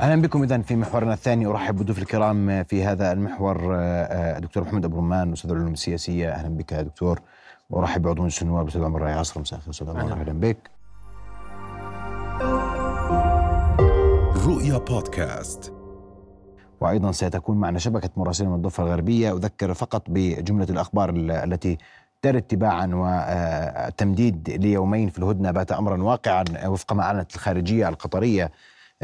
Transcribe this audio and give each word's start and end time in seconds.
أهلا 0.00 0.22
بكم 0.22 0.42
اذا 0.42 0.58
في 0.58 0.76
محورنا 0.76 1.12
الثاني. 1.12 1.46
أرحب 1.46 1.76
بضيوف 1.76 1.98
الكرام 1.98 2.62
في 2.62 2.84
هذا 2.84 3.12
المحور 3.12 3.56
دكتور 4.38 4.64
محمد 4.64 4.84
أبو 4.84 4.96
رمان 4.96 5.32
أستاذ 5.32 5.50
العلوم 5.50 5.72
السياسية. 5.72 6.30
أهلا 6.30 6.48
بك 6.48 6.72
يا 6.72 6.82
دكتور. 6.82 7.20
وارحب 7.70 8.02
بعضو 8.02 8.22
مجلس 8.22 8.42
النواب 8.42 8.62
الاستاذ 8.62 8.84
عمر 8.84 9.02
راعي 9.02 9.12
عصر 9.12 9.40
مساء 9.40 9.58
الخير 9.58 9.70
أستاذ 9.70 9.90
عمر 9.90 10.00
أهلا. 10.00 10.32
بك. 10.32 10.70
رؤيا 14.46 14.78
بودكاست. 14.78 15.72
وأيضا 16.80 17.12
سيتكون 17.12 17.56
معنا 17.56 17.78
شبكة 17.78 18.10
مراسلين 18.16 18.50
من 18.50 18.56
الضفة 18.56 18.82
الغربية. 18.82 19.32
أذكر 19.32 19.74
فقط 19.74 20.02
بجملة 20.08 20.66
الأخبار 20.70 21.10
التي 21.16 21.78
ترى 22.22 22.40
تباعا 22.40 22.90
وتمديد 22.94 24.50
ليومين 24.50 25.08
في 25.08 25.18
الهدنة 25.18 25.50
بات 25.50 25.72
امرا 25.72 26.02
واقعا 26.02 26.44
وفق 26.66 26.92
ما 26.92 27.02
اعلنت 27.02 27.34
الخارجية 27.34 27.88
القطرية. 27.88 28.50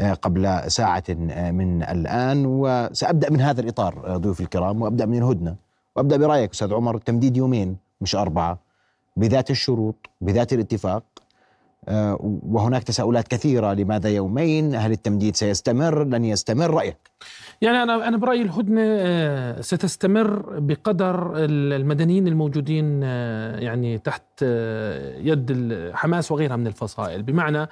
قبل 0.01 0.61
ساعة 0.67 1.03
من 1.51 1.83
الآن 1.83 2.45
وسأبدأ 2.45 3.29
من 3.29 3.41
هذا 3.41 3.61
الإطار 3.61 4.17
ضيوف 4.17 4.41
الكرام 4.41 4.81
وأبدأ 4.81 5.05
من 5.05 5.17
الهدنة 5.17 5.55
وأبدأ 5.95 6.17
برأيك 6.17 6.51
أستاذ 6.51 6.73
عمر 6.73 6.97
تمديد 6.97 7.37
يومين 7.37 7.77
مش 8.01 8.15
أربعة 8.15 8.59
بذات 9.17 9.51
الشروط 9.51 9.95
بذات 10.21 10.53
الاتفاق 10.53 11.03
وهناك 12.49 12.83
تساؤلات 12.83 13.27
كثيرة 13.27 13.73
لماذا 13.73 14.09
يومين؟ 14.09 14.75
هل 14.75 14.91
التمديد 14.91 15.35
سيستمر؟ 15.35 16.03
لن 16.03 16.25
يستمر؟ 16.25 16.71
رأيك؟ 16.71 16.97
يعني 17.61 17.83
أنا 17.83 18.07
أنا 18.07 18.17
برأيي 18.17 18.41
الهدنة 18.41 19.61
ستستمر 19.61 20.59
بقدر 20.59 21.33
المدنيين 21.35 22.27
الموجودين 22.27 23.03
يعني 23.63 23.97
تحت 23.97 24.41
يد 25.17 25.91
حماس 25.93 26.31
وغيرها 26.31 26.55
من 26.55 26.67
الفصائل. 26.67 27.23
بمعنى 27.23 27.67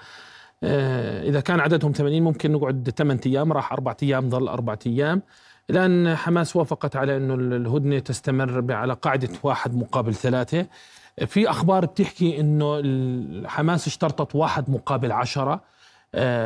إذا 0.63 1.39
كان 1.39 1.59
عددهم 1.59 1.91
80 1.91 2.21
ممكن 2.21 2.51
نقعد 2.51 2.89
8 2.97 3.21
أيام 3.25 3.53
راح 3.53 3.73
أربعة 3.73 3.97
أيام 4.03 4.29
ظل 4.29 4.47
أربعة 4.47 4.79
أيام. 4.85 5.21
الآن 5.69 6.15
حماس 6.15 6.55
وافقت 6.55 6.95
على 6.95 7.17
أنه 7.17 7.33
الهدنة 7.35 7.99
تستمر 7.99 8.73
على 8.73 8.93
قاعدة 8.93 9.29
واحد 9.43 9.75
مقابل 9.75 10.13
ثلاثة. 10.13 10.65
في 11.25 11.49
أخبار 11.49 11.85
بتحكي 11.85 12.39
أنه 12.39 12.81
حماس 13.47 13.87
اشترطت 13.87 14.35
واحد 14.35 14.69
مقابل 14.69 15.11
عشرة. 15.11 15.61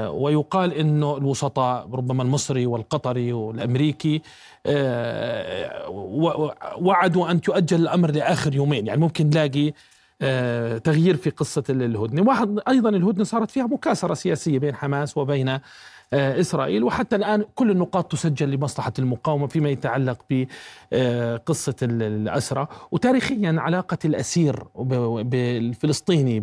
ويقال 0.07 0.73
أنه 0.73 1.17
الوسطاء 1.17 1.89
ربما 1.93 2.23
المصري 2.23 2.65
والقطري 2.65 3.33
والأمريكي 3.33 4.21
وعدوا 6.77 7.31
أن 7.31 7.41
تؤجل 7.41 7.81
الأمر 7.81 8.11
لآخر 8.11 8.55
يومين. 8.55 8.87
يعني 8.87 8.99
ممكن 8.99 9.29
نلاقي 9.29 9.67
آه 9.67 9.73
تغيير 10.83 11.15
في 11.15 11.29
قصة 11.29 11.63
الهدنة. 11.69 12.21
واحد 12.21 12.59
أيضا 12.67 12.89
الهدنة 12.89 13.23
صارت 13.23 13.51
فيها 13.51 13.67
مكاسرة 13.67 14.13
سياسية 14.13 14.59
بين 14.59 14.75
حماس 14.75 15.17
وبين 15.17 15.49
آه 15.49 15.59
إسرائيل. 16.13 16.83
وحتى 16.83 17.15
الآن 17.15 17.45
كل 17.55 17.71
النقاط 17.71 18.11
تسجل 18.11 18.51
لمصلحة 18.51 18.93
المقاومة 18.99 19.47
فيما 19.47 19.69
يتعلق 19.69 20.17
بقصة 20.29 21.75
الأسرة 21.81 22.69
وتاريخيا 22.91 23.55
علاقة 23.57 23.97
الأسير 24.05 24.63
الفلسطيني 25.33 26.39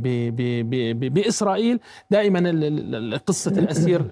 بإسرائيل 1.08 1.80
دائما 2.10 3.18
قصة 3.26 3.50
الأسير 3.50 4.04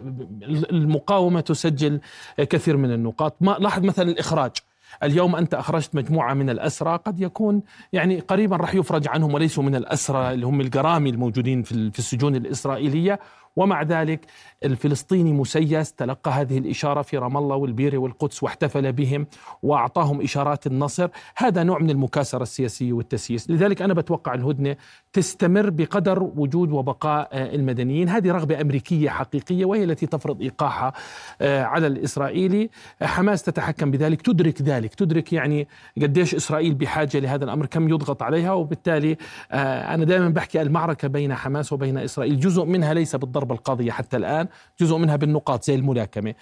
المقاومة 0.73 1.41
تسجل 1.41 2.01
كثير 2.39 2.77
من 2.77 2.93
النقاط. 2.93 3.37
لاحظ 3.41 3.85
مثلا 3.85 4.11
الإخراج. 4.11 4.53
اليوم 5.03 5.37
أنت 5.37 5.55
أخرجت 5.55 5.95
مجموعة 5.95 6.35
من 6.35 6.51
الأسرى 6.51 6.97
قد 7.05 7.21
يكون 7.21 7.63
يعني 7.93 8.21
قريبا 8.21 8.57
راح 8.57 8.75
يفرج 8.75 9.09
عنهم 9.09 9.35
وليسوا 9.35 9.63
من 9.63 9.75
الأسرى 9.75 10.33
اللي 10.35 10.47
هم 10.47 10.61
الجرامي 10.61 11.11
الموجودين 11.11 11.63
في 11.63 11.99
السجون 11.99 12.37
الإسرائيلية. 12.37 13.21
ومع 13.59 13.83
ذلك 13.83 14.21
الفلسطيني 14.65 15.33
مسيس 15.33 15.93
تلقى 15.93 16.31
هذه 16.31 16.59
الإشارة 16.59 17.03
في 17.03 17.19
رام 17.19 17.37
الله 17.37 17.57
والبيرة 17.57 17.99
والقدس 17.99 18.43
واحتفل 18.43 18.93
بهم 18.93 19.27
وأعطاهم 19.63 20.21
إشارات 20.21 20.67
النصر. 20.67 21.09
هذا 21.37 21.63
نوع 21.63 21.79
من 21.79 21.91
المكاسرة 21.91 22.43
السياسية 22.43 22.93
والتسييس. 22.93 23.51
لذلك 23.51 23.83
أنا 23.83 23.95
بتوقع 23.95 24.35
الهدنة 24.35 24.77
تستمر 25.13 25.71
بقدر 25.71 26.23
وجود 26.23 26.73
وبقاء 26.73 27.29
المدنيين. 27.33 28.09
هذه 28.09 28.33
رغبة 28.33 28.61
أمريكية 28.61 29.11
حقيقية 29.11 29.65
وهي 29.65 29.85
التي 29.85 30.07
تفرض 30.07 30.43
إيقاعها 30.43 30.93
على 31.41 31.87
الإسرائيلي. 31.87 32.71
حماس 33.03 33.43
تتحكم 33.43 33.91
بذلك 33.91 34.23
تدرك 34.23 34.63
ذلك. 34.63 34.95
تدرك 34.95 35.33
يعني 35.33 35.69
قديش 36.03 36.35
إسرائيل 36.35 36.75
بحاجة 36.75 37.19
لهذا 37.19 37.45
الأمر 37.45 37.67
كم 37.67 37.89
يضغط 37.89 38.23
عليها. 38.23 38.53
وبالتالي 38.53 39.17
أنا 39.53 40.05
دائما 40.05 40.29
بحكي 40.29 40.63
المعركة 40.63 41.09
بين 41.09 41.35
حماس 41.35 41.73
وبين 41.73 41.99
إسرائيل 41.99 42.41
جزء 42.41 42.65
منها 42.65 42.95
ليس 42.95 43.17
بالضربة 43.49 43.55
القاضية 43.55 43.91
حتى 43.91 44.17
الآن 44.17 44.49
جزء 44.81 44.97
منها 44.97 45.17
بالنقاط 45.17 45.65
زي 45.65 45.75
الملاكمة. 45.75 46.35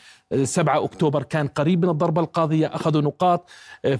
7 0.42 0.84
أكتوبر 0.84 1.22
كان 1.22 1.48
قريب 1.48 1.84
من 1.84 1.90
الضربة 1.90 2.20
القاضية 2.20 2.66
أخذوا 2.66 3.02
نقاط. 3.02 3.48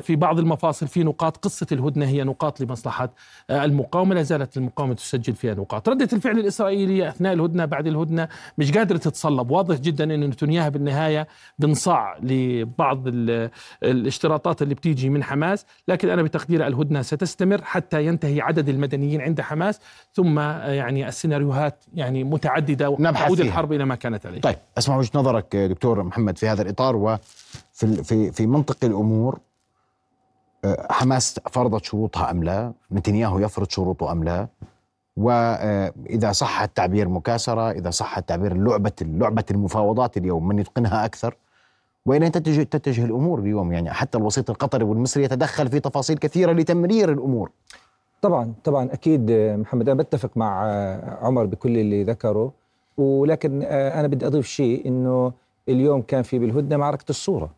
في 0.02 0.16
بعض 0.16 0.38
المفاصل 0.38 0.88
في 0.88 1.04
نقاط 1.04 1.36
قصة 1.36 1.66
الهدنة 1.72 2.06
هي 2.06 2.24
نقاط 2.24 2.60
لمصلحة 2.60 3.10
المقاومة. 3.50 4.14
لا 4.14 4.22
زالت 4.22 4.56
المقاومة 4.56 4.94
تسجل 4.94 5.34
فيها 5.34 5.54
نقاط. 5.54 5.88
ردة 5.88 6.08
الفعل 6.12 6.38
الإسرائيلية 6.38 7.08
أثناء 7.08 7.32
الهدنة 7.32 7.64
بعد 7.64 7.86
الهدنة 7.86 8.28
مش 8.58 8.72
قادرة 8.72 8.96
تتصلب. 8.96 9.50
واضح 9.50 9.76
جدا 9.76 10.04
أن 10.04 10.20
نتنياها 10.20 10.68
بالنهاية 10.68 11.28
بنصاع 11.58 12.18
لبعض 12.22 13.02
الاشتراطات 13.82 14.62
اللي 14.62 14.74
بتيجي 14.74 15.08
من 15.08 15.24
حماس. 15.24 15.66
لكن 15.88 16.08
أنا 16.08 16.22
بتقدير 16.22 16.66
الهدنة 16.66 17.02
ستستمر 17.02 17.62
حتى 17.62 18.06
ينتهي 18.06 18.40
عدد 18.40 18.68
المدنيين 18.68 19.20
عند 19.20 19.40
حماس. 19.40 19.80
ثم 20.12 20.38
يعني 20.38 21.08
السيناريوهات 21.08 21.84
يعني 21.94 22.24
متعددة 22.24 22.85
نبحث 22.98 23.24
تعود 23.24 23.40
الحرب 23.40 23.72
إلى 23.72 23.84
ما 23.84 23.94
كانت 23.94 24.26
عليه. 24.26 24.40
طيب 24.40 24.56
أسمع 24.78 24.96
وجهة 24.96 25.10
نظرك 25.14 25.56
دكتور 25.56 26.02
محمد 26.02 26.38
في 26.38 26.48
هذا 26.48 26.62
الإطار 26.62 26.96
وفي 26.96 28.02
في 28.04 28.32
في 28.32 28.46
منطق 28.46 28.84
الأمور 28.84 29.38
حماس 30.90 31.40
فرضت 31.50 31.84
شروطها 31.84 32.30
أم 32.30 32.44
لا؟ 32.44 32.72
نتنياهو 32.92 33.38
يفرض 33.38 33.70
شروطه 33.70 34.12
أم 34.12 34.24
لا؟ 34.24 34.48
واذا 35.16 36.32
صح 36.32 36.62
التعبير 36.62 37.08
مكاسرة، 37.08 37.70
إذا 37.70 37.90
صح 37.90 38.18
التعبير 38.18 38.54
لعبة 38.56 38.92
لعبة 39.00 39.44
المفاوضات 39.50 40.16
اليوم 40.16 40.48
من 40.48 40.58
يتقنها 40.58 41.04
أكثر 41.04 41.36
وإلى 42.06 42.30
تتجه 42.30 42.62
تتجه 42.62 43.04
الأمور 43.04 43.38
اليوم 43.38 43.72
يعني 43.72 43.90
حتى 43.90 44.18
الوسيط 44.18 44.50
القطري 44.50 44.84
والمصري 44.84 45.24
يتدخل 45.24 45.68
في 45.68 45.80
تفاصيل 45.80 46.18
كثيرة 46.18 46.52
لتمرير 46.52 47.12
الأمور. 47.12 47.50
طبعا 48.22 48.54
طبعا 48.64 48.92
أكيد 48.92 49.30
محمد 49.30 49.88
أنا 49.88 50.02
بتفق 50.02 50.30
مع 50.36 50.62
عمر 51.22 51.44
بكل 51.44 51.78
اللي 51.78 52.04
ذكره 52.04 52.52
ولكن 52.96 53.62
أنا 53.62 54.08
بدي 54.08 54.26
أضيف 54.26 54.46
شيء 54.46 54.88
إنه 54.88 55.32
اليوم 55.68 56.02
كان 56.02 56.22
في 56.22 56.38
بالهدنة 56.38 56.76
معركة 56.76 57.04
الصورة. 57.10 57.50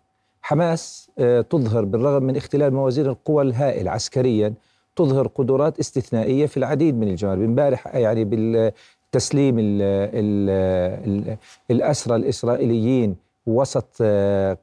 حماس 0.42 1.10
تظهر 1.50 1.84
بالرغم 1.84 2.22
من 2.22 2.36
اختلال 2.36 2.74
موازين 2.74 3.06
القوى 3.06 3.42
الهائل 3.42 3.88
عسكريا 3.88 4.54
تظهر 4.96 5.26
قدرات 5.26 5.78
استثنائية 5.78 6.46
في 6.46 6.56
العديد 6.56 6.94
من 6.94 7.08
الجوانب. 7.08 7.42
امبارح 7.42 7.96
يعني 7.96 8.24
بالتسليم 8.24 9.58
ال 9.58 9.82
ال 9.82 10.50
ال 11.06 11.36
الأسرى 11.70 12.16
الإسرائيليين 12.16 13.16
وسط 13.46 14.02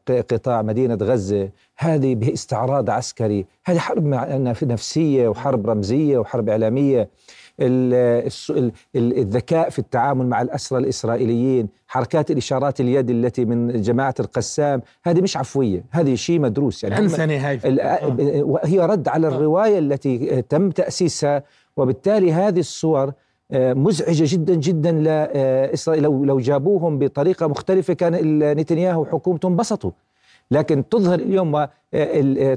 قطاع 0.10 0.62
مدينة 0.62 0.98
غزة 1.02 1.50
هذه 1.78 2.16
باستعراض 2.16 2.90
عسكري. 2.90 3.46
هذه 3.66 3.78
حرب 3.78 4.06
نفسية 4.64 5.28
وحرب 5.28 5.70
رمزية 5.70 6.18
وحرب 6.18 6.50
إعلامية. 6.50 7.10
الذكاء 8.96 9.70
في 9.70 9.80
التعامل 9.80 10.28
مع 10.28 10.42
الأسرى 10.42 10.80
الإسرائيليين 10.80 11.68
حركات 11.88 12.32
الإشارات 12.32 12.82
اليد 12.82 13.10
التي 13.10 13.46
من 13.46 13.82
جماعة 13.82 14.16
القسام 14.20 14.82
هذه 15.04 15.22
مش 15.22 15.38
عفوية 15.38 15.84
هذه 15.92 16.16
شيء 16.16 16.40
مدروس. 16.40 16.84
يعني 16.84 16.98
أنسنة 16.98 17.50
هاي. 17.50 17.60
هي 18.64 18.80
رد 18.80 19.08
على 19.08 19.28
الرواية 19.28 19.80
التي 19.80 20.42
تم 20.42 20.72
تأسيسها 20.72 21.44
وبالتالي 21.78 22.34
هذه 22.34 22.60
الصور 22.60 23.12
مزعجة 23.54 24.34
جدا 24.34 24.56
جدا 24.56 24.92
لإسرائيل 24.92 26.04
لو 26.04 26.26
لو 26.26 26.40
جابوهم 26.40 27.00
بطريقة 27.00 27.48
مختلفة 27.48 27.94
كان 27.94 28.40
نتنياهو 28.40 29.02
وحكومته 29.02 29.48
انبسطوا. 29.48 29.92
لكن 30.52 30.90
تظهر 30.90 31.20
اليوم 31.20 31.68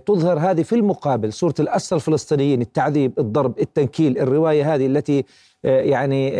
تظهر 0.06 0.38
هذه 0.38 0.62
في 0.62 0.74
المقابل 0.74 1.32
صورة 1.32 1.54
الأسرى 1.60 1.96
الفلسطينيين 1.96 2.60
التعذيب 2.60 3.12
الضرب 3.18 3.58
التنكيل 3.60 4.18
الرواية 4.18 4.74
هذه 4.74 4.86
التي 4.86 5.24
يعني 5.64 6.32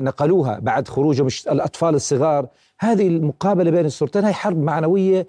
نقلوها 0.00 0.58
بعد 0.58 0.88
خروجهم 0.88 1.28
الأطفال 1.50 1.94
الصغار. 1.94 2.46
هذه 2.80 3.08
المقابلة 3.08 3.70
بين 3.70 3.86
الصورتين 3.86 4.24
هي 4.24 4.32
حرب 4.32 4.58
معنوية 4.62 5.26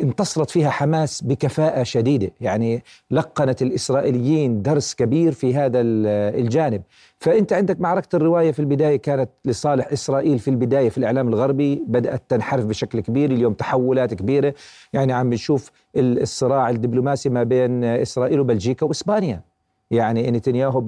انتصرت 0.00 0.50
فيها 0.50 0.70
حماس 0.70 1.22
بكفاءة 1.22 1.82
شديدة. 1.82 2.30
يعني 2.40 2.82
لقنت 3.10 3.62
الإسرائيليين 3.62 4.62
درس 4.62 4.94
كبير 4.94 5.32
في 5.32 5.54
هذا 5.54 5.80
الجانب. 5.80 6.82
فأنت 7.18 7.52
عندك 7.52 7.80
معركة 7.80 8.16
الرواية 8.16 8.52
في 8.52 8.58
البداية 8.58 8.96
كانت 8.96 9.30
لصالح 9.44 9.92
إسرائيل 9.92 10.38
في 10.38 10.48
البداية 10.48 10.88
في 10.88 10.98
الإعلام 10.98 11.28
الغربي 11.28 11.82
بدأت 11.86 12.22
تنحرف 12.28 12.64
بشكل 12.64 13.00
كبير 13.00 13.30
اليوم 13.30 13.52
تحولات 13.52 14.14
كبيرة. 14.14 14.54
يعني 14.92 15.12
عم 15.12 15.32
نشوف 15.32 15.70
الصراع 15.96 16.70
الدبلوماسي 16.70 17.28
ما 17.28 17.42
بين 17.42 17.84
إسرائيل 17.84 18.40
وبلجيكا 18.40 18.86
وإسبانيا. 18.86 19.51
يعني 19.92 20.30
نتنياهو 20.30 20.80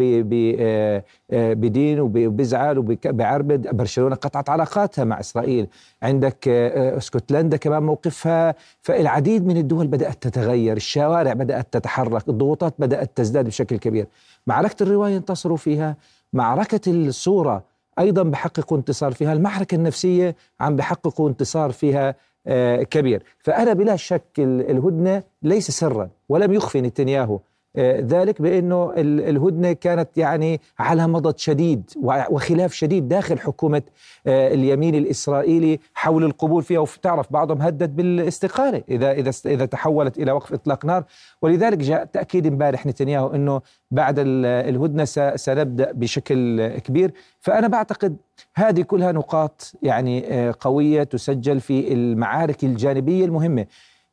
بدين 1.30 2.00
وبيزعل 2.00 2.78
وبيعربد 2.78 3.76
برشلونة 3.76 4.14
قطعت 4.14 4.50
علاقاتها 4.50 5.04
مع 5.04 5.20
إسرائيل. 5.20 5.66
عندك 6.02 6.48
اسكتلندا 6.48 7.56
كمان 7.56 7.82
موقفها. 7.82 8.54
فالعديد 8.82 9.46
من 9.46 9.56
الدول 9.56 9.86
بدأت 9.86 10.22
تتغير 10.22 10.76
الشوارع 10.76 11.32
بدأت 11.32 11.66
تتحرك 11.72 12.28
الضغوطات 12.28 12.74
بدأت 12.78 13.10
تزداد 13.14 13.44
بشكل 13.44 13.76
كبير. 13.76 14.06
معركة 14.46 14.82
الرواية 14.82 15.16
انتصروا 15.16 15.56
فيها. 15.56 15.96
معركة 16.32 16.80
الصورة 16.90 17.62
أيضا 17.98 18.22
بحققوا 18.22 18.78
انتصار 18.78 19.12
فيها. 19.12 19.32
المعركة 19.32 19.74
النفسية 19.74 20.36
عم 20.60 20.76
بحققوا 20.76 21.28
انتصار 21.28 21.72
فيها 21.72 22.14
كبير. 22.82 23.22
فأنا 23.38 23.72
بلا 23.72 23.96
شك 23.96 24.24
الهدنة 24.38 25.22
ليس 25.42 25.70
سرا 25.70 26.08
ولم 26.28 26.52
يخفي 26.52 26.80
نتنياهو. 26.80 27.34
آه، 27.34 27.40
ذلك 27.78 28.42
بأنه 28.42 28.92
الهدنة 28.96 29.72
كانت 29.72 30.18
يعني 30.18 30.60
على 30.78 31.06
مضض 31.06 31.36
شديد 31.36 31.90
وخلاف 32.30 32.72
شديد 32.72 33.08
داخل 33.08 33.38
حكومة 33.38 33.82
آه، 34.26 34.54
اليمين 34.54 34.94
الإسرائيلي 34.94 35.80
حول 35.94 36.24
القبول 36.24 36.62
فيها. 36.62 36.78
وتعرف 36.78 37.32
بعضهم 37.32 37.62
هدد 37.62 37.96
بالاستقالة 37.96 38.82
إذا 38.88 39.12
إذا 39.12 39.30
إذا 39.46 39.66
تحولت 39.66 40.18
إلى 40.18 40.32
وقف 40.32 40.52
إطلاق 40.52 40.84
نار. 40.84 41.04
ولذلك 41.42 41.78
جاء 41.78 42.04
تأكيد 42.04 42.46
امبارح 42.46 42.86
نتنياهو 42.86 43.34
إنه 43.34 43.60
بعد 43.90 44.14
الهدنة 44.18 45.04
سنبدأ 45.36 45.92
بشكل 45.92 46.68
كبير. 46.68 47.12
فأنا 47.40 47.68
بعتقد 47.68 48.16
هذه 48.54 48.82
كلها 48.82 49.12
نقاط 49.12 49.72
يعني 49.82 50.32
آه، 50.32 50.54
قوية 50.60 51.02
تسجل 51.02 51.60
في 51.60 51.92
المعارك 51.92 52.64
الجانبية 52.64 53.24
المهمة. 53.24 53.66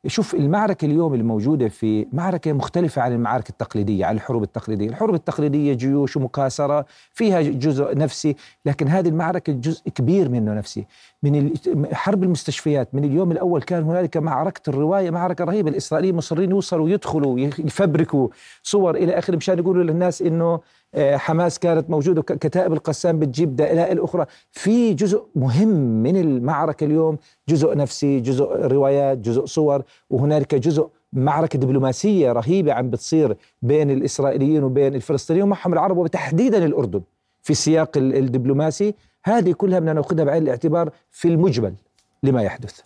شوف 0.06 0.34
المعركة 0.34 0.84
اليوم 0.84 1.14
الموجودة 1.14 1.68
في 1.68 2.06
معركة 2.12 2.52
مختلفة 2.52 3.02
عن 3.02 3.12
المعارك 3.12 3.50
التقليدية 3.50 4.06
عن 4.06 4.14
الحروب 4.14 4.42
التقليدية. 4.42 4.88
الحروب 4.88 5.14
التقليدية 5.14 5.74
جيوش 5.74 6.16
ومكاسرة 6.16 6.86
فيها 7.12 7.42
جزء 7.42 7.98
نفسي 7.98 8.36
لكن 8.66 8.88
هذه 8.88 9.08
المعركة 9.08 9.52
جزء 9.52 9.82
كبير 9.90 10.28
منه 10.28 10.54
نفسي. 10.54 10.86
من 11.22 11.52
حرب 11.92 12.22
المستشفيات. 12.22 12.94
من 12.94 13.04
اليوم 13.04 13.32
الأول 13.32 13.62
كان 13.62 13.82
هنالك 13.82 14.16
معركة 14.16 14.70
الرواية 14.70 15.10
معركة 15.10 15.44
رهيبة. 15.44 15.70
الإسرائيليين 15.70 16.14
مصرين 16.16 16.50
يوصلوا 16.50 16.88
يدخلوا 16.90 17.40
يفبركوا 17.40 18.28
صور 18.62 18.94
إلى 18.94 19.18
آخره 19.18 19.36
مشان 19.36 19.58
يقولوا 19.58 19.84
للناس 19.84 20.22
إنه 20.22 20.60
آه، 20.94 21.16
حماس 21.16 21.58
كانت 21.58 21.90
موجودة 21.90 22.22
كتائب 22.22 22.72
القسام 22.72 23.18
بتجيب 23.18 23.56
دلائل 23.56 24.00
أخرى. 24.00 24.26
في 24.50 24.94
جزء 24.94 25.22
مهم 25.36 26.02
من 26.02 26.16
المعركة 26.16 26.84
اليوم 26.84 27.18
جزء 27.48 27.76
نفسي 27.76 28.20
جزء 28.20 28.44
روايات 28.66 29.18
جزء 29.18 29.44
صور 29.44 29.82
وهنالك 30.10 30.54
جزء 30.54 30.88
معركة 31.12 31.58
دبلوماسية 31.58 32.32
رهيبة 32.32 32.72
عم 32.72 32.90
بتصير 32.90 33.36
بين 33.62 33.90
الإسرائيليين 33.90 34.64
وبين 34.64 34.94
الفلسطينيين 34.94 35.44
ومعهم 35.44 35.72
العرب 35.72 35.96
وتحديدا 35.96 36.64
الأردن 36.66 37.00
في 37.42 37.50
السياق 37.50 37.90
الدبلوماسي. 37.96 38.94
هذه 39.24 39.52
كلها 39.52 39.78
بدنا 39.78 39.92
نأخذها 39.92 40.24
بعين 40.24 40.42
الاعتبار 40.42 40.90
في 41.10 41.28
المجمل 41.28 41.74
لما 42.22 42.42
يحدث. 42.42 42.80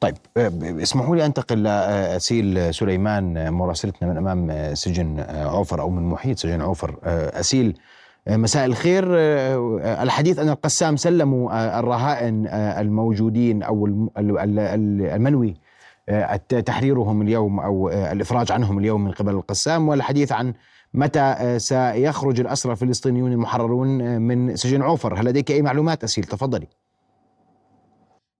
طيب 0.00 0.14
آه، 0.36 0.52
اسمحوا 0.62 1.16
لي 1.16 1.26
أنتقل 1.26 1.62
لاسيل 1.62 2.74
سليمان 2.74 3.52
مراسلتنا 3.52 4.08
من 4.08 4.16
أمام 4.16 4.74
سجن 4.74 5.20
عوفر 5.28 5.80
أو 5.80 5.90
من 5.90 6.02
محيط 6.02 6.38
سجن 6.38 6.60
عوفر. 6.60 6.98
أسيل 7.04 7.78
مساء 8.28 8.66
الخير. 8.66 9.04
الحديث 10.02 10.38
أن 10.38 10.48
القسام 10.48 10.96
سلموا 10.96 11.78
الرهائن 11.78 12.46
الموجودين 12.52 13.62
أو 13.62 13.86
المنوي 13.86 15.54
تحريرهم 16.66 17.22
اليوم 17.22 17.60
أو 17.60 17.88
الإفراج 17.88 18.52
عنهم 18.52 18.78
اليوم 18.78 19.04
من 19.04 19.10
قبل 19.10 19.34
القسام 19.34 19.88
والحديث 19.88 20.32
عن 20.32 20.54
متى 20.94 21.58
سيخرج 21.58 22.40
الأسرى 22.40 22.72
الفلسطينيون 22.72 23.32
المحررون 23.32 24.20
من 24.20 24.56
سجن 24.56 24.82
عوفر؟ 24.82 25.14
هل 25.14 25.24
لديك 25.24 25.50
أي 25.50 25.62
معلومات؟ 25.62 26.04
أسيل 26.04 26.24
تفضلي. 26.24 26.68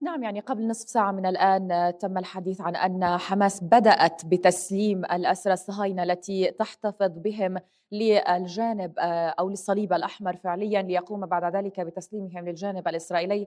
نعم 0.03 0.23
يعني 0.23 0.41
قبل 0.41 0.69
نصف 0.69 0.89
ساعة 0.89 1.13
من 1.13 1.27
الآن 1.27 1.93
تم 1.99 2.19
الحديث 2.19 2.61
عن 2.61 2.77
أن 2.77 3.19
حماس 3.19 3.65
بدأت 3.65 4.27
بتسليم 4.27 5.05
الأسرى 5.05 5.53
الصهاينة 5.53 6.03
التي 6.03 6.51
تحتفظ 6.51 7.19
بهم 7.19 7.59
للجانب 7.93 8.99
آه، 8.99 9.29
أو 9.29 9.49
للصليب 9.49 9.93
الأحمر 9.93 10.37
فعليا 10.37 10.83
ليقوم 10.83 11.27
بعد 11.27 11.57
ذلك 11.57 11.81
بتسليمهم 11.81 12.49
للجانب 12.49 12.89
الإسرائيلي 12.89 13.47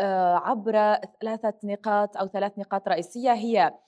آه، 0.00 0.34
عبر 0.34 0.96
ثلاثة 1.20 1.54
نقاط 1.64 2.16
أو 2.16 2.26
ثلاث 2.26 2.58
نقاط 2.58 2.88
رئيسية. 2.88 3.32
هي 3.32 3.66
آه، 3.66 3.78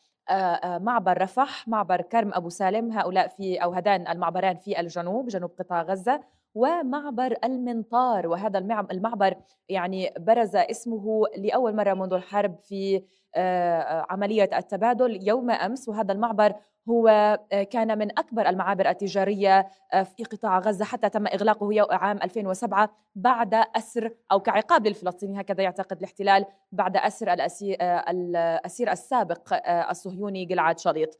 معبر 0.78 1.22
رفح 1.22 1.68
معبر 1.68 2.02
كرم 2.02 2.30
أبو 2.34 2.48
سالم 2.48 2.92
هؤلاء 2.92 3.28
في 3.28 3.56
أو 3.56 3.72
هذان 3.72 4.08
المعبران 4.08 4.56
في 4.56 4.80
الجنوب 4.80 5.28
جنوب 5.28 5.50
قطاع 5.58 5.82
غزة 5.82 6.20
ومعبر 6.54 7.36
المنطار. 7.44 8.26
وهذا 8.28 8.58
المعبر 8.90 9.34
يعني 9.68 10.10
برز 10.18 10.56
اسمه 10.56 11.24
لأول 11.36 11.76
مرة 11.76 11.94
منذ 11.94 12.12
الحرب 12.12 12.58
في 12.62 13.02
آه، 13.34 14.06
عملية 14.10 14.50
التبادل 14.58 15.28
يوم 15.28 15.50
أمس. 15.50 15.88
وهذا 15.88 16.12
المعبر 16.12 16.54
هو 16.88 17.08
آه، 17.52 17.62
كان 17.62 17.98
من 17.98 18.18
أكبر 18.18 18.48
المعابر 18.48 18.90
التجارية 18.90 19.68
آه، 19.92 20.02
في 20.02 20.24
قطاع 20.24 20.58
غزة 20.58 20.84
حتى 20.84 21.08
تم 21.08 21.26
إغلاقه 21.26 21.86
عام 21.90 22.18
2007 22.22 22.90
بعد 23.14 23.54
أسر 23.54 24.10
أو 24.32 24.40
كعقاب 24.40 24.86
للفلسطينيين 24.86 25.38
هكذا 25.38 25.62
يعتقد 25.62 25.98
الاحتلال 25.98 26.44
بعد 26.72 26.96
أسر 26.96 27.32
الأسير 27.32 28.92
السابق 28.92 29.54
الصهيوني 29.90 30.44
جلعاد 30.44 30.78
شليط. 30.78 31.18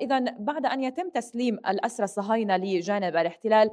إذا 0.00 0.18
بعد 0.38 0.66
أن 0.66 0.82
يتم 0.82 1.08
تسليم 1.10 1.54
الأسرى 1.54 2.04
الصهاينة 2.04 2.56
لجانب 2.56 3.16
الاحتلال 3.16 3.70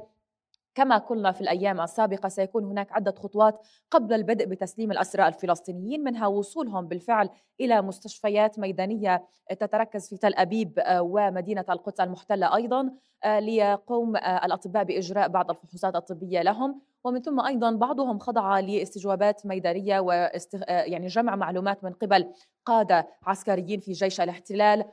كما 0.74 0.98
قلنا 0.98 1.32
في 1.32 1.40
الأيام 1.40 1.80
السابقة 1.80 2.28
سيكون 2.28 2.64
هناك 2.64 2.92
عدة 2.92 3.14
خطوات 3.18 3.66
قبل 3.90 4.14
البدء 4.14 4.46
بتسليم 4.46 4.92
الأسرى 4.92 5.28
الفلسطينيين 5.28 6.04
منها 6.04 6.26
وصولهم 6.26 6.88
بالفعل 6.88 7.30
إلى 7.60 7.82
مستشفيات 7.82 8.58
ميدانية 8.58 9.24
تتركز 9.50 10.08
في 10.08 10.16
تل 10.16 10.34
أبيب 10.34 10.78
آه، 10.78 11.02
ومدينة 11.02 11.64
القدس 11.70 12.00
المحتلة 12.00 12.56
أيضا 12.56 12.90
آه، 13.24 13.40
ليقوم 13.40 14.16
آه، 14.16 14.46
الأطباء 14.46 14.84
بإجراء 14.84 15.28
بعض 15.28 15.50
الفحوصات 15.50 15.96
الطبية 15.96 16.42
لهم. 16.42 16.80
ومن 17.04 17.20
ثم 17.20 17.40
أيضا 17.40 17.70
بعضهم 17.70 18.18
خضع 18.18 18.60
لاستجوابات 18.60 19.46
ميدانية 19.46 20.00
واستغ... 20.00 20.60
يعني 20.68 21.06
جمع 21.06 21.36
معلومات 21.36 21.84
من 21.84 21.92
قبل 21.92 22.32
قادة 22.64 23.08
عسكريين 23.26 23.80
في 23.80 23.92
جيش 23.92 24.20
الاحتلال. 24.20 24.84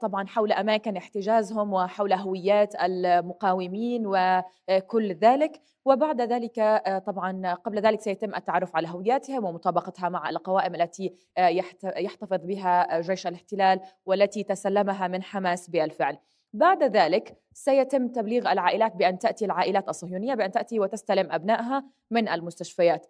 طبعا 0.00 0.26
حول 0.26 0.52
أماكن 0.52 0.96
احتجازهم 0.96 1.72
وحول 1.72 2.12
هويات 2.12 2.74
المقاومين 2.82 4.02
وكل 4.06 5.12
ذلك 5.12 5.60
وبعد 5.84 6.20
ذلك 6.20 6.58
آه، 6.58 6.98
طبعا 6.98 7.54
قبل 7.54 7.80
ذلك 7.80 8.00
سيتم 8.00 8.34
التعرف 8.34 8.76
على 8.76 8.88
هوياتهم 8.88 9.44
ومطابقتها 9.44 10.08
مع 10.08 10.30
القوائم 10.30 10.74
التي 10.74 11.14
آه، 11.38 11.48
يحتفظ 11.96 12.46
بها 12.46 13.00
جيش 13.00 13.26
الاحتلال 13.26 13.80
والتي 14.06 14.42
تسلمها 14.42 15.08
من 15.08 15.22
حماس 15.22 15.70
بالفعل. 15.70 16.18
بعد 16.52 16.82
ذلك 16.82 17.38
سيتم 17.52 18.08
تبليغ 18.08 18.52
العائلات 18.52 18.96
بأن 18.96 19.18
تأتي 19.18 19.44
العائلات 19.44 19.88
الصهيونية 19.88 20.34
بأن 20.34 20.50
تأتي 20.50 20.80
وتستلم 20.80 21.32
أبنائها 21.32 21.84
من 22.10 22.28
المستشفيات. 22.28 23.06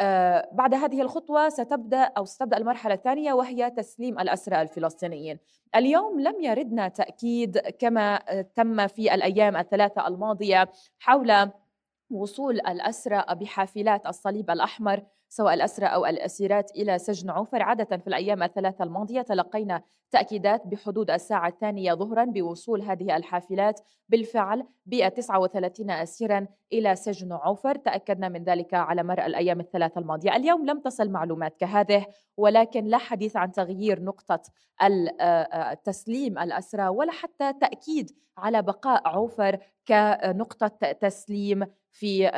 آه، 0.00 0.48
بعد 0.52 0.74
هذه 0.74 1.02
الخطوة 1.02 1.48
ستبدأ 1.48 2.02
أو 2.02 2.24
ستبدأ 2.24 2.56
المرحلة 2.56 2.94
الثانية 2.94 3.32
وهي 3.32 3.70
تسليم 3.70 4.20
الأسرى 4.20 4.62
الفلسطينيين. 4.62 5.38
اليوم 5.76 6.20
لم 6.20 6.40
يردنا 6.40 6.88
تأكيد 6.88 7.58
كما 7.58 8.16
تم 8.54 8.86
في 8.86 9.14
الأيام 9.14 9.56
الثلاثة 9.56 10.06
الماضية 10.06 10.68
حول 10.98 11.50
وصول 12.10 12.54
الأسرى 12.54 13.24
بحافلات 13.30 14.06
الصليب 14.06 14.50
الأحمر 14.50 15.02
سواء 15.28 15.54
الأسرى 15.54 15.86
أو 15.86 16.06
الأسيرات 16.06 16.70
إلى 16.70 16.98
سجن 16.98 17.30
عوفر. 17.30 17.62
عادة 17.62 17.96
في 17.96 18.06
الأيام 18.06 18.42
الثلاثة 18.42 18.84
الماضية 18.84 19.22
تلقينا 19.22 19.82
تأكيدات 20.10 20.66
بحدود 20.66 21.10
الساعة 21.10 21.48
الثانية 21.48 21.94
ظهرا 21.94 22.24
بوصول 22.24 22.82
هذه 22.82 23.16
الحافلات 23.16 23.80
بالفعل 24.08 24.66
ب 24.86 25.08
39 25.08 25.90
أسيرا 25.90 26.46
إلى 26.72 26.96
سجن 26.96 27.32
عوفر. 27.32 27.74
تأكدنا 27.74 28.28
من 28.28 28.44
ذلك 28.44 28.74
على 28.74 29.02
مر 29.02 29.26
الأيام 29.26 29.60
الثلاثة 29.60 29.98
الماضية. 29.98 30.36
اليوم 30.36 30.66
لم 30.66 30.80
تصل 30.80 31.10
معلومات 31.10 31.56
كهذه 31.56 32.06
ولكن 32.36 32.84
لا 32.84 32.98
حديث 32.98 33.36
عن 33.36 33.52
تغيير 33.52 34.02
نقطة 34.02 34.42
تسليم 35.84 36.38
الأسرى 36.38 36.88
ولا 36.88 37.12
حتى 37.12 37.52
تأكيد 37.52 38.10
على 38.38 38.62
بقاء 38.62 39.08
عوفر 39.08 39.58
كنقطة 39.88 40.92
تسليم 40.92 41.66
في 41.90 42.28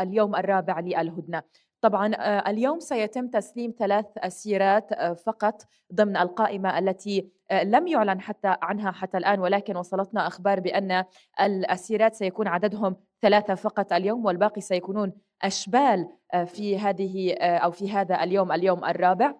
اليوم 0.00 0.36
الرابع 0.36 0.80
للهدنة. 0.80 1.42
طبعا 1.84 2.14
آه، 2.14 2.50
اليوم 2.50 2.80
سيتم 2.80 3.28
تسليم 3.28 3.74
ثلاث 3.78 4.06
أسيرات 4.18 4.92
آه، 4.92 5.12
فقط 5.12 5.62
ضمن 5.94 6.16
القائمة 6.16 6.78
التي 6.78 7.32
آه، 7.50 7.62
لم 7.64 7.86
يعلن 7.86 8.20
حتى 8.20 8.56
عنها 8.62 8.90
حتى 8.90 9.18
الآن 9.18 9.40
ولكن 9.40 9.76
وصلتنا 9.76 10.26
أخبار 10.26 10.60
بأن 10.60 11.04
الأسيرات 11.40 12.14
سيكون 12.14 12.48
عددهم 12.48 12.96
ثلاثة 13.22 13.54
فقط 13.54 13.92
اليوم 13.92 14.24
والباقي 14.24 14.60
سيكونون 14.60 15.12
أشبال 15.42 16.08
في 16.46 16.78
هذه 16.78 17.34
أو 17.40 17.70
في 17.70 17.92
هذا 17.92 18.24
اليوم 18.24 18.52
اليوم 18.52 18.84
الرابع. 18.84 19.34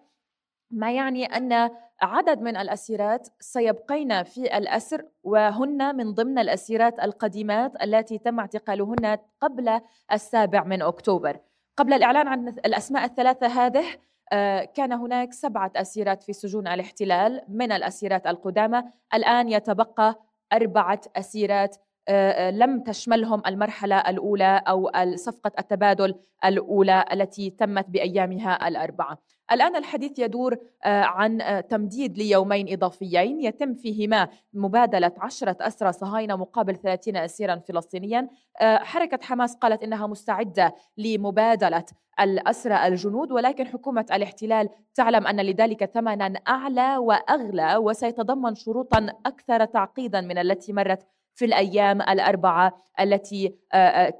ما 0.71 0.91
يعني 0.91 1.25
أن 1.25 1.69
عدد 2.01 2.41
من 2.41 2.57
الأسيرات 2.57 3.27
سيبقين 3.39 4.23
في 4.23 4.57
الأسر 4.57 5.05
وهن 5.23 5.95
من 5.95 6.13
ضمن 6.13 6.39
الأسيرات 6.39 6.99
القديمات 6.99 7.83
التي 7.83 8.17
تم 8.17 8.39
اعتقالهن 8.39 9.17
قبل 9.41 9.79
السابع 10.11 10.63
من 10.63 10.81
أكتوبر. 10.81 11.39
قبل 11.77 11.93
الإعلان 11.93 12.27
عن 12.27 12.47
الأسماء 12.47 13.05
الثلاثة 13.05 13.47
هذه 13.47 13.85
آه، 14.31 14.63
كان 14.63 14.91
هناك 14.93 15.33
سبعة 15.33 15.71
أسيرات 15.75 16.23
في 16.23 16.33
سجون 16.33 16.67
الاحتلال 16.67 17.41
من 17.47 17.71
الأسيرات 17.71 18.27
القدامى. 18.27 18.83
الآن 19.13 19.49
يتبقى 19.49 20.19
أربعة 20.53 21.01
أسيرات 21.15 21.75
آه، 22.07 22.47
آه، 22.47 22.51
لم 22.51 22.83
تشملهم 22.83 23.41
المرحلة 23.47 23.95
الأولى 23.95 24.61
أو 24.67 24.91
صفقة 25.15 25.51
التبادل 25.59 26.15
الأولى 26.45 27.05
التي 27.13 27.49
تمت 27.49 27.89
بأيامها 27.89 28.67
الأربعة. 28.67 29.17
الآن 29.51 29.75
الحديث 29.75 30.19
يدور 30.19 30.57
عن 30.85 31.63
تمديد 31.69 32.17
ليومين 32.17 32.73
إضافيين 32.73 33.41
يتم 33.41 33.73
فيهما 33.73 34.27
مبادلة 34.53 35.11
عشرة 35.17 35.57
أسرى 35.61 35.91
صهاينة 35.91 36.35
مقابل 36.35 36.75
30 36.75 37.17
أسيرا 37.17 37.55
فلسطينيا. 37.55 38.29
حركة 38.61 39.19
حماس 39.23 39.55
قالت 39.55 39.83
إنها 39.83 40.07
مستعدة 40.07 40.75
لمبادلة 40.97 41.85
الأسرى 42.19 42.87
الجنود 42.87 43.31
ولكن 43.31 43.67
حكومة 43.67 44.05
الاحتلال 44.13 44.69
تعلم 44.95 45.27
أن 45.27 45.41
لذلك 45.41 45.85
ثمنا 45.85 46.33
أعلى 46.47 46.97
وأغلى 46.97 47.77
وسيتضمن 47.77 48.55
شروطا 48.55 49.07
أكثر 49.25 49.65
تعقيدا 49.65 50.21
من 50.21 50.37
التي 50.37 50.73
مرت 50.73 51.07
في 51.35 51.45
الأيام 51.45 52.01
الأربعة 52.01 52.77
التي 52.99 53.55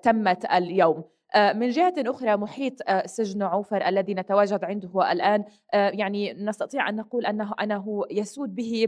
تمت 0.04 0.46
اليوم. 0.46 1.04
من 1.56 1.70
جهة 1.70 1.94
أخرى 1.98 2.36
محيط 2.38 2.74
سجن 3.06 3.42
عوفر 3.42 3.88
الذي 3.88 4.14
نتواجد 4.14 4.64
عنده 4.64 5.12
الآن. 5.12 5.44
يعني 5.74 6.34
نستطيع 6.34 6.90
أن 6.90 6.96
نقول 6.96 7.26
أنه 7.26 7.54
أنه 7.62 8.02
يسود 8.12 8.56
به 8.56 8.88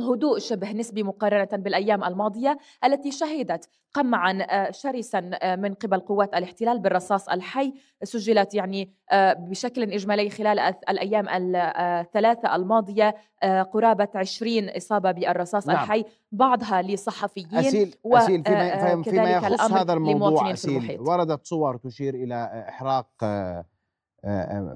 هدوء 0.00 0.38
شبه 0.38 0.72
نسبي 0.72 1.02
مقارنة 1.02 1.62
بالأيام 1.62 2.04
الماضية 2.04 2.58
التي 2.84 3.10
شهدت 3.10 3.68
قمعا 3.94 4.38
آه، 4.50 4.70
شرسا 4.70 5.30
آه، 5.34 5.56
من 5.56 5.74
قبل 5.74 6.00
قوات 6.00 6.34
الاحتلال 6.34 6.78
بالرصاص 6.78 7.28
الحي 7.28 7.74
سجلت 8.02 8.54
يعني 8.54 8.92
آه، 9.10 9.32
بشكل 9.32 9.82
إجمالي 9.82 10.30
خلال 10.30 10.58
الأيام 10.88 11.26
الثلاثة 11.28 12.56
الماضية 12.56 13.14
قرابة 13.72 14.08
20 14.14 14.68
إصابة 14.68 15.12
بالرصاص 15.12 15.66
نعم. 15.66 15.76
الحي 15.76 16.04
بعضها 16.32 16.82
لصحفيين 16.82 17.54
أسيل, 17.54 17.94
أسيل 18.06 18.44
فيما, 18.44 19.02
فيما 19.02 19.30
يخص 19.30 19.72
هذا 19.72 19.92
الموضوع 19.92 20.52
أسيل 20.52 21.00
وردت 21.00 21.46
صور 21.46 21.76
تشير 21.76 22.14
إلى 22.14 22.64
إحراق 22.68 23.06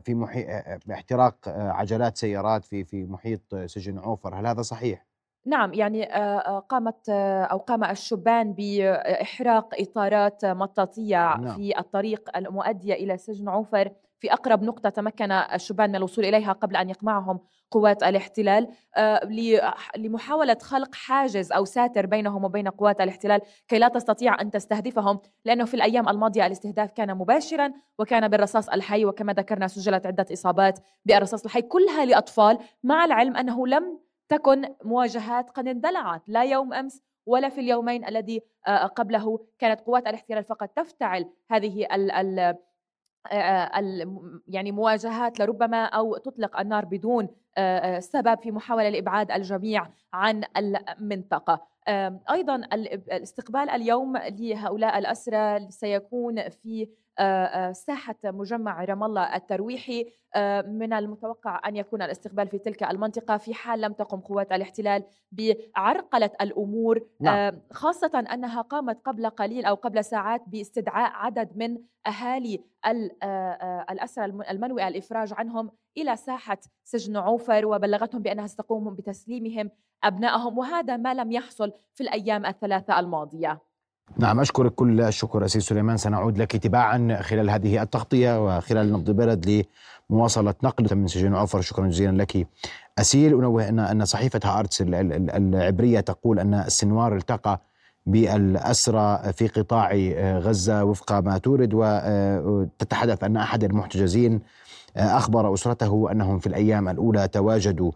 في 0.05 0.15
محيط 0.15 0.47
احتراق 0.91 1.49
عجلات 1.49 2.17
سيارات 2.17 2.65
في 2.65 2.85
في 2.85 3.05
محيط 3.05 3.55
سجن 3.55 3.99
عوفر 3.99 4.35
هل 4.35 4.47
هذا 4.47 4.63
صحيح 4.63 5.07
نعم 5.47 5.75
يعني 5.75 6.05
قامت 6.69 7.09
أو 7.51 7.59
قام 7.59 7.85
الشبان 7.85 8.53
بإحراق 8.53 9.75
إطارات 9.81 10.45
مطاطية 10.45 11.37
نعم. 11.37 11.57
في 11.57 11.79
الطريق 11.79 12.37
المؤدية 12.37 12.95
إلى 12.95 13.19
سجن 13.19 13.49
عوفر 13.49 13.91
في 14.19 14.33
أقرب 14.33 14.63
نقطة 14.63 14.89
تمكن 14.89 15.33
الشبان 15.33 15.91
من 15.91 15.97
الوصول 15.97 16.25
إليها 16.25 16.53
قبل 16.53 16.77
أن 16.77 16.91
يقمعهم 16.91 17.41
قوات 17.71 18.03
الاحتلال 18.03 18.69
لمحاولة 19.97 20.57
خلق 20.63 20.95
حاجز 20.95 21.53
أو 21.53 21.65
ساتر 21.65 22.07
بينهم 22.07 22.45
وبين 22.45 22.69
قوات 22.69 23.01
الاحتلال 23.01 23.41
كي 23.69 23.79
لا 23.79 23.89
تستطيع 23.89 24.41
أن 24.41 24.51
تستهدفهم 24.51 25.21
لأنه 25.45 25.65
في 25.65 25.75
الأيام 25.75 26.09
الماضية 26.09 26.47
الاستهداف 26.47 26.93
كان 26.93 27.15
مباشرا 27.15 27.73
وكان 27.99 28.29
بالرصاص 28.29 28.69
الحي 28.69 29.05
وكما 29.05 29.33
ذكرنا 29.33 29.69
سجلت 29.69 30.07
عدة 30.07 30.27
إصابات 30.33 30.79
بالرصاص 31.05 31.45
الحي 31.45 31.63
كلها 31.63 32.05
لأطفال 32.05 32.59
مع 32.83 33.05
العلم 33.05 33.37
أنه 33.37 33.67
لم 33.67 33.99
تكن 34.29 34.75
مواجهات 34.85 35.51
قد 35.51 35.69
اندلعت 35.69 36.29
لا 36.29 36.45
يوم 36.45 36.75
أمس 36.75 37.03
ولا 37.27 37.49
في 37.49 37.61
اليومين 37.61 38.05
الذي 38.05 38.43
قبله. 38.97 39.47
كانت 39.59 39.81
قوات 39.81 40.07
الاحتلال 40.07 40.45
فقط 40.45 40.69
تفتعل 40.69 41.31
هذه 41.51 41.87
يعني 44.49 44.73
مواجهات 44.73 45.41
لربما 45.41 45.85
أو 45.85 46.17
تطلق 46.17 46.61
النار 46.61 46.85
بدون 46.85 47.29
سبب 47.99 48.39
في 48.39 48.51
محاولة 48.51 48.89
لإبعاد 48.89 49.31
الجميع 49.31 49.87
عن 50.13 50.45
المنطقة. 50.57 51.67
أيضا 52.31 52.57
الاستقبال 52.57 53.71
اليوم 53.71 54.17
لهؤلاء 54.17 54.99
الاسرى 54.99 55.71
سيكون 55.71 56.49
في 56.49 56.89
ساحة 57.73 58.17
مجمع 58.25 58.85
رام 58.85 59.05
الله 59.05 59.37
الترويحي. 59.37 60.13
من 60.67 60.93
المتوقع 60.93 61.61
أن 61.69 61.77
يكون 61.77 62.03
الاستقبال 62.03 62.49
في 62.49 62.59
تلك 62.59 62.83
المنطقة. 62.83 63.37
في 63.37 63.55
حال 63.55 63.81
لم 63.81 63.93
تقم 63.93 64.21
قوات 64.21 64.53
الاحتلال 64.53 65.05
بعرقلة 65.33 66.31
الأمور. 66.41 67.07
نعم. 67.21 67.61
خاصة 67.73 68.25
أنها 68.33 68.63
قامت 68.63 69.01
قبل 69.05 69.31
قليل 69.31 69.65
أو 69.65 69.75
قبل 69.75 70.05
ساعات 70.05 70.43
باستدعاء 70.47 71.13
عدد 71.15 71.57
من 71.57 71.79
أهالي 72.07 72.65
الأسرى 73.91 74.25
المنوئة 74.25 74.89
الإفراج 74.89 75.33
عنهم 75.33 75.71
إلى 75.97 76.17
ساحة 76.17 76.59
سجن 76.85 77.17
عوفر 77.17 77.67
وبلغتهم 77.67 78.23
بأنها 78.23 78.47
ستقوم 78.47 78.95
بتسليمهم 78.95 79.71
أبنائهم 80.05 80.59
وهذا 80.59 80.97
ما 80.97 81.15
لم 81.15 81.33
يحصل 81.33 81.73
في 81.95 82.01
الأيام 82.01 82.47
الثلاثة 82.47 83.01
الماضية. 83.01 83.61
نعم 84.19 84.41
أشكرك 84.41 84.75
كل 84.75 85.01
الشكر 85.01 85.45
أسيس 85.45 85.69
سليمان. 85.69 85.97
سنعود 85.97 86.39
لك 86.39 86.57
تباعا 86.57 87.19
خلال 87.23 87.51
هذه 87.51 87.83
التغطية 87.83 88.57
وخلال 88.57 88.93
نبض 88.93 89.11
بلد 89.11 89.65
لمواصلة 90.11 90.55
نقل 90.63 90.97
من 90.97 91.07
سجن 91.07 91.35
عفر 91.35 91.61
شكرا 91.61 91.87
جزيلا 91.87 92.23
لك 92.23 92.47
أسيل. 92.99 93.35
أنوه 93.35 93.69
أن 93.69 93.79
أن 93.79 94.05
صحيفة 94.05 94.41
هارتس 94.45 94.83
العبرية 94.83 96.01
تقول 96.01 96.39
أن 96.39 96.55
السنوار 96.55 97.17
التقى 97.17 97.61
بالأسرى 98.07 99.33
في 99.33 99.49
قطاع 99.49 99.95
غزة 100.39 100.85
وفق 100.85 101.13
ما 101.13 101.39
تورد 101.39 101.71
وتتحدث 101.75 103.25
أن 103.25 103.37
أحد 103.37 103.65
المحتجزين 103.65 104.41
أخبر 104.97 105.55
أسرته 105.55 106.13
أنهم 106.13 106.39
في 106.39 106.47
الأيام 106.47 106.89
الأولى 106.89 107.29
تواجدوا 107.29 107.93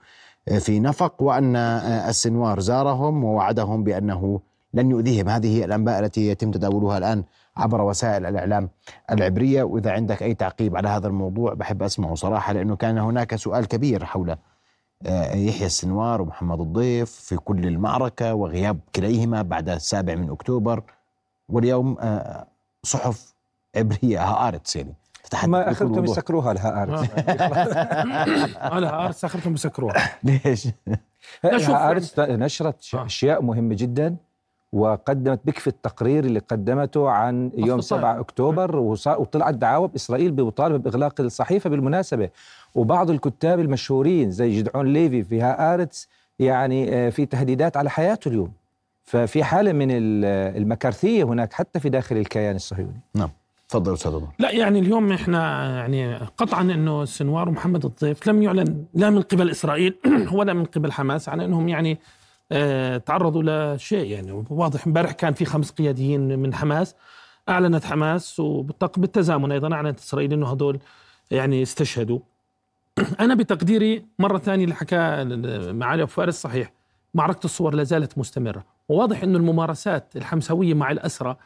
في 0.58 0.80
نفق 0.80 1.22
وأن 1.22 1.56
السنوار 1.56 2.60
زارهم 2.60 3.24
ووعدهم 3.24 3.84
بأنه 3.84 4.40
لن 4.74 4.90
يؤذيهم. 4.90 5.28
هذه 5.28 5.64
الأنباء 5.64 6.00
التي 6.00 6.28
يتم 6.28 6.50
تداولها 6.50 6.98
الآن 6.98 7.24
عبر 7.56 7.82
وسائل 7.82 8.26
الإعلام 8.26 8.70
العبرية. 9.10 9.62
وإذا 9.62 9.92
عندك 9.92 10.22
أي 10.22 10.34
تعقيب 10.34 10.76
على 10.76 10.88
هذا 10.88 11.06
الموضوع 11.06 11.54
بحب 11.54 11.82
أسمعه 11.82 12.14
صراحة 12.14 12.52
لأنه 12.52 12.76
كان 12.76 12.98
هناك 12.98 13.36
سؤال 13.36 13.68
كبير 13.68 14.04
حول 14.04 14.36
آه، 15.06 15.34
يحيى 15.34 15.66
السنوار 15.66 16.22
ومحمد 16.22 16.60
الضيف 16.60 17.10
في 17.10 17.36
كل 17.36 17.66
المعركة 17.66 18.34
وغياب 18.34 18.80
كليهما 18.94 19.42
بعد 19.42 19.68
السابع 19.68 20.14
من 20.14 20.30
أكتوبر 20.30 20.82
واليوم 21.48 21.96
آه، 22.00 22.46
صحف 22.82 23.34
عبرية 23.76 24.24
هآرتس 24.24 24.76
يعني 24.76 24.94
ما 25.46 25.70
اخرتهم 25.70 26.04
يسكروها 26.04 26.52
لها 26.52 26.82
ارتس 26.82 27.10
لها 28.72 29.04
ارتس 29.06 29.24
اخرتهم 29.24 29.54
يسكروها 29.54 29.94
ليش؟ 30.24 30.68
ارتس 31.44 32.18
نشرت 32.18 32.94
آه. 32.94 33.06
أشياء 33.06 33.42
مهمة 33.42 33.74
جدا. 33.78 34.16
وقدمت 34.72 35.40
بكفي 35.44 35.66
التقرير 35.66 36.24
اللي 36.24 36.38
قدمته 36.38 37.08
عن 37.10 37.50
يوم 37.56 37.80
7 37.80 38.20
أكتوبر 38.20 38.76
وطلعت 38.76 39.54
دعاوى 39.54 39.88
بإسرائيل 39.88 40.30
بمطالبة 40.32 40.78
بإغلاق 40.78 41.20
الصحيفة 41.20 41.70
بالمناسبة. 41.70 42.28
وبعض 42.74 43.10
الكتاب 43.10 43.60
المشهورين 43.60 44.30
زي 44.30 44.58
جدعون 44.58 44.92
ليفي 44.92 45.24
في 45.24 45.42
هآرتس 45.42 46.08
يعني 46.38 46.94
آه، 46.94 47.10
في 47.10 47.26
تهديدات 47.26 47.76
على 47.76 47.90
حياته 47.90 48.28
اليوم. 48.28 48.52
ففي 49.04 49.44
حالة 49.44 49.72
من 49.72 49.88
المكارثية 49.90 51.24
هناك 51.24 51.52
حتى 51.52 51.80
في 51.80 51.88
داخل 51.88 52.16
الكيان 52.16 52.56
الصهيوني. 52.56 53.00
نعم. 53.14 53.30
تفضل 53.68 53.94
أستاذ 53.94 54.14
عمر. 54.14 54.28
لا 54.38 54.50
يعني 54.50 54.78
اليوم 54.78 55.12
إحنا 55.12 55.70
يعني 55.78 56.16
قطعا 56.16 56.62
إنه 56.62 57.02
السنوار 57.02 57.48
ومحمد 57.48 57.84
الضيف 57.84 58.28
لم 58.28 58.42
يعلن 58.42 58.84
لا 58.94 59.10
من 59.10 59.22
قبل 59.22 59.50
إسرائيل 59.50 59.94
ولا 60.38 60.52
من 60.52 60.64
قبل 60.64 60.92
حماس 60.92 61.28
عن 61.28 61.40
إنهم 61.40 61.68
يعني 61.68 61.98
تعرضوا 63.06 63.74
لشيء 63.76 64.10
يعني. 64.10 64.44
واضح 64.50 64.86
امبارح 64.86 65.12
كان 65.12 65.34
في 65.34 65.44
خمس 65.44 65.70
قياديين 65.70 66.38
من 66.38 66.54
حماس 66.54 66.94
أعلنت 67.48 67.84
حماس 67.84 68.40
وبالتزامن 68.40 69.52
أيضا 69.52 69.74
اعلنت 69.74 69.98
إسرائيل 69.98 70.32
إنه 70.32 70.52
هذول 70.52 70.78
يعني 71.30 71.62
استشهدوا. 71.62 72.18
أنا 73.20 73.34
بتقديري 73.34 74.06
مرة 74.18 74.38
ثانية 74.38 74.64
اللي 74.64 74.74
حكاه 74.74 75.24
معالي 75.72 76.02
أبو 76.02 76.10
فارس 76.10 76.42
صحيح 76.42 76.72
معركة 77.14 77.44
الصور 77.44 77.74
لا 77.74 77.84
زالت 77.84 78.18
مستمرة. 78.18 78.64
وواضح 78.88 79.22
إنه 79.22 79.38
الممارسات 79.38 80.16
الحمسويه 80.16 80.74
مع 80.74 80.90
الأسرى 80.90 81.36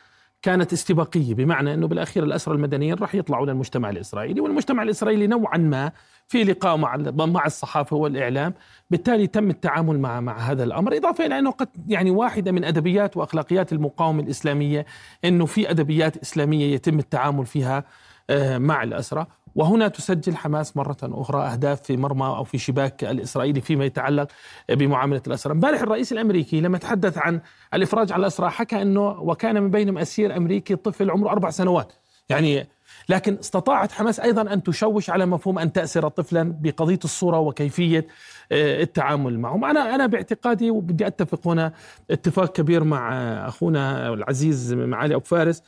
كانت 0.44 0.72
استباقية 0.72 1.34
بمعنى 1.34 1.74
إنه 1.74 1.86
بالأخير 1.86 2.24
الأسرى 2.24 2.54
المدنيين 2.54 2.94
راح 2.94 3.14
يطلعوا 3.14 3.46
للمجتمع 3.46 3.90
الإسرائيلي 3.90 4.40
والمجتمع 4.40 4.82
الإسرائيلي 4.82 5.26
نوعا 5.26 5.58
ما 5.58 5.92
في 6.28 6.44
لقاء 6.44 6.76
مع 6.76 6.96
مع 7.16 7.46
الصحافة 7.46 7.96
والإعلام 7.96 8.54
بالتالي 8.90 9.26
تم 9.26 9.50
التعامل 9.50 9.98
مع 9.98 10.20
مع 10.20 10.38
هذا 10.38 10.64
الأمر 10.64 10.96
إضافة 10.96 11.26
إلى 11.26 11.38
إنه 11.38 11.50
قد 11.50 11.68
يعني 11.88 12.10
واحدة 12.10 12.52
من 12.52 12.64
أدبيات 12.64 13.16
وأخلاقيات 13.16 13.72
المقاومة 13.72 14.22
الإسلامية 14.22 14.86
إنه 15.24 15.46
في 15.46 15.70
أدبيات 15.70 16.16
إسلامية 16.16 16.74
يتم 16.74 16.98
التعامل 16.98 17.46
فيها 17.46 17.84
آه، 18.30 18.58
مع 18.58 18.82
الأسرى. 18.82 19.26
وهنا 19.54 19.88
تسجل 19.88 20.36
حماس 20.36 20.76
مرة 20.76 20.96
أخرى 21.02 21.42
أهداف 21.42 21.82
في 21.82 21.96
مرمى 21.96 22.26
أو 22.26 22.44
في 22.44 22.58
شباك 22.58 23.04
الإسرائيلي 23.04 23.60
فيما 23.60 23.84
يتعلق 23.84 24.28
بمعاملة 24.68 25.22
الأسرى. 25.26 25.52
امبارح 25.52 25.80
الرئيس 25.80 26.12
الأمريكي 26.12 26.60
لما 26.60 26.78
تحدث 26.78 27.18
عن 27.18 27.40
الإفراج 27.74 28.12
على 28.12 28.20
الأسرى 28.20 28.50
حكى 28.50 28.82
أنه 28.82 29.08
وكان 29.08 29.62
من 29.62 29.70
بينهم 29.70 29.98
أسير 29.98 30.36
أمريكي 30.36 30.76
طفل 30.76 31.10
عمره 31.10 31.30
أربع 31.30 31.50
سنوات. 31.50 31.92
يعني 32.28 32.68
لكن 33.08 33.38
استطاعت 33.38 33.92
حماس 33.92 34.20
أيضا 34.20 34.52
أن 34.52 34.62
تشوش 34.62 35.10
على 35.10 35.26
مفهوم 35.26 35.58
أن 35.58 35.72
تأسر 35.72 36.08
طفلا 36.08 36.54
بقضية 36.60 36.98
الصورة 37.04 37.38
وكيفية 37.38 38.06
آه، 38.52 38.82
التعامل 38.82 39.40
معهم. 39.40 39.64
أنا 39.64 39.94
أنا 39.94 40.06
باعتقادي 40.06 40.70
وبدي 40.70 41.06
أتفق 41.06 41.48
هنا 41.48 41.72
اتفاق 42.10 42.52
كبير 42.52 42.84
مع 42.84 43.12
أخونا 43.48 44.08
العزيز 44.08 44.74
معالي 44.74 45.14
أبو 45.14 45.24
فارس 45.24 45.62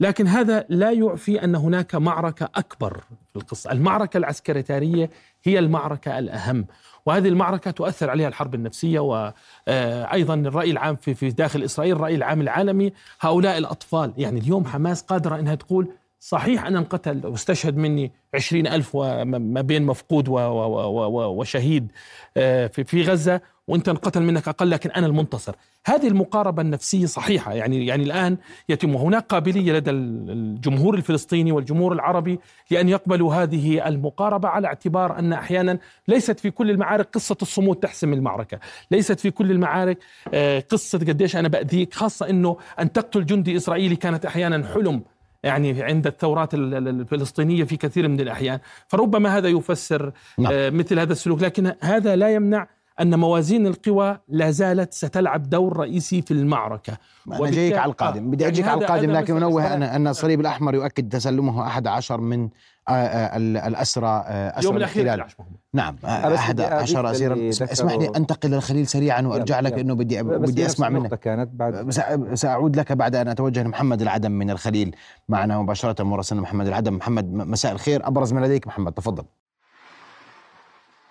لكن 0.00 0.26
هذا 0.26 0.64
لا 0.68 0.90
يعفي 0.90 1.44
أن 1.44 1.54
هناك 1.54 1.94
معركة 1.94 2.48
أكبر 2.54 3.00
في 3.36 3.42
القصة، 3.42 3.72
المعركة 3.72 4.16
العسكريتارية 4.16 5.10
هي 5.44 5.58
المعركة 5.58 6.18
الأهم، 6.18 6.66
وهذه 7.06 7.28
المعركة 7.28 7.70
تؤثر 7.70 8.10
عليها 8.10 8.28
الحرب 8.28 8.54
النفسية 8.54 9.00
وأيضا 9.00 10.34
الرأي 10.34 10.70
العام 10.70 10.96
في 10.96 11.14
في 11.14 11.30
داخل 11.30 11.62
إسرائيل، 11.62 11.96
الرأي 11.96 12.14
العام 12.14 12.40
العالمي، 12.40 12.92
هؤلاء 13.20 13.58
الأطفال، 13.58 14.12
يعني 14.16 14.40
اليوم 14.40 14.64
حماس 14.64 15.02
قادرة 15.02 15.38
إنها 15.38 15.54
تقول 15.54 15.88
صحيح 16.20 16.66
أنا 16.66 16.78
انقتل 16.78 17.26
واستشهد 17.26 17.76
مني 17.76 18.12
عشرين 18.34 18.66
ألف 18.66 18.90
وما 18.94 19.60
بين 19.60 19.82
مفقود 19.82 20.28
وشهيد 20.28 21.92
آه، 22.36 22.66
في 22.66 23.02
غزة 23.02 23.40
وانت 23.68 23.88
انقتل 23.88 24.22
منك 24.22 24.48
أقل 24.48 24.70
لكن 24.70 24.90
أنا 24.90 25.06
المنتصر. 25.06 25.54
هذه 25.86 26.08
المقاربة 26.08 26.62
النفسية 26.62 27.06
صحيحة. 27.06 27.52
يعني 27.54 27.86
يعني 27.86 28.04
الآن 28.04 28.36
يتم 28.68 28.94
وهناك 28.94 29.26
قابلية 29.26 29.72
لدى 29.72 29.90
الجمهور 29.90 30.94
الفلسطيني 30.94 31.52
والجمهور 31.52 31.92
العربي 31.92 32.38
لأن 32.70 32.88
يقبلوا 32.88 33.34
هذه 33.34 33.88
المقاربة 33.88 34.48
على 34.48 34.66
اعتبار 34.66 35.18
أن 35.18 35.32
أحيانا 35.32 35.78
ليست 36.08 36.40
في 36.40 36.50
كل 36.50 36.70
المعارك 36.70 37.08
قصة 37.12 37.36
الصمود 37.42 37.76
تحسم 37.76 38.12
المعركة. 38.12 38.58
ليست 38.90 39.20
في 39.20 39.30
كل 39.30 39.50
المعارك 39.50 39.98
آه، 40.34 40.60
قصة 40.60 40.98
قديش 40.98 41.36
أنا 41.36 41.48
بأذيك 41.48 41.94
خاصة 41.94 42.30
إنه 42.30 42.56
أن 42.80 42.92
تقتل 42.92 43.26
جندي 43.26 43.56
إسرائيلي 43.56 43.96
كانت 43.96 44.26
أحيانا 44.26 44.66
حلم 44.66 45.02
يعني 45.42 45.82
عند 45.82 46.06
الثورات 46.06 46.54
الفلسطينية 46.54 47.64
في 47.64 47.76
كثير 47.76 48.08
من 48.08 48.20
الأحيان. 48.20 48.58
فربما 48.88 49.38
هذا 49.38 49.48
يفسر 49.48 50.12
نعم. 50.38 50.52
آه، 50.52 50.70
مثل 50.70 50.98
هذا 50.98 51.12
السلوك 51.12 51.42
لكن 51.42 51.72
هذا 51.80 52.16
لا 52.16 52.34
يمنع 52.34 52.75
أن 53.00 53.18
موازين 53.18 53.66
القوى 53.66 54.18
لا 54.28 54.50
زالت 54.50 54.94
ستلعب 54.94 55.50
دور 55.50 55.76
رئيسي 55.76 56.22
في 56.22 56.30
المعركة. 56.30 56.96
أنا 57.28 57.50
جايك 57.50 57.78
على 57.78 57.90
القادم. 57.90 58.30
بدي 58.30 58.46
أجيك 58.46 58.58
يعني 58.58 58.70
على 58.70 58.80
القادم 58.80 59.10
لكن 59.10 59.36
أنوه 59.36 59.74
أن 59.74 59.82
أن 59.82 60.08
الصليب 60.08 60.40
الأحمر 60.40 60.74
يؤكد 60.74 61.08
تسلمه 61.08 61.66
أحد 61.66 61.86
عشر 61.86 62.20
من 62.20 62.48
آه، 62.88 62.92
آه، 62.92 63.36
الأسرى 63.36 64.24
أسرى 64.28 64.64
يوم 64.64 64.76
الأخير 64.76 65.26
نعم 65.74 65.96
أحد 66.04 66.60
عشر 66.60 67.10
أسيرا. 67.10 67.48
اسمح 67.50 67.92
لي 67.92 68.10
أنتقل 68.16 68.50
للخليل 68.50 68.86
سريعا 68.86 69.22
وأرجع 69.22 69.60
لك 69.60 69.72
لأنه 69.72 69.94
بدي 69.94 70.22
بدي 70.22 70.66
أسمع 70.66 70.88
منك. 70.88 71.14
كانت 71.14 71.50
بعد. 71.52 71.90
سأعود 72.34 72.76
لك 72.76 72.92
بعد 72.92 73.16
أن 73.16 73.28
أتوجه 73.28 73.62
لمحمد 73.62 74.02
العدم 74.02 74.32
من 74.32 74.50
الخليل 74.50 74.96
معنا 75.28 75.62
مباشرة 75.62 76.02
مراسلنا 76.02 76.42
محمد 76.42 76.66
العدم. 76.66 76.94
محمد 76.94 77.32
مساء 77.32 77.72
الخير. 77.72 78.06
أبرز 78.06 78.32
ما 78.32 78.46
لديك 78.46 78.66
محمد 78.66 78.92
تفضل. 78.92 79.24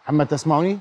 محمد 0.04 0.28
تسمعني؟ 0.28 0.80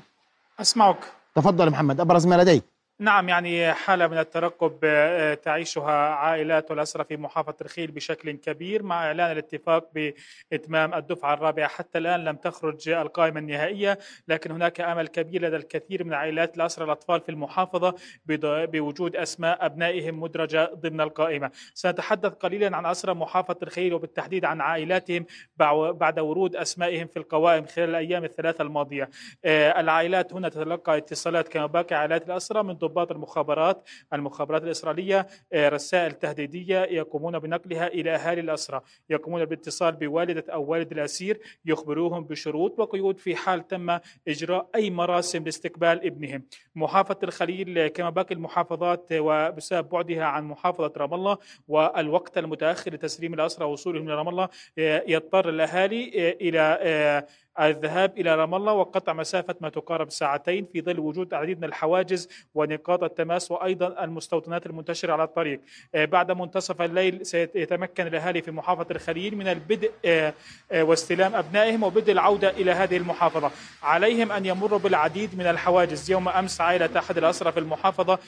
أسمعك. 0.61 0.99
تفضل 1.35 1.69
محمد 1.69 1.99
أبرز 1.99 2.27
ما 2.27 2.35
لديك. 2.35 2.74
نعم 2.99 3.29
يعني 3.29 3.73
حالة 3.73 4.07
من 4.07 4.17
الترقب 4.17 4.79
آه، 4.83 5.33
تعيشها 5.33 5.91
عائلات 5.91 6.71
الأسرى 6.71 7.03
في 7.03 7.17
محافظة 7.17 7.55
الخيل 7.61 7.91
بشكل 7.91 8.31
كبير 8.31 8.83
مع 8.83 9.05
إعلان 9.07 9.31
الاتفاق 9.31 9.89
بإتمام 9.93 10.93
الدفعة 10.93 11.33
الرابعة. 11.33 11.67
حتى 11.67 11.97
الآن 11.97 12.23
لم 12.23 12.35
تخرج 12.35 12.89
القائمة 12.89 13.39
النهائية 13.39 13.99
لكن 14.27 14.51
هناك 14.51 14.81
أمل 14.81 15.07
كبير 15.07 15.41
لدى 15.41 15.55
الكثير 15.55 16.03
من 16.03 16.13
عائلات 16.13 16.57
الأسرى 16.57 16.85
الأطفال 16.85 17.21
في 17.21 17.29
المحافظة 17.29 17.95
بوجود 18.25 19.15
أسماء 19.15 19.65
أبنائهم 19.65 20.19
مدرجة 20.21 20.71
ضمن 20.73 21.01
القائمة. 21.01 21.51
سنتحدث 21.73 22.33
قليلا 22.33 22.77
عن 22.77 22.85
أسرى 22.85 23.13
محافظة 23.13 23.57
الخيل 23.63 23.93
وبالتحديد 23.93 24.45
عن 24.45 24.61
عائلاتهم 24.61 25.25
بعد 25.57 26.19
ورود 26.19 26.55
أسمائهم 26.55 27.07
في 27.07 27.17
القوائم 27.17 27.65
خلال 27.65 27.89
الأيام 27.89 28.23
الثلاثة 28.23 28.61
الماضية. 28.61 29.09
آه، 29.45 29.79
العائلات 29.79 30.33
هنا 30.33 30.49
تتلقى 30.49 30.97
اتصالات 30.97 31.47
كما 31.47 31.65
باقي 31.65 31.95
عائلات 31.95 32.27
الأسرى 32.27 32.63
من 32.63 32.84
ضباط 32.87 33.11
المخابرات 33.11 33.89
المخابرات 34.13 34.63
الإسرائيلية 34.63 35.27
آه، 35.53 35.69
رسائل 35.69 36.11
تهديدية 36.11 36.79
يقومون 36.83 37.39
بنقلها 37.39 37.87
إلى 37.87 38.15
أهالي 38.15 38.41
الأسرى 38.41 38.81
يقومون 39.09 39.45
بالاتصال 39.45 39.95
بوالدة 39.95 40.53
أو 40.53 40.63
والد 40.65 40.91
الأسير 40.91 41.39
يخبروهم 41.65 42.23
بشروط 42.23 42.79
وقيود 42.79 43.17
في 43.17 43.35
حال 43.35 43.67
تم 43.67 43.99
إجراء 44.27 44.69
أي 44.75 44.89
مراسم 44.89 45.43
لاستقبال 45.43 46.05
ابنهم. 46.05 46.43
محافظة 46.75 47.19
الخليل 47.23 47.87
كما 47.87 48.09
باقي 48.09 48.35
المحافظات 48.35 49.07
وبسبب 49.13 49.89
بعدها 49.89 50.23
عن 50.23 50.43
محافظة 50.43 50.93
رام 50.97 51.13
الله 51.13 51.37
والوقت 51.67 52.37
المتأخر 52.37 52.93
لتسليم 52.93 53.33
الأسرى 53.33 53.65
وصولهم 53.65 54.09
رام 54.09 54.29
الله 54.29 54.49
آه، 54.77 55.03
يضطر 55.07 55.49
الأهالي 55.49 56.29
آه، 56.29 56.35
إلى 56.41 57.25
الذهاب 57.59 58.17
إلى 58.17 58.35
رام 58.35 58.55
الله 58.55 58.73
وقطع 58.73 59.13
مسافة 59.13 59.55
ما 59.61 59.69
تقارب 59.69 60.11
ساعتين 60.11 60.65
في 60.73 60.81
ظل 60.81 60.99
وجود 60.99 61.33
العديد 61.33 61.57
من 61.57 61.63
الحواجز 61.63 62.29
ونقاط 62.55 63.03
التماس 63.03 63.51
وأيضا 63.51 64.03
المستوطنات 64.03 64.65
المنتشرة 64.65 65.13
على 65.13 65.23
الطريق. 65.23 65.61
آه، 65.95 66.05
بعد 66.05 66.31
منتصف 66.31 66.81
الليل 66.81 67.25
سيتمكن 67.25 68.07
الأهالي 68.07 68.41
في 68.41 68.51
محافظة 68.51 68.87
الخليل 68.91 69.37
من 69.37 69.47
البدء 69.47 69.91
آه، 70.05 70.33
آه، 70.71 70.83
واستلام 70.83 71.35
أبنائهم 71.35 71.83
وبدء 71.83 72.11
العودة 72.11 72.49
إلى 72.49 72.71
هذه 72.71 72.97
المحافظة. 72.97 73.51
عليهم 73.83 74.31
أن 74.31 74.45
يمروا 74.45 74.79
بالعديد 74.79 75.37
من 75.37 75.47
الحواجز. 75.47 76.11
يوم 76.11 76.29
أمس 76.29 76.61
عائلة 76.61 76.89
أحد 76.99 77.17
الأسرى 77.17 77.51
في 77.51 77.59
المحافظة 77.59 78.19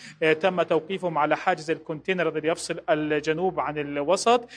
تم 0.42 0.62
توقيفهم 0.62 1.18
على 1.18 1.38
حاجز 1.38 1.72
الكونتينر 1.72 2.30
الذي 2.30 2.48
يفصل 2.48 2.82
الجنوب 2.90 3.60
عن 3.60 3.78
الوسط 3.78 4.50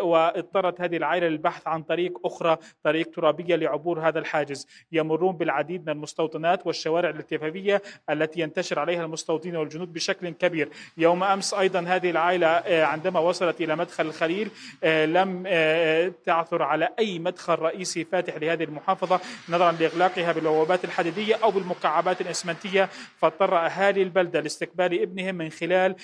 واضطرت 0.00 0.80
هذه 0.80 0.96
العائلة 0.96 1.28
للبحث 1.28 1.66
عن 1.66 1.82
طريق 1.82 2.18
أخرى 2.24 2.56
طريق 2.84 3.10
ترابية 3.10 3.56
لعبور 3.56 4.00
هذا 4.00 4.09
الحاجز. 4.18 4.66
يمرون 4.92 5.36
بالعديد 5.36 5.82
من 5.82 5.88
المستوطنات 5.88 6.66
والشوارع 6.66 7.10
الاتفاقية 7.10 7.82
التي 8.10 8.40
ينتشر 8.40 8.78
عليها 8.78 9.04
المستوطنين 9.04 9.56
والجنود 9.56 9.92
بشكل 9.92 10.28
كبير. 10.28 10.68
يوم 10.96 11.24
أمس 11.24 11.54
أيضا 11.54 11.80
هذه 11.80 12.10
العائلة 12.10 12.46
آه، 12.46 12.84
عندما 12.84 13.20
وصلت 13.20 13.60
إلى 13.60 13.76
مدخل 13.76 14.06
الخليل 14.06 14.50
آه، 14.84 15.06
لم 15.06 15.44
آه، 15.46 16.12
تعثر 16.24 16.62
على 16.62 16.88
أي 16.98 17.18
مدخل 17.18 17.54
رئيسي 17.54 18.04
فاتح 18.04 18.36
لهذه 18.36 18.64
المحافظة 18.64 19.20
نظرا 19.48 19.72
لإغلاقها 19.72 20.32
بالبوابات 20.32 20.84
الحديدية 20.84 21.34
أو 21.42 21.50
بالمكعبات 21.50 22.20
الإسمنتية. 22.20 22.88
فاضطر 23.16 23.58
أهالي 23.58 24.02
البلدة 24.02 24.40
لاستقبال 24.40 25.02
ابنهم 25.02 25.34
من 25.34 25.50
خلال 25.50 25.94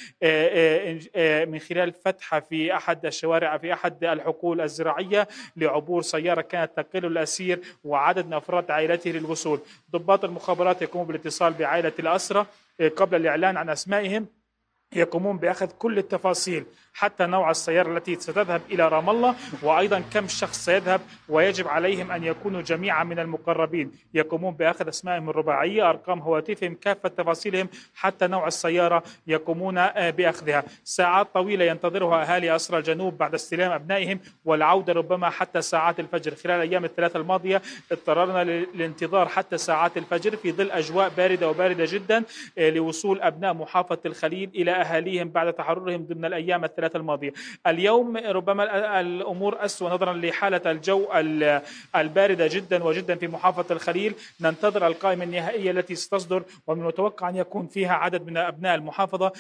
من 1.53 1.59
خلال 1.59 1.93
فتحة 1.93 2.41
في 2.41 2.77
أحد 2.77 3.07
الشوارع 3.07 3.59
في 3.59 3.73
أحد 3.73 4.05
الحقول 4.05 4.61
الزراعية 4.61 5.29
لعبور 5.57 6.03
سيارة 6.03 6.41
كانت 6.41 6.71
تقل 6.77 7.07
الأسير 7.07 7.61
وعدد 7.97 8.27
من 8.27 8.33
أفراد 8.33 8.71
عائلته 8.71 9.11
للوصول. 9.11 9.61
ضباط 9.93 10.25
المخابرات 10.25 10.83
يقومون 10.83 11.07
بالاتصال 11.07 11.53
بعائلة 11.53 11.93
الأسرة 11.99 12.47
قبل 12.97 13.17
الإعلان 13.17 13.57
عن 13.57 13.69
أسمائهم. 13.69 14.27
يقومون 14.93 15.39
بأخذ 15.39 15.67
كل 15.67 15.99
التفاصيل 15.99 16.65
حتى 16.95 17.27
نوع 17.27 17.51
السيارة 17.51 17.97
التي 17.97 18.15
ستذهب 18.15 18.61
إلى 18.71 18.89
رام 18.89 19.11
الله 19.11 19.35
وأيضا 19.63 20.03
كم 20.13 20.29
شخص 20.29 20.65
سيذهب 20.65 21.01
ويجب 21.29 21.69
عليهم 21.69 22.11
أن 22.11 22.25
يكونوا 22.25 22.63
جميعا 22.63 23.05
من 23.05 23.19
المقربين. 23.19 23.93
يقومون 24.15 24.55
بأخذ 24.55 24.89
أسمائهم 24.89 25.31
الرباعية 25.31 25.91
أرقام 25.91 26.19
هواتفهم 26.19 26.75
كافة 26.75 27.09
تفاصيلهم 27.09 27.69
حتى 27.95 28.27
نوع 28.27 28.47
السيارة 28.47 29.03
يقومون 29.27 29.79
آه، 29.79 30.11
بأخذها. 30.11 30.65
ساعات 30.85 31.27
طويلة 31.35 31.65
ينتظرها 31.65 32.23
أهالي 32.23 32.57
أسرى 32.57 32.79
الجنوب 32.79 33.19
بعد 33.19 33.35
استلام 33.35 33.73
أبنائهم 33.73 34.21
والعودة 34.45 34.93
ربما 34.93 35.31
حتى 35.31 35.63
ساعات 35.63 36.01
الفجر. 36.01 36.35
خلال 36.35 36.57
الأيام 36.57 36.85
الثلاثة 36.85 37.19
الماضية 37.19 37.63
اضطررنا 37.93 38.45
للانتظار 38.45 39.29
حتى 39.29 39.59
ساعات 39.59 39.97
الفجر 39.97 40.37
في 40.37 40.53
ظل 40.53 40.71
أجواء 40.71 41.09
باردة 41.17 41.49
وباردة 41.51 41.85
جدا 41.89 42.25
آه، 42.59 42.71
لوصول 42.71 43.21
أبناء 43.23 43.55
محافظة 43.55 44.01
الخليل 44.07 44.51
إلى 44.55 44.76
أهاليهم 44.81 45.29
بعد 45.29 45.53
تحررهم 45.53 46.07
ضمن 46.07 46.25
الأيام 46.25 46.65
الثلاثة 46.65 46.97
الماضية. 46.97 47.33
اليوم 47.67 48.17
ربما 48.17 49.01
الأمور 49.01 49.65
أسوأ 49.65 49.91
نظرا 49.91 50.13
لحالة 50.13 50.71
الجو 50.71 51.07
الباردة 51.97 52.47
جدا 52.47 52.85
وجدا 52.85 53.15
في 53.15 53.29
محافظة 53.29 53.75
الخليل. 53.75 54.15
ننتظر 54.41 54.87
القائمة 54.87 55.25
النهائية 55.25 55.71
التي 55.71 55.95
ستصدر 55.95 56.43
ومن 56.67 56.81
المتوقع 56.81 57.29
أن 57.29 57.37
يكون 57.37 57.67
فيها 57.67 57.93
عدد 57.93 58.27
من 58.27 58.37
أبناء 58.37 58.75
المحافظة. 58.75 59.33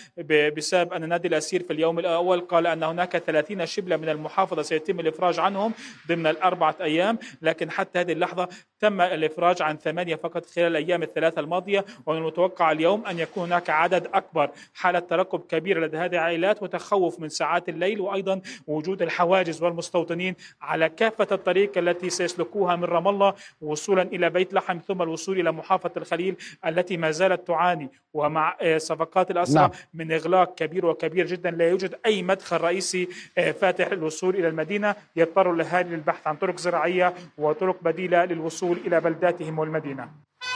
بسبب 0.56 0.92
أن 0.92 1.08
نادي 1.08 1.28
الأسير 1.28 1.62
في 1.62 1.72
اليوم 1.72 1.98
الأول 1.98 2.40
قال 2.40 2.66
أن 2.66 2.82
هناك 2.82 3.16
30 3.18 3.66
شبلة 3.66 3.96
من 3.96 4.08
المحافظة 4.08 4.62
سيتم 4.62 5.00
الإفراج 5.00 5.38
عنهم 5.38 5.72
ضمن 6.08 6.26
الأربعة 6.26 6.76
أيام. 6.80 7.18
لكن 7.42 7.70
حتى 7.70 7.98
هذه 7.98 8.12
اللحظة 8.12 8.48
تم 8.80 9.00
الإفراج 9.00 9.62
عن 9.62 9.76
ثمانية 9.76 10.14
فقط 10.14 10.46
خلال 10.46 10.66
الأيام 10.66 11.02
الثلاثة 11.02 11.40
الماضية 11.40 11.84
ومن 12.06 12.18
المتوقع 12.18 12.72
اليوم 12.72 13.06
أن 13.06 13.18
يكون 13.18 13.44
هناك 13.44 13.70
عدد 13.70 14.06
أكبر. 14.14 14.50
حالة 14.74 14.98
ترقب 14.98 15.25
كبيرة 15.34 15.80
لدى 15.80 15.96
هذه 15.96 16.14
العائلات 16.14 16.62
وتخوف 16.62 17.20
من 17.20 17.28
ساعات 17.28 17.68
الليل 17.68 18.00
وأيضا 18.00 18.40
وجود 18.66 19.02
الحواجز 19.02 19.62
والمستوطنين 19.62 20.34
على 20.62 20.88
كافة 20.88 21.26
الطريق 21.32 21.78
التي 21.78 22.10
سيسلكوها 22.10 22.76
من 22.76 22.84
رام 22.84 23.08
الله 23.08 23.34
وصولا 23.60 24.02
إلى 24.02 24.30
بيت 24.30 24.54
لحم 24.54 24.78
ثم 24.78 25.02
الوصول 25.02 25.40
إلى 25.40 25.52
محافظة 25.52 25.92
الخليل 25.96 26.36
التي 26.66 26.96
ما 26.96 27.10
زالت 27.10 27.46
تعاني. 27.46 27.90
ومع 28.14 28.56
صفقات 28.76 29.30
الأسرى 29.30 29.60
نعم. 29.60 29.70
من 29.94 30.12
إغلاق 30.12 30.54
كبير 30.54 30.86
وكبير 30.86 31.26
جدا 31.26 31.50
لا 31.50 31.68
يوجد 31.68 31.94
أي 32.06 32.22
مدخل 32.22 32.56
رئيسي 32.56 33.08
آه، 33.38 33.52
فاتح 33.52 33.92
للوصول 33.92 34.36
إلى 34.36 34.48
المدينة. 34.48 34.94
يضطر 35.16 35.52
الأهالي 35.52 35.96
للبحث 35.96 36.26
عن 36.26 36.36
طرق 36.36 36.58
زراعية 36.58 37.14
وطرق 37.38 37.82
بديلة 37.82 38.24
للوصول 38.24 38.76
إلى 38.86 39.00
بلداتهم 39.00 39.58
والمدينة. 39.58 40.08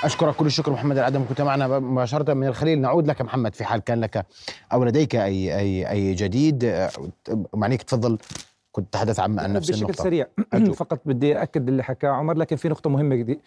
أشكرك 0.04 0.34
كل 0.34 0.46
الشكر 0.46 0.72
محمد 0.72 0.98
العدم. 0.98 1.24
كنت 1.28 1.40
معنا 1.40 1.78
مباشرة 1.78 2.34
من 2.34 2.46
الخليل. 2.46 2.80
نعود 2.80 3.06
لك 3.06 3.22
محمد 3.22 3.54
في 3.54 3.64
حال 3.64 3.80
كان 3.80 4.00
لك 4.00 4.26
أو 4.72 4.84
لديك 4.84 5.16
أي 5.16 5.58
أي 5.58 5.90
أي 5.90 6.14
جديد. 6.14 6.88
معنيك 7.54 7.82
تفضل. 7.82 8.18
كنت 8.72 8.92
تحدث 8.92 9.20
عن 9.20 9.34
نفس 9.34 9.70
النقطة. 9.70 9.86
بشكل 9.86 10.02
سريع 10.02 10.26
فقط 10.80 11.00
بدي 11.04 11.42
أكد 11.42 11.68
اللي 11.68 11.82
حكاه 11.82 12.08
عمر 12.08 12.36
لكن 12.36 12.56
في 12.56 12.68
نقطة 12.68 12.90
مهمة 12.90 13.16
جديد 13.16 13.40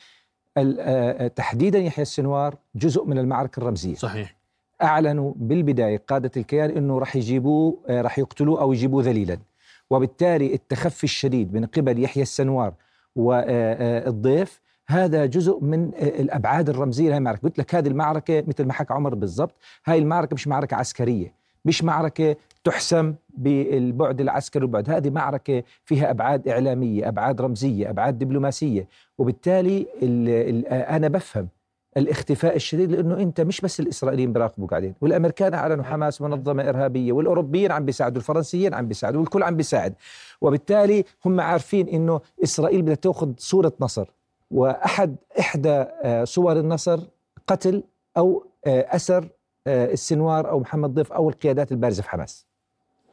تحديدا 1.35 1.79
يحيى 1.79 2.01
السنوار 2.01 2.55
جزء 2.75 3.05
من 3.05 3.17
المعركة 3.17 3.59
الرمزية. 3.59 3.95
صحيح. 3.95 4.35
أعلنوا 4.83 5.33
بالبداية 5.35 6.01
قادة 6.07 6.31
الكيان 6.37 6.69
إنه 6.69 6.99
راح 6.99 7.15
يجيبوه 7.15 7.77
راح 7.89 8.19
يقتلوه 8.19 8.61
أو 8.61 8.73
يجيبوه 8.73 9.03
ذليلا. 9.03 9.37
وبالتالي 9.89 10.53
التخفي 10.53 11.03
الشديد 11.03 11.53
من 11.53 11.65
قبل 11.65 12.03
يحيى 12.03 12.23
السنوار 12.23 12.73
والضيف 13.15 14.62
هذا 14.88 15.26
جزء 15.26 15.60
من 15.60 15.91
الأبعاد 15.96 16.69
الرمزية 16.69 17.10
لهي 17.10 17.17
المعركة، 17.17 17.41
قلت 17.41 17.60
لك 17.60 17.76
هذه 17.76 17.88
المعركة 17.88 18.43
مثل 18.48 18.65
ما 18.65 18.74
حكى 18.74 18.93
عمر 18.93 19.15
بالضبط، 19.15 19.56
هاي 19.86 19.98
المعركة 19.98 20.34
مش 20.34 20.48
معركة 20.48 20.76
عسكرية، 20.76 21.34
مش 21.65 21.84
معركة 21.84 22.36
تحسم 22.63 23.13
بالبعد 23.38 24.22
العسكري 24.22 24.63
والبعد، 24.63 24.89
هذه 24.89 25.10
معركة 25.10 25.63
فيها 25.86 26.12
أبعاد 26.12 26.48
إعلامية، 26.48 27.08
أبعاد 27.08 27.41
رمزية، 27.41 27.89
أبعاد 27.89 28.17
دبلوماسية، 28.19 28.88
وبالتالي 29.17 29.88
أنا 30.69 31.08
بفهم 31.08 31.48
الاختفاء 31.98 32.56
الشديد 32.56 32.91
لأنه 32.91 33.17
أنت 33.17 33.41
مش 33.41 33.62
بس 33.62 33.80
الإسرائيليين 33.80 34.34
بيراقبوا 34.34 34.67
قاعدين 34.67 34.93
والأمريكان 35.02 35.54
أعلنوا 35.54 35.84
حماس 35.84 36.22
منظمة 36.22 36.69
إرهابية 36.69 37.12
والأوروبيين 37.12 37.72
عم 37.72 37.86
بيساعدوا 37.86 38.17
الفرنسيين 38.17 38.74
عم 38.74 38.88
بيساعدوا 38.88 39.19
والكل 39.22 39.43
عم 39.43 39.56
بيساعد. 39.56 39.93
وبالتالي 40.41 41.04
هم 41.26 41.39
عارفين 41.41 41.88
إنه 41.88 42.22
إسرائيل 42.43 42.82
بدها 42.82 42.96
تأخذ 42.96 43.32
صورة 43.38 43.74
نصر. 43.80 44.10
وأحد 44.53 45.15
إحدى 45.39 45.85
آه، 46.03 46.23
صور 46.23 46.59
النصر 46.59 46.99
قتل 47.47 47.83
أو 48.17 48.45
آه، 48.65 48.95
أسر 48.95 49.29
آه، 49.67 49.93
السنوار 49.93 50.49
أو 50.49 50.59
محمد 50.59 50.93
ضيف 50.93 51.13
أو 51.13 51.29
القيادات 51.29 51.71
البارزة 51.71 52.03
في 52.03 52.09
حماس. 52.09 52.45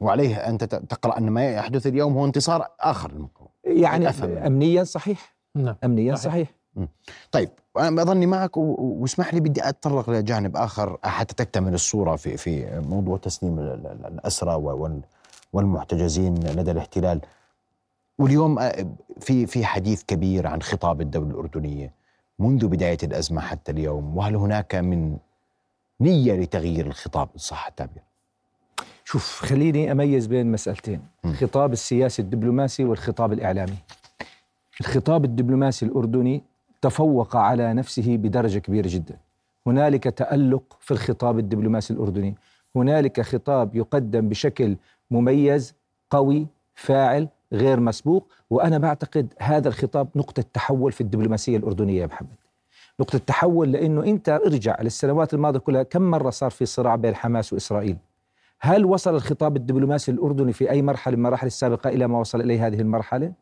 وعليه 0.00 0.36
أنت 0.36 0.64
تقرأ 0.64 1.18
أن 1.18 1.30
ما 1.30 1.50
يحدث 1.50 1.86
اليوم 1.86 2.18
هو 2.18 2.24
انتصار 2.24 2.66
آخر 2.80 3.26
يعني 3.64 4.08
امنيا 4.46 4.84
صحيح. 4.84 5.36
نعم. 5.54 5.76
امنيا 5.84 6.14
صحيح, 6.14 6.48
صحيح. 6.76 6.88
طيب 7.32 7.48
أنا 7.78 8.02
اظني 8.02 8.26
معك 8.26 8.56
واسمح 8.56 9.34
لي 9.34 9.40
بدي 9.40 9.68
أتطرق 9.68 10.10
لجانب 10.10 10.56
آخر 10.56 10.98
حتى 11.02 11.34
تكتمل 11.34 11.74
الصورة 11.74 12.16
في 12.16 12.36
في 12.36 12.80
موضوع 12.80 13.16
تسليم 13.16 13.58
الأسرى 13.58 14.54
والمحتجزين 15.52 16.34
لدى 16.34 16.70
الاحتلال. 16.70 17.20
واليوم 18.20 18.58
آه، 18.58 18.86
في 19.20 19.46
في 19.46 19.64
حديث 19.64 20.02
كبير 20.02 20.46
عن 20.46 20.62
خطاب 20.62 21.00
الدولة 21.00 21.30
الأردنية 21.30 21.92
منذ 22.38 22.66
بداية 22.66 22.98
الأزمة 23.02 23.40
حتى 23.40 23.72
اليوم 23.72 24.16
وهل 24.16 24.36
هناك 24.36 24.74
من 24.74 25.16
نية 26.00 26.32
لتغيير 26.32 26.86
الخطاب 26.86 27.28
ان 27.34 27.38
صح 27.38 27.66
التعبير 27.66 28.02
شوف 29.04 29.40
خليني 29.44 29.92
أميز 29.92 30.26
بين 30.26 30.52
مسألتين 30.52 31.02
الخطاب 31.24 31.72
السياسي 31.72 32.22
الدبلوماسي 32.22 32.84
والخطاب 32.84 33.32
الإعلامي. 33.32 33.76
الخطاب 34.80 35.24
الدبلوماسي 35.24 35.86
الأردني 35.86 36.42
تفوق 36.82 37.36
على 37.36 37.74
نفسه 37.74 38.16
بدرجة 38.16 38.58
كبيرة 38.58 38.88
جدا. 38.88 39.16
هنالك 39.66 40.04
تألق 40.04 40.76
في 40.80 40.90
الخطاب 40.90 41.38
الدبلوماسي 41.38 41.92
الأردني، 41.92 42.34
هنالك 42.76 43.20
خطاب 43.20 43.76
يقدم 43.76 44.28
بشكل 44.28 44.76
مميز 45.10 45.74
قوي 46.10 46.46
فاعل 46.74 47.28
غير 47.52 47.80
مسبوق 47.80 48.28
وأنا 48.50 48.78
بعتقد 48.78 49.34
هذا 49.38 49.68
الخطاب 49.68 50.08
نقطة 50.16 50.44
تحول 50.52 50.92
في 50.92 51.00
الدبلوماسية 51.00 51.56
الأردنية 51.56 52.00
يا 52.00 52.06
محمد. 52.06 52.36
نقطة 53.00 53.18
تحول 53.18 53.72
لأنه 53.72 54.04
أنت 54.04 54.28
ارجع 54.28 54.76
للسنوات 54.82 55.34
الماضية 55.34 55.58
كلها 55.58 55.82
كم 55.82 56.02
مرة 56.02 56.30
صار 56.30 56.50
في 56.50 56.66
صراع 56.66 56.96
بين 56.96 57.14
حماس 57.14 57.52
وإسرائيل؟ 57.52 57.96
هل 58.60 58.84
وصل 58.84 59.14
الخطاب 59.14 59.56
الدبلوماسي 59.56 60.10
الأردني 60.12 60.52
في 60.52 60.70
أي 60.70 60.82
مرحلة 60.82 61.16
من 61.16 61.18
المراحل 61.18 61.46
السابقة 61.46 61.90
إلى 61.90 62.06
ما 62.06 62.18
وصل 62.18 62.40
إليه 62.40 62.66
هذه 62.66 62.80
المرحلة؟ 62.80 63.32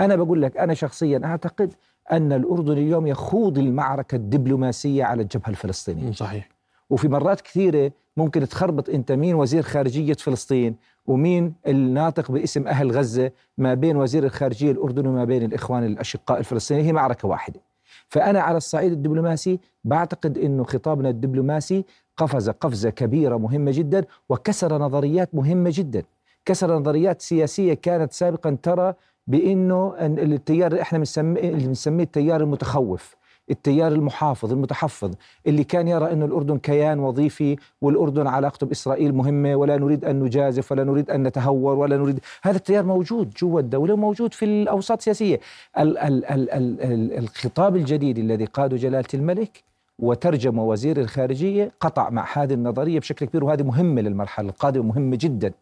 أنا 0.00 0.16
بقول 0.16 0.42
لك 0.42 0.56
أنا 0.56 0.74
شخصيا 0.74 1.20
أعتقد 1.24 1.74
أن 2.12 2.32
الأردن 2.32 2.72
اليوم 2.72 3.06
يخوض 3.06 3.58
المعركة 3.58 4.16
الدبلوماسية 4.16 5.04
على 5.04 5.22
الجبهة 5.22 5.48
الفلسطينية 5.48 6.12
صحيح 6.12 6.48
وفي 6.90 7.08
مرات 7.08 7.40
كثيرة 7.40 7.92
ممكن 8.16 8.48
تخربط 8.48 8.88
أنت 8.88 9.12
مين 9.12 9.34
وزير 9.34 9.62
خارجية 9.62 10.14
فلسطين 10.14 10.76
ومين 11.06 11.54
الناطق 11.66 12.30
باسم 12.30 12.66
أهل 12.68 12.92
غزة 12.92 13.30
ما 13.58 13.74
بين 13.74 13.96
وزير 13.96 14.24
الخارجية 14.24 14.70
الأردني 14.72 15.08
وما 15.08 15.24
بين 15.24 15.42
الإخوان 15.42 15.84
الأشقاء 15.84 16.38
الفلسطينيين. 16.38 16.86
هي 16.86 16.92
معركة 16.92 17.28
واحدة. 17.28 17.60
فأنا 18.08 18.40
على 18.40 18.56
الصعيد 18.56 18.92
الدبلوماسي 18.92 19.60
بعتقد 19.84 20.38
أنه 20.38 20.64
خطابنا 20.64 21.08
الدبلوماسي 21.08 21.84
قفز 22.16 22.50
قفزة 22.50 22.90
كبيرة 22.90 23.36
مهمة 23.36 23.70
جدا 23.74 24.04
وكسر 24.28 24.78
نظريات 24.78 25.34
مهمة 25.34 25.70
جدا. 25.74 26.02
كسر 26.44 26.76
نظريات 26.78 27.22
سياسية 27.22 27.74
كانت 27.74 28.12
سابقا 28.12 28.56
ترى 28.62 28.94
بإنه 29.26 29.94
التيار 30.00 30.70
اللي 30.72 30.82
إحنا 30.82 30.98
بنسميه 30.98 32.04
التيار 32.04 32.40
المتخوف. 32.40 33.16
التيار 33.50 33.92
المحافظ 33.92 34.52
المتحفظ 34.52 35.14
اللي 35.46 35.64
كان 35.64 35.88
يرى 35.88 36.12
أن 36.12 36.22
الأردن 36.22 36.58
كيان 36.58 36.98
وظيفي 36.98 37.56
والأردن 37.80 38.26
علاقته 38.26 38.66
بإسرائيل 38.66 39.14
مهمة 39.14 39.56
ولا 39.56 39.76
نريد 39.76 40.04
أن 40.04 40.20
نجازف 40.20 40.72
ولا 40.72 40.84
نريد 40.84 41.10
أن 41.10 41.22
نتهور 41.22 41.78
ولا 41.78 41.96
نريد 41.96 42.20
هذا 42.42 42.56
التيار 42.56 42.84
موجود 42.84 43.30
جوا 43.30 43.60
الدولة 43.60 43.94
وموجود 43.94 44.34
في 44.34 44.44
الأوساط 44.44 44.98
السياسية. 44.98 45.40
ال 45.78 45.98
ال 45.98 46.24
ال 46.24 46.50
ال 46.50 46.80
ال 46.80 47.18
الخطاب 47.18 47.76
الجديد 47.76 48.18
الذي 48.18 48.44
قاده 48.44 48.76
جلالة 48.76 49.08
الملك 49.14 49.64
وترجم 49.98 50.58
وزير 50.58 51.00
الخارجية 51.00 51.72
قطع 51.80 52.10
مع 52.10 52.26
هذه 52.32 52.54
النظرية 52.54 53.00
بشكل 53.00 53.26
كبير 53.26 53.44
وهذه 53.44 53.62
مهمة 53.62 54.02
للمرحلة 54.02 54.48
القادمة 54.48 54.84
مهمة 54.84 55.16
جدا 55.20 55.52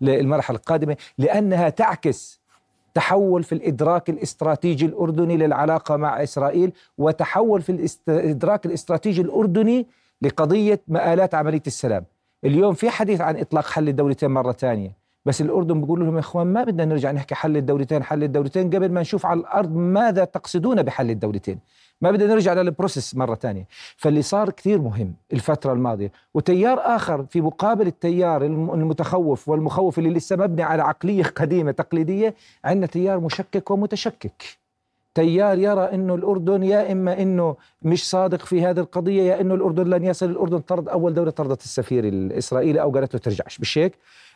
للمرحلة 0.00 0.56
القادمة 0.56 0.96
لأنها 1.18 1.68
تعكس 1.68 2.41
تحول 2.94 3.44
في 3.44 3.52
الإدراك 3.52 4.10
الاستراتيجي 4.10 4.86
الأردني 4.86 5.36
للعلاقة 5.36 5.96
مع 5.96 6.22
إسرائيل 6.22 6.72
وتحول 6.98 7.62
في 7.62 7.88
الإدراك 8.08 8.66
الاستراتيجي 8.66 9.22
الأردني 9.22 9.86
لقضية 10.22 10.80
مآلات 10.88 11.34
عملية 11.34 11.62
السلام. 11.66 12.04
اليوم 12.44 12.74
في 12.74 12.90
حديث 12.90 13.20
عن 13.20 13.36
إطلاق 13.36 13.66
حل 13.66 13.88
الدولتين 13.88 14.30
مرة 14.30 14.52
ثانية. 14.52 15.02
بس 15.24 15.40
الأردن 15.40 15.80
بيقول 15.80 16.00
لهم 16.00 16.14
يا 16.14 16.20
إخوان 16.20 16.46
ما 16.46 16.64
بدنا 16.64 16.84
نرجع 16.84 17.10
نحكي 17.12 17.34
حل 17.34 17.56
الدولتين 17.56 18.02
حل 18.02 18.22
الدولتين 18.22 18.70
قبل 18.70 18.92
ما 18.92 19.00
نشوف 19.00 19.26
على 19.26 19.40
الأرض 19.40 19.76
ماذا 19.76 20.24
تقصدون 20.24 20.82
بحل 20.82 21.10
الدولتين. 21.10 21.58
ما 22.02 22.10
بدنا 22.10 22.34
نرجع 22.34 22.52
للبروسيس 22.52 23.16
مرة 23.16 23.34
ثانية 23.34 23.66
فاللي 23.96 24.22
صار 24.22 24.50
كثير 24.50 24.78
مهم 24.78 25.14
الفترة 25.32 25.72
الماضية 25.72 26.12
وتيار 26.34 26.78
آخر 26.80 27.26
في 27.30 27.40
مقابل 27.40 27.86
التيار 27.86 28.44
المتخوف 28.44 29.48
والمخوف 29.48 29.98
اللي 29.98 30.10
لسه 30.10 30.36
مبني 30.36 30.62
على 30.62 30.82
عقلية 30.82 31.22
قديمة 31.40 31.70
تقليدية 31.70 32.34
عندنا 32.64 32.86
تيار 32.86 33.20
مشكك 33.20 33.70
ومتشكك. 33.70 34.42
تيار 35.14 35.58
يرى 35.58 35.84
إنه 35.94 36.14
الأردن 36.14 36.62
يا 36.62 36.92
إما 36.92 37.22
إنه 37.22 37.56
مش 37.82 38.10
صادق 38.10 38.44
في 38.44 38.62
هذه 38.66 38.80
القضية 38.80 39.22
يا 39.22 39.40
إنه 39.40 39.54
الأردن 39.54 39.86
لن 39.86 40.04
يصل 40.04 40.30
الأردن 40.30 40.58
طرد 40.58 40.88
أول 40.88 41.14
دولة 41.14 41.30
طردت 41.30 41.62
السفير 41.62 42.04
الإسرائيلي 42.04 42.82
أو 42.82 42.90
قالت 42.90 43.14
له 43.14 43.20
ترجعش. 43.20 43.60
مش 43.60 43.78
هيك؟ 43.78 43.92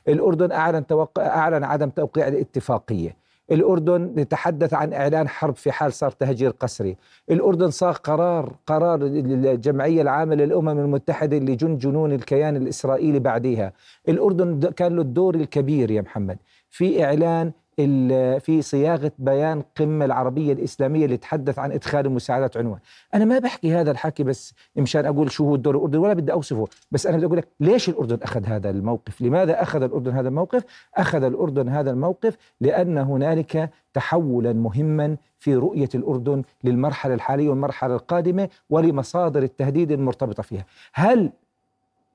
الأردن 0.08 0.52
أعلن 0.52 0.86
توقع 0.86 1.26
أعلن 1.26 1.64
عدم 1.64 1.90
توقيع 1.90 2.28
الاتفاقية. 2.28 3.25
الأردن 3.50 4.14
يتحدث 4.16 4.74
عن 4.74 4.92
إعلان 4.92 5.28
حرب 5.28 5.56
في 5.56 5.72
حال 5.72 5.92
صار 5.92 6.10
تهجير 6.10 6.50
قسري. 6.50 6.96
الأردن 7.30 7.70
صار 7.70 7.92
قرار 7.92 8.52
قرار 8.66 9.02
الجمعية 9.02 10.02
العامة 10.02 10.34
للأمم 10.34 10.68
المتحدة 10.68 11.38
لجن 11.38 11.76
جنون 11.76 12.12
الكيان 12.12 12.56
الإسرائيلي 12.56 13.18
بعديها. 13.18 13.72
الأردن 14.08 14.70
كان 14.70 14.96
له 14.96 15.02
الدور 15.02 15.34
الكبير 15.34 15.90
يا 15.90 16.00
محمد. 16.00 16.38
في 16.70 17.04
إعلان 17.04 17.52
في 17.76 18.62
صياغة 18.62 19.12
بيان 19.18 19.62
قمة 19.76 20.04
العربية 20.04 20.52
الإسلامية 20.52 21.04
اللي 21.04 21.16
تحدث 21.16 21.58
عن 21.58 21.72
إدخال 21.72 22.06
المساعدات 22.06 22.56
عنوان. 22.56 22.78
أنا 23.14 23.24
ما 23.24 23.38
بحكي 23.38 23.74
هذا 23.74 23.90
الحكي 23.90 24.22
بس 24.22 24.54
مشان 24.76 25.06
أقول 25.06 25.30
شو 25.30 25.44
هو 25.44 25.54
الدور 25.54 25.76
الأردني 25.76 25.98
ولا 25.98 26.14
بدي 26.14 26.32
أوصفه 26.32 26.66
بس 26.90 27.06
أنا 27.06 27.16
بدي 27.16 27.26
أقول 27.26 27.38
لك 27.38 27.48
ليش 27.60 27.88
الأردن 27.88 28.18
أخذ 28.22 28.44
هذا 28.44 28.70
الموقف؟ 28.70 29.22
لماذا 29.22 29.62
أخذ 29.62 29.82
الأردن 29.82 30.12
هذا 30.12 30.28
الموقف؟ 30.28 30.64
أخذ 30.96 31.22
الأردن 31.22 31.68
هذا 31.68 31.90
الموقف 31.90 32.36
لأن 32.60 32.98
هنالك 32.98 33.70
تحولا 33.94 34.52
مهما 34.52 35.16
في 35.38 35.54
رؤية 35.54 35.88
الأردن 35.94 36.42
للمرحلة 36.64 37.14
الحالية 37.14 37.48
والمرحلة 37.48 37.94
القادمة 37.94 38.48
ولمصادر 38.70 39.42
التهديد 39.42 39.92
المرتبطة 39.92 40.42
فيها. 40.42 40.64
هل 40.92 41.32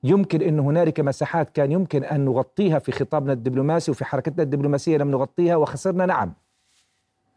يمكن 0.04 0.42
أن 0.42 0.58
هنالك 0.58 1.00
مساحات 1.00 1.50
كان 1.50 1.72
يمكن 1.72 2.04
أن 2.04 2.24
نغطيها 2.24 2.78
في 2.78 2.92
خطابنا 2.92 3.32
الدبلوماسي 3.32 3.90
وفي 3.90 4.04
حركتنا 4.04 4.42
الدبلوماسية 4.42 4.96
لم 4.96 5.10
نغطيها 5.10 5.56
وخسرنا 5.56 6.06
نعم. 6.06 6.32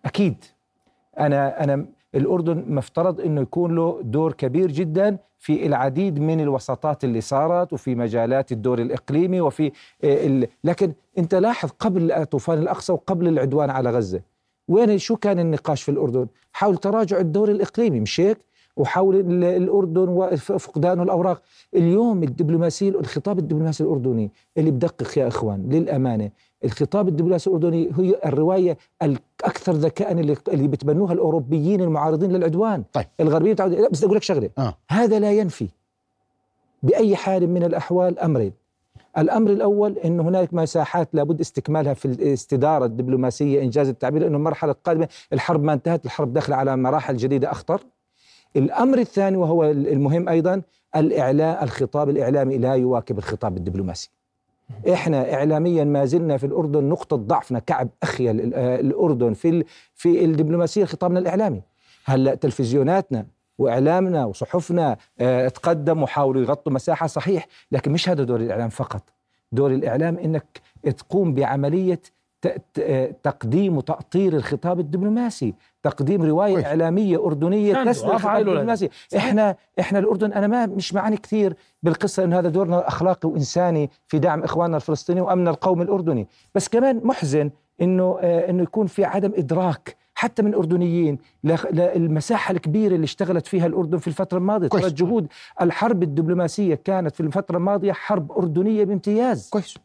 أكيد. 0.06 0.46
أنا 1.20 1.64
أنا 1.64 1.86
الأردن 2.16 2.66
مفترض 2.68 3.22
أنه 3.22 3.42
يكون 3.42 3.76
له 3.76 4.00
دور 4.04 4.34
كبير 4.34 4.72
جدا 4.72 5.18
في 5.40 5.66
العديد 5.66 6.20
من 6.20 6.42
الوساطات 6.42 7.04
اللي 7.04 7.22
صارت 7.22 7.74
وفي 7.74 7.96
مجالات 7.96 8.52
الدور 8.52 8.80
الإقليمي 8.80 9.42
وفي 9.42 9.66
آه، 10.04 10.28
ال... 10.28 10.48
لكن 10.64 10.94
أنت 11.18 11.36
لاحظ 11.36 11.70
قبل 11.80 12.26
طوفان 12.26 12.58
الأقصى 12.58 12.94
وقبل 12.94 13.28
العدوان 13.28 13.70
على 13.70 13.90
غزة 13.90 14.22
وين 14.68 14.98
شو 14.98 15.16
كان 15.16 15.40
النقاش 15.40 15.84
في 15.84 15.90
الأردن؟ 15.92 16.28
حول 16.54 16.78
تراجع 16.78 17.18
الدور 17.20 17.52
الإقليمي. 17.52 18.00
مش 18.00 18.20
هيك 18.20 18.38
وحول 18.78 19.16
ال- 19.16 19.44
الأردن 19.44 20.10
وفقدان 20.10 21.02
الأوراق. 21.02 21.42
اليوم 21.76 22.24
الدبلوماسي 22.24 22.90
الخطاب 22.90 23.40
الدبلوماسي 23.40 23.84
الأردني 23.84 24.32
اللي 24.58 24.72
بدقق 24.72 25.18
يا 25.18 25.28
إخوان 25.28 25.70
للأمانة 25.70 26.30
الخطاب 26.66 27.08
الدبلوماسي 27.08 27.50
الأردني 27.50 27.90
هي 27.98 28.16
الرواية 28.26 28.78
الأكثر 29.02 29.72
ذكاء 29.72 30.12
اللي, 30.12 30.36
اللي 30.48 30.68
بتبنوها 30.68 31.14
الأوروبيين 31.14 31.82
المعارضين 31.82 32.32
للعدوان. 32.32 32.84
طيب. 32.94 33.06
الغربيين 33.20 33.54
بتعود 33.54 33.72
لا 33.72 33.90
بس 33.90 34.04
أقول 34.04 34.16
لك 34.16 34.24
شغلة. 34.24 34.50
آه. 34.58 34.74
هذا 34.90 35.20
لا 35.20 35.32
ينفي 35.32 35.68
بأي 36.84 37.16
حال 37.16 37.50
من 37.50 37.64
الأحوال 37.64 38.20
أمرين. 38.20 38.52
الأمر 39.18 39.52
الأول 39.52 39.98
أن 39.98 40.20
هناك 40.20 40.54
مساحات 40.54 41.10
لابد 41.14 41.40
استكمالها 41.40 41.94
في 41.94 42.06
الاستدارة 42.06 42.86
الدبلوماسية 42.86 43.62
إنجاز 43.64 43.90
التعبير 43.90 44.22
لأنه 44.22 44.38
المرحلة 44.38 44.72
القادمة 44.72 45.08
الحرب 45.34 45.64
ما 45.64 45.74
انتهت 45.74 46.06
الحرب 46.06 46.34
داخلة 46.34 46.56
على 46.56 46.78
مراحل 46.78 47.18
جديدة 47.18 47.52
أخطر. 47.52 47.82
الأمر 48.56 48.98
الثاني 48.98 49.38
وهو 49.38 49.66
المهم 49.66 50.30
أيضا 50.30 50.62
الإعلاء 50.96 51.64
الخطاب 51.64 52.10
الإعلامي 52.10 52.58
لا 52.58 52.74
يواكب 52.74 53.18
الخطاب 53.18 53.58
الدبلوماسي 53.58 54.10
إحنا 54.94 55.34
اعلاميا 55.34 55.84
ما 55.84 56.06
زلنا 56.06 56.38
في 56.38 56.46
الأردن 56.46 56.84
نقطة 56.84 57.16
ضعفنا 57.16 57.60
كعب 57.60 57.90
اخيل 58.04 58.54
آه، 58.54 58.80
الأردن 58.80 59.34
في 59.34 59.64
في 59.94 60.26
الدبلوماسية 60.26 60.86
خطابنا 60.86 61.20
الإعلامي. 61.20 61.62
هلأ 62.06 62.36
تلفزيوناتنا 62.36 63.26
وإعلامنا 63.58 64.26
وصحفنا 64.26 64.98
آه، 65.20 65.48
تقدم 65.48 66.04
وحاولوا 66.04 66.42
يغطوا 66.42 66.74
مساحة 66.74 67.08
صحيح 67.08 67.48
لكن 67.72 67.92
مش 67.92 68.10
هذا 68.10 68.24
دور 68.24 68.40
الإعلام 68.40 68.70
فقط. 68.70 69.02
دور 69.52 69.72
الإعلام 69.72 70.18
إنك 70.18 70.62
تقوم 70.98 71.34
بعملية 71.34 72.02
آه، 72.80 73.16
تقديم 73.24 73.78
وتأطير 73.78 74.36
الخطاب 74.36 74.80
الدبلوماسي. 74.80 75.54
تقديم 75.90 76.24
رواية 76.24 76.54
كويس. 76.54 76.66
رافع 78.04 78.16
الخطاب 78.16 78.32
عيله 78.36 78.42
لنا. 78.44 78.52
الدبلوماسي 78.52 78.90
إحنا 79.18 79.56
إحنا 79.80 80.00
الأردن 80.00 80.34
أنا 80.34 80.48
ما 80.48 80.66
مش 80.66 80.94
معاني 80.94 81.18
كثير 81.18 81.56
بالقصة 81.84 82.24
إنه 82.24 82.40
هذا 82.40 82.50
دورنا 82.50 82.88
أخلاقي 82.88 83.30
وإنساني 83.30 83.90
في 84.08 84.20
دعم 84.20 84.44
إخواننا 84.44 84.76
الفلسطينيين 84.78 85.26
وأمن 85.26 85.48
القومي 85.48 85.84
الأردني 85.84 86.28
بس 86.56 86.68
كمان 86.70 87.02
محزن 87.04 87.50
إنه 87.82 88.18
آه 88.22 88.50
إنه 88.50 88.64
يكون 88.64 88.88
في 88.88 89.06
عدم 89.06 89.32
إدراك 89.38 89.96
حتى 90.16 90.42
من 90.42 90.54
أردنيين 90.56 91.18
لخ- 91.44 91.68
للمساحة 91.72 92.52
الكبيرة 92.52 92.96
اللي 92.96 93.04
اشتغلت 93.04 93.48
فيها 93.48 93.66
الأردن 93.68 93.98
في 93.98 94.08
الفترة 94.08 94.38
الماضية 94.38 94.68
كويس. 94.68 94.82
ترى 94.84 94.90
الجهود 94.92 95.28
الحرب 95.62 96.04
الدبلوماسية 96.04 96.76
كانت 96.76 97.16
في 97.16 97.22
الفترة 97.22 97.58
الماضية 97.58 97.92
حرب 97.92 98.32
أردنية 98.32 98.84
بامتياز 98.84 99.50
كويس 99.50 99.78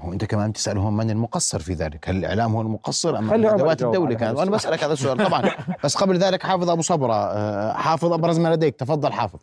هو 0.00 0.12
انت 0.12 0.24
كمان 0.24 0.52
تسالهم 0.52 0.96
من 0.96 1.10
المقصر 1.10 1.58
في 1.58 1.72
ذلك؟ 1.72 2.08
هل 2.08 2.16
الإعلام 2.16 2.54
هو 2.54 2.60
المقصر 2.60 3.18
أم 3.18 3.32
أدوات 3.32 3.82
الدولة 3.82 4.14
كانت؟ 4.14 4.22
هذا 4.22 4.30
وأنا 4.30 4.56
السؤال. 4.56 4.72
بسألك 4.72 4.84
هذا 4.84 4.92
السؤال 4.92 5.18
طبعا 5.18 5.42
بس 5.84 5.96
قبل 5.96 6.18
ذلك 6.18 6.42
حافظ 6.42 6.70
أبو 6.70 6.82
صبرة 6.82 7.14
آه، 7.14 7.72
حافظ 7.72 8.12
ابرز 8.12 8.38
ما 8.38 8.54
لديك 8.54 8.76
تفضل 8.76 9.12
حافظ 9.12 9.40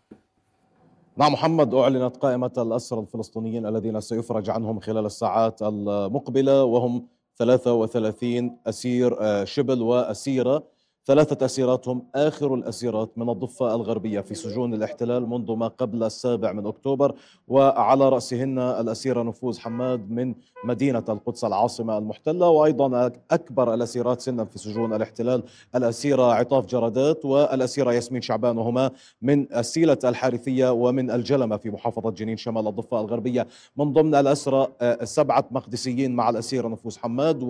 نعم 1.17 1.33
محمد 1.33 1.73
أعلنت 1.73 2.17
قائمة 2.17 2.51
الأسرى 2.57 2.99
الفلسطينيين 2.99 3.65
الذين 3.65 4.01
سيفرج 4.01 4.49
عنهم 4.49 4.79
خلال 4.79 5.05
الساعات 5.05 5.61
المقبلة 5.61 6.63
وهم 6.63 7.07
33 7.37 8.57
أسير 8.67 9.17
آه، 9.21 9.43
شبل 9.43 9.81
وأسيرة 9.81 10.63
ثلاثة 11.09 11.45
أسيرات 11.45 11.87
هم 11.87 12.03
آخر 12.15 12.53
الأسيرات 12.53 13.17
من 13.17 13.29
الضفة 13.29 13.75
الغربية 13.75 14.21
في 14.21 14.35
سجون 14.35 14.73
الاحتلال 14.73 15.29
منذ 15.29 15.51
ما 15.51 15.67
قبل 15.67 16.03
السابع 16.03 16.51
من 16.51 16.67
أكتوبر 16.67 17.15
وعلى 17.47 18.09
رأسهن 18.09 18.59
الأسيرة 18.59 19.23
نفوذ 19.23 19.59
حماد 19.59 20.11
من 20.11 20.35
مدينة 20.63 21.03
القدس 21.09 21.43
العاصمة 21.43 21.97
المحتلة 21.97 22.49
وأيضا 22.49 23.11
أكبر 23.31 23.73
الأسيرات 23.73 24.21
سنا 24.21 24.45
في 24.45 24.59
سجون 24.59 24.93
الاحتلال 24.93 25.43
الأسيرة 25.75 26.33
عطاف 26.33 26.65
جردات 26.65 27.25
والأسيرة 27.25 27.93
ياسمين 27.93 28.21
شعبان 28.21 28.57
وهما 28.57 28.91
من 29.21 29.53
السيلة 29.53 29.97
الحارثية 30.03 30.71
ومن 30.71 31.11
الجلمة 31.11 31.57
في 31.57 31.69
محافظة 31.69 32.11
جنين 32.11 32.37
شمال 32.37 32.67
الضفة 32.67 33.01
الغربية. 33.01 33.47
من 33.77 33.93
ضمن 33.93 34.15
الأسرى 34.15 34.67
آه، 34.81 35.03
سبعة 35.03 35.45
مقدسيين 35.51 36.15
مع 36.15 36.29
الأسيرة 36.29 36.67
نفوس 36.67 36.97
حماد 36.97 37.43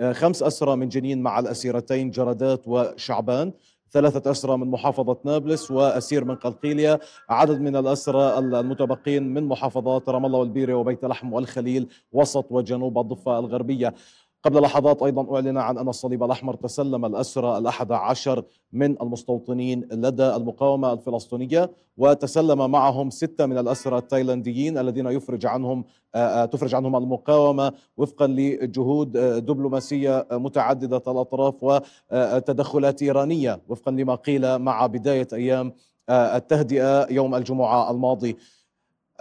وخمس 0.00 0.42
أسرى 0.42 0.76
من 0.76 0.88
جنين 0.88 1.22
مع 1.22 1.38
الأسيرتين 1.38 2.10
جردات 2.10 2.68
وشعبان. 2.68 3.52
ثلاثة 3.92 4.30
أسرى 4.30 4.56
من 4.56 4.70
محافظة 4.70 5.16
نابلس 5.24 5.70
وأسير 5.70 6.24
من 6.24 6.34
قلقيلية 6.34 7.00
عدد 7.28 7.60
من 7.60 7.76
الأسرى 7.76 8.38
المتبقين 8.38 9.34
من 9.34 9.44
محافظات 9.44 10.08
رام 10.08 10.26
الله 10.26 10.38
والبيرة 10.38 10.74
وبيت 10.74 11.04
لحم 11.04 11.32
والخليل 11.32 11.88
وسط 12.12 12.46
وجنوب 12.50 12.98
الضفة 12.98 13.38
الغربية. 13.38 13.94
قبل 14.42 14.62
لحظات 14.62 15.02
أيضا 15.02 15.34
أعلن 15.34 15.58
عن 15.58 15.78
أن 15.78 15.88
الصليب 15.88 16.22
الأحمر 16.22 16.54
تسلم 16.54 17.04
الأسرى 17.04 17.58
الأحد 17.58 17.92
عشر 17.92 18.44
من 18.72 19.02
المستوطنين 19.02 19.88
لدى 19.92 20.36
المقاومة 20.36 20.92
الفلسطينية 20.92 21.70
وتسلم 21.96 22.70
معهم 22.70 23.10
ستة 23.10 23.46
من 23.46 23.58
الأسرى 23.58 23.98
التايلانديين 23.98 24.78
الذين 24.78 25.06
يفرج 25.06 25.46
عنهم 25.46 25.84
آه، 26.14 26.42
آه، 26.42 26.44
تفرج 26.44 26.74
عنهم 26.74 26.96
المقاومة 26.96 27.72
وفقا 27.96 28.26
لجهود 28.26 29.16
آه، 29.16 29.38
دبلوماسية 29.38 30.26
متعددة 30.32 31.02
الأطراف 31.08 31.54
وتدخلات 31.62 33.02
إيرانية 33.02 33.60
وفقا 33.68 33.92
لما 33.92 34.14
قيل 34.14 34.58
مع 34.58 34.86
بداية 34.86 35.28
أيام 35.32 35.72
التهدئة 36.10 37.12
يوم 37.12 37.34
الجمعة 37.34 37.90
الماضي. 37.90 38.36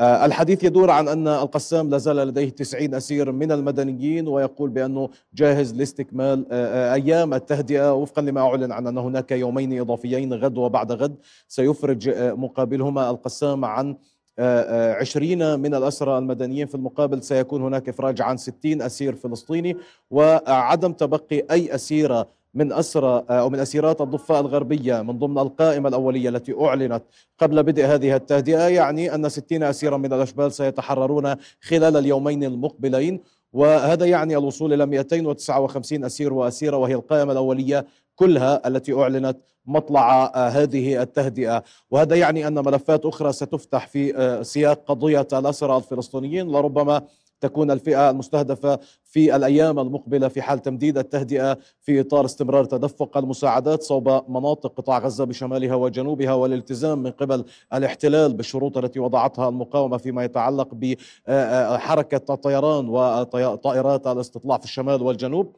الحديث 0.01 0.63
يدور 0.63 0.89
عن 0.89 1.07
أن 1.07 1.27
القسام 1.27 1.89
لا 1.89 1.97
زال 1.97 2.15
لديه 2.15 2.49
90 2.49 2.93
أسير 2.93 3.31
من 3.31 3.51
المدنيين 3.51 4.27
ويقول 4.27 4.69
بأنه 4.69 5.09
جاهز 5.33 5.73
لاستكمال 5.73 6.45
آه، 6.51 6.91
آه، 6.91 6.93
أيام 6.93 7.33
التهدئة 7.33 7.93
وفقا 7.93 8.21
لما 8.21 8.41
أعلن 8.41 8.71
عن 8.71 8.87
أن 8.87 8.97
هناك 8.97 9.31
يومين 9.31 9.79
إضافيين 9.79 10.33
غد 10.33 10.57
وبعد 10.57 10.91
غد 10.91 11.15
سيفرج 11.47 12.09
آه، 12.09 12.33
مقابلهما 12.33 13.09
القسام 13.09 13.65
عن 13.65 13.95
آه، 14.39 14.61
آه، 14.61 14.93
عشرين 14.95 15.59
من 15.59 15.75
الأسرى 15.75 16.17
المدنيين 16.17 16.67
في 16.67 16.75
المقابل. 16.75 17.23
سيكون 17.23 17.61
هناك 17.61 17.89
إفراج 17.89 18.21
عن 18.21 18.37
60 18.37 18.81
أسير 18.81 19.15
فلسطيني 19.15 19.77
وعدم 20.11 20.93
تبقي 20.93 21.45
أي 21.51 21.75
أسيرة 21.75 22.27
من 22.53 22.73
أسرى 22.73 23.25
أو 23.29 23.49
من 23.49 23.59
أسيرات 23.59 24.01
الضفة 24.01 24.39
الغربية 24.39 25.01
من 25.01 25.19
ضمن 25.19 25.37
القائمة 25.37 25.89
الأولية 25.89 26.29
التي 26.29 26.55
أعلنت 26.61 27.03
قبل 27.39 27.63
بدء 27.63 27.85
هذه 27.85 28.15
التهدئة 28.15 28.67
يعني 28.67 29.15
أن 29.15 29.29
60 29.29 29.63
أسيرا 29.63 29.97
من 29.97 30.13
الأشبال 30.13 30.51
سيتحررون 30.51 31.35
خلال 31.61 31.97
اليومين 31.97 32.43
المقبلين. 32.43 33.19
وهذا 33.53 34.05
يعني 34.05 34.37
الوصول 34.37 34.73
إلى 34.73 34.85
259 34.85 36.05
أسير 36.05 36.33
وأسيرة 36.33 36.77
وهي 36.77 36.93
القائمة 36.93 37.31
الأولية 37.31 37.85
كلها 38.15 38.67
التي 38.67 38.93
أعلنت 38.93 39.37
مطلع 39.65 40.31
آه، 40.35 40.49
هذه 40.49 41.01
التهدئة. 41.01 41.63
وهذا 41.91 42.15
يعني 42.15 42.47
أن 42.47 42.53
ملفات 42.53 43.05
أخرى 43.05 43.31
ستفتح 43.33 43.87
في 43.87 44.17
آه، 44.17 44.41
سياق 44.41 44.83
قضية 44.87 45.27
الأسرى 45.33 45.77
الفلسطينيين 45.77 46.47
لربما 46.47 47.01
تكون 47.41 47.71
الفئة 47.71 48.09
المستهدفة 48.09 48.79
في 49.03 49.35
الأيام 49.35 49.79
المقبلة 49.79 50.27
في 50.27 50.41
حال 50.41 50.59
تمديد 50.59 50.97
التهدئة 50.97 51.57
في 51.81 52.01
إطار 52.01 52.25
استمرار 52.25 52.65
تدفق 52.65 53.17
المساعدات 53.17 53.83
صوب 53.83 54.23
مناطق 54.29 54.73
قطاع 54.77 54.99
غزة 54.99 55.23
بشمالها 55.23 55.75
وجنوبها 55.75 56.33
والالتزام 56.33 57.03
من 57.03 57.11
قبل 57.11 57.45
الاحتلال 57.73 58.33
بالشروط 58.33 58.77
التي 58.77 58.99
وضعتها 58.99 59.49
المقاومة 59.49 59.97
فيما 59.97 60.23
يتعلق 60.23 60.67
بحركة 60.73 62.33
الطيران 62.33 62.89
وطائرات 62.89 64.07
الاستطلاع 64.07 64.57
في 64.57 64.63
الشمال 64.63 65.01
والجنوب. 65.01 65.55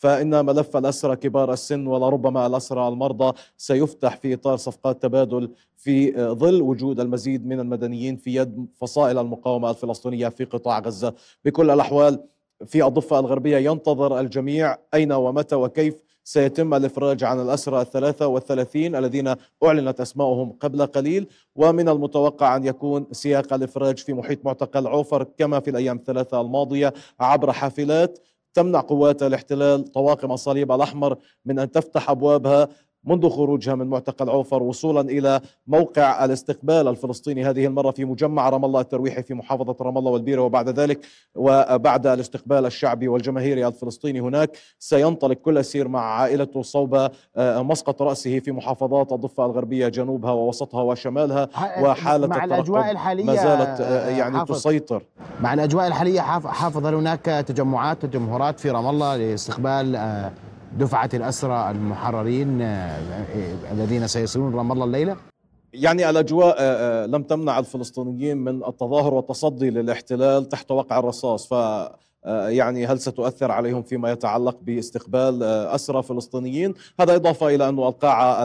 فإن 0.00 0.46
ملف 0.46 0.76
الأسرى 0.76 1.16
كبار 1.16 1.52
السن 1.52 1.86
ولربما 1.86 2.46
الأسرى 2.46 2.88
المرضى 2.88 3.38
سيفتح 3.56 4.16
في 4.16 4.34
إطار 4.34 4.56
صفقات 4.56 5.02
تبادل 5.02 5.50
في 5.76 6.12
ظل 6.32 6.62
وجود 6.62 7.00
المزيد 7.00 7.46
من 7.46 7.60
المدنيين 7.60 8.16
في 8.16 8.34
يد 8.34 8.66
فصائل 8.76 9.18
المقاومة 9.18 9.70
الفلسطينية 9.70 10.28
في 10.28 10.44
قطاع 10.44 10.78
غزة. 10.78 11.14
بكل 11.44 11.70
الأحوال 11.70 12.20
في 12.66 12.86
الضفة 12.86 13.18
الغربية 13.18 13.56
ينتظر 13.70 14.20
الجميع 14.20 14.76
أين 14.94 15.12
ومتى 15.12 15.54
وكيف 15.54 16.02
سيتم 16.24 16.74
الإفراج 16.74 17.24
عن 17.24 17.40
الأسرى 17.40 17.80
الثلاثة 17.80 18.26
والثلاثين 18.26 18.96
الذين 18.96 19.34
أعلنت 19.64 20.00
أسماؤهم 20.00 20.52
قبل 20.52 20.86
قليل. 20.86 21.26
ومن 21.56 21.88
المتوقع 21.88 22.56
أن 22.56 22.64
يكون 22.64 23.06
سياق 23.12 23.52
الإفراج 23.52 23.98
في 23.98 24.12
محيط 24.12 24.44
معتقل 24.44 24.86
عوفر 24.86 25.26
كما 25.38 25.60
في 25.60 25.70
الأيام 25.70 25.96
الثلاثة 25.96 26.40
الماضية 26.40 26.92
عبر 27.20 27.52
حافلات 27.52 28.18
تمنع 28.54 28.80
قوات 28.80 29.22
الاحتلال 29.22 29.84
طواقم 29.84 30.32
الصليب 30.32 30.72
الأحمر 30.72 31.16
من 31.44 31.58
أن 31.58 31.70
تفتح 31.70 32.10
أبوابها 32.10 32.68
منذ 33.04 33.28
خروجها 33.30 33.74
من 33.74 33.86
معتقل 33.86 34.30
عوفر 34.30 34.62
وصولا 34.62 35.00
إلى 35.00 35.40
موقع 35.66 36.24
الاستقبال 36.24 36.88
الفلسطيني 36.88 37.44
هذه 37.44 37.66
المرة 37.66 37.90
في 37.90 38.04
مجمع 38.04 38.48
رام 38.48 38.64
الله 38.64 38.80
الترويحي 38.80 39.22
في 39.22 39.34
محافظة 39.34 39.76
رام 39.80 39.98
الله 39.98 40.10
والبيرة 40.10 40.42
وبعد 40.42 40.68
ذلك 40.68 41.00
وبعد 41.34 42.06
الاستقبال 42.06 42.66
الشعبي 42.66 43.08
والجماهيري 43.08 43.66
الفلسطيني 43.66 44.20
هناك. 44.20 44.50
سينطلق 44.78 45.36
كل 45.36 45.58
اسير 45.58 45.88
مع 45.88 46.00
عائلته 46.00 46.62
صوب 46.62 47.08
آه، 47.36 47.62
مسقط 47.62 48.02
رأسه 48.02 48.38
في 48.38 48.52
محافظات 48.52 49.12
الضفة 49.12 49.46
الغربية 49.46 49.88
جنوبها 49.88 50.32
ووسطها 50.32 50.82
وشمالها 50.82 51.48
وحالة 51.80 52.26
مع 52.26 52.44
الأجواء 52.44 52.90
الحالية 52.90 53.24
ما 53.24 53.34
زالت 53.34 53.80
آه، 53.80 54.08
يعني 54.08 54.38
حافظ. 54.38 54.54
تسيطر. 54.54 55.02
مع 55.40 55.54
الأجواء 55.54 55.86
الحالية 55.86 56.20
حافظ 56.20 56.86
هناك 56.86 57.24
تجمعات 57.24 58.04
وجمهورات 58.04 58.60
في 58.60 58.70
رام 58.70 58.86
الله 58.88 59.16
لاستقبال 59.16 59.96
آه، 59.96 60.32
دفعة 60.78 61.10
الأسرى 61.14 61.70
المحررين 61.70 62.62
آه، 62.62 62.66
آه، 62.66 63.72
الذين 63.72 64.06
سيصلون 64.06 64.54
رام 64.54 64.72
الله 64.72 64.84
الليلة؟ 64.84 65.16
يعني 65.72 66.10
الاجواء 66.10 66.56
آه، 66.58 67.06
لم 67.06 67.22
تمنع 67.22 67.58
الفلسطينيين 67.58 68.36
من 68.36 68.64
التظاهر 68.64 69.14
والتصدي 69.14 69.70
للاحتلال 69.70 70.48
تحت 70.48 70.70
وقع 70.70 70.98
الرصاص 70.98 71.46
ف 71.46 71.54
يعني 72.26 72.86
هل 72.86 73.00
ستؤثر 73.00 73.50
عليهم 73.50 73.82
فيما 73.82 74.12
يتعلق 74.12 74.58
باستقبال 74.62 75.42
آه، 75.42 75.74
أسرى 75.74 76.02
فلسطينيين؟ 76.02 76.74
هذا 77.00 77.16
إضافة 77.16 77.54
إلى 77.54 77.68
أن 77.68 77.78
القاعة 77.78 78.44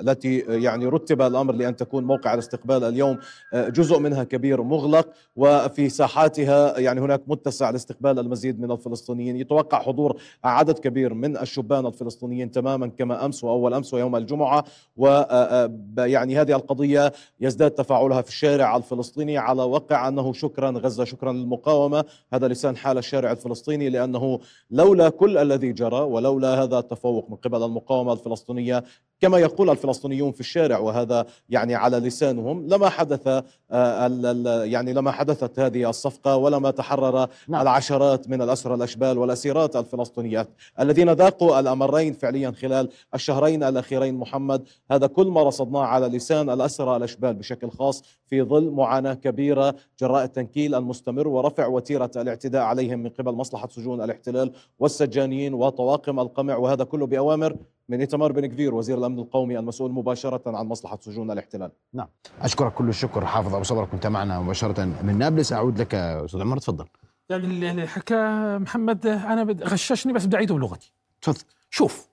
التي 0.00 0.38
يعني 0.38 0.86
رتب 0.86 1.22
الأمر 1.22 1.54
لأن 1.54 1.76
تكون 1.76 2.04
موقع 2.04 2.34
الاستقبال 2.34 2.84
اليوم 2.84 3.18
آه، 3.54 3.68
جزء 3.68 3.98
منها 3.98 4.24
كبير 4.24 4.62
مغلق 4.62 5.08
وفي 5.36 5.88
ساحاتها 5.88 6.78
يعني 6.78 7.00
هناك 7.00 7.22
متسع 7.26 7.70
لاستقبال 7.70 8.18
المزيد 8.18 8.60
من 8.60 8.70
الفلسطينيين. 8.70 9.36
يتوقع 9.36 9.82
حضور 9.82 10.20
عدد 10.44 10.78
كبير 10.78 11.14
من 11.14 11.36
الشبان 11.36 11.86
الفلسطينيين 11.86 12.50
تماما 12.50 12.86
كما 12.86 13.24
أمس 13.24 13.44
وأول 13.44 13.74
أمس 13.74 13.94
ويوم 13.94 14.16
الجمعة 14.16 14.64
ويعني 14.96 16.40
هذه 16.40 16.52
القضية 16.56 17.12
يزداد 17.40 17.70
تفاعلها 17.70 18.22
في 18.22 18.28
الشارع 18.28 18.76
الفلسطيني 18.76 19.38
على 19.38 19.62
وقع 19.62 20.08
أنه 20.08 20.32
شكرا 20.32 20.70
غزة 20.70 21.04
شكرا 21.04 21.32
للمقاومة. 21.32 22.04
هذا 22.32 22.46
لسان 22.56 22.76
حال 22.76 22.98
الشارع 22.98 23.32
الفلسطيني 23.32 23.88
لأنه 23.88 24.40
لولا 24.70 25.08
كل 25.08 25.38
الذي 25.38 25.72
جرى 25.72 26.00
ولولا 26.00 26.62
هذا 26.62 26.78
التفوق 26.78 27.30
من 27.30 27.36
قبل 27.36 27.62
المقاومة 27.62 28.12
الفلسطينية 28.12 28.84
كما 29.20 29.38
يقول 29.38 29.70
الفلسطينيون 29.70 30.32
في 30.32 30.40
الشارع 30.40 30.78
وهذا 30.78 31.26
يعني 31.48 31.74
على 31.74 31.98
لسانهم 31.98 32.66
لما 32.66 32.88
حدث 32.88 33.42
آه، 33.70 34.64
يعني 34.64 34.92
لما 34.92 35.10
حدثت 35.10 35.58
هذه 35.58 35.90
الصفقة 35.90 36.36
ولما 36.36 36.70
تحرر 36.70 37.28
نعم. 37.48 37.62
العشرات 37.62 38.28
من 38.28 38.42
الأسرى 38.42 38.74
الأشبال 38.74 39.18
والأسيرات 39.18 39.76
الفلسطينيات 39.76 40.48
الذين 40.80 41.12
ذاقوا 41.12 41.60
الأمرين 41.60 42.12
فعليا 42.12 42.50
خلال 42.50 42.88
الشهرين 43.14 43.62
الأخيرين 43.62 44.14
محمد 44.14 44.68
هذا 44.90 45.06
كل 45.06 45.26
ما 45.26 45.42
رصدناه 45.42 45.82
على 45.82 46.06
لسان 46.06 46.50
الأسرى 46.50 46.96
الأشبال 46.96 47.34
بشكل 47.34 47.70
خاص 47.70 48.02
في 48.26 48.42
ظل 48.42 48.70
معاناة 48.70 49.14
كبيرة 49.14 49.74
جراء 50.00 50.24
التنكيل 50.24 50.74
المستمر 50.74 51.28
ورفع 51.28 51.66
وتيرة 51.66 52.10
الاعتداء 52.16 52.45
عليهم 52.54 52.98
من 52.98 53.08
قبل 53.08 53.32
مصلحة 53.32 53.68
سجون 53.68 54.02
الاحتلال 54.02 54.52
والسجانيين 54.78 55.54
وطواقم 55.54 56.20
القمع 56.20 56.56
وهذا 56.56 56.84
كله 56.84 57.06
بأوامر 57.06 57.56
من 57.88 58.00
إيتمار 58.00 58.32
بن 58.32 58.46
كفير 58.46 58.74
وزير 58.74 58.98
الأمن 58.98 59.18
القومي 59.18 59.58
المسؤول 59.58 59.92
مباشرة 59.92 60.56
عن 60.56 60.66
مصلحة 60.66 60.98
سجون 61.00 61.30
الاحتلال. 61.30 61.72
نعم. 61.92 62.08
أشكرك 62.40 62.74
كل 62.74 62.88
الشكر 62.88 63.26
حافظ 63.26 63.54
أبو 63.54 63.64
صبرك 63.64 63.88
كنت 63.88 64.06
معنا 64.06 64.40
مباشرة 64.40 64.84
من 64.84 65.18
نابلس. 65.18 65.52
أعود 65.52 65.80
لك 65.80 65.94
أستاذ 65.94 66.40
عمر 66.40 66.58
تفضل. 66.58 66.86
يعني 67.30 67.44
اللي 67.44 67.86
حكى 67.86 68.14
محمد 68.60 69.06
أنا 69.06 69.56
غششني 69.62 70.12
بس 70.12 70.26
بدي 70.26 70.36
أعيده 70.36 70.54
بلغتي. 70.54 70.92
تفضل. 71.22 71.44
شوف 71.70 72.08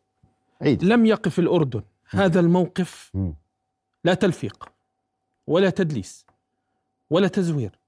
عيد. 0.62 0.84
لم 0.84 1.06
يقف 1.06 1.39
الأردن. 1.39 1.82
هذا 2.10 2.39
الموقف 2.39 3.12
لا 4.04 4.13
تلفيق 4.13 4.72
ولا 5.48 5.69
تدليس 5.69 6.26
ولا 7.10 7.28
تزوير 7.28 7.80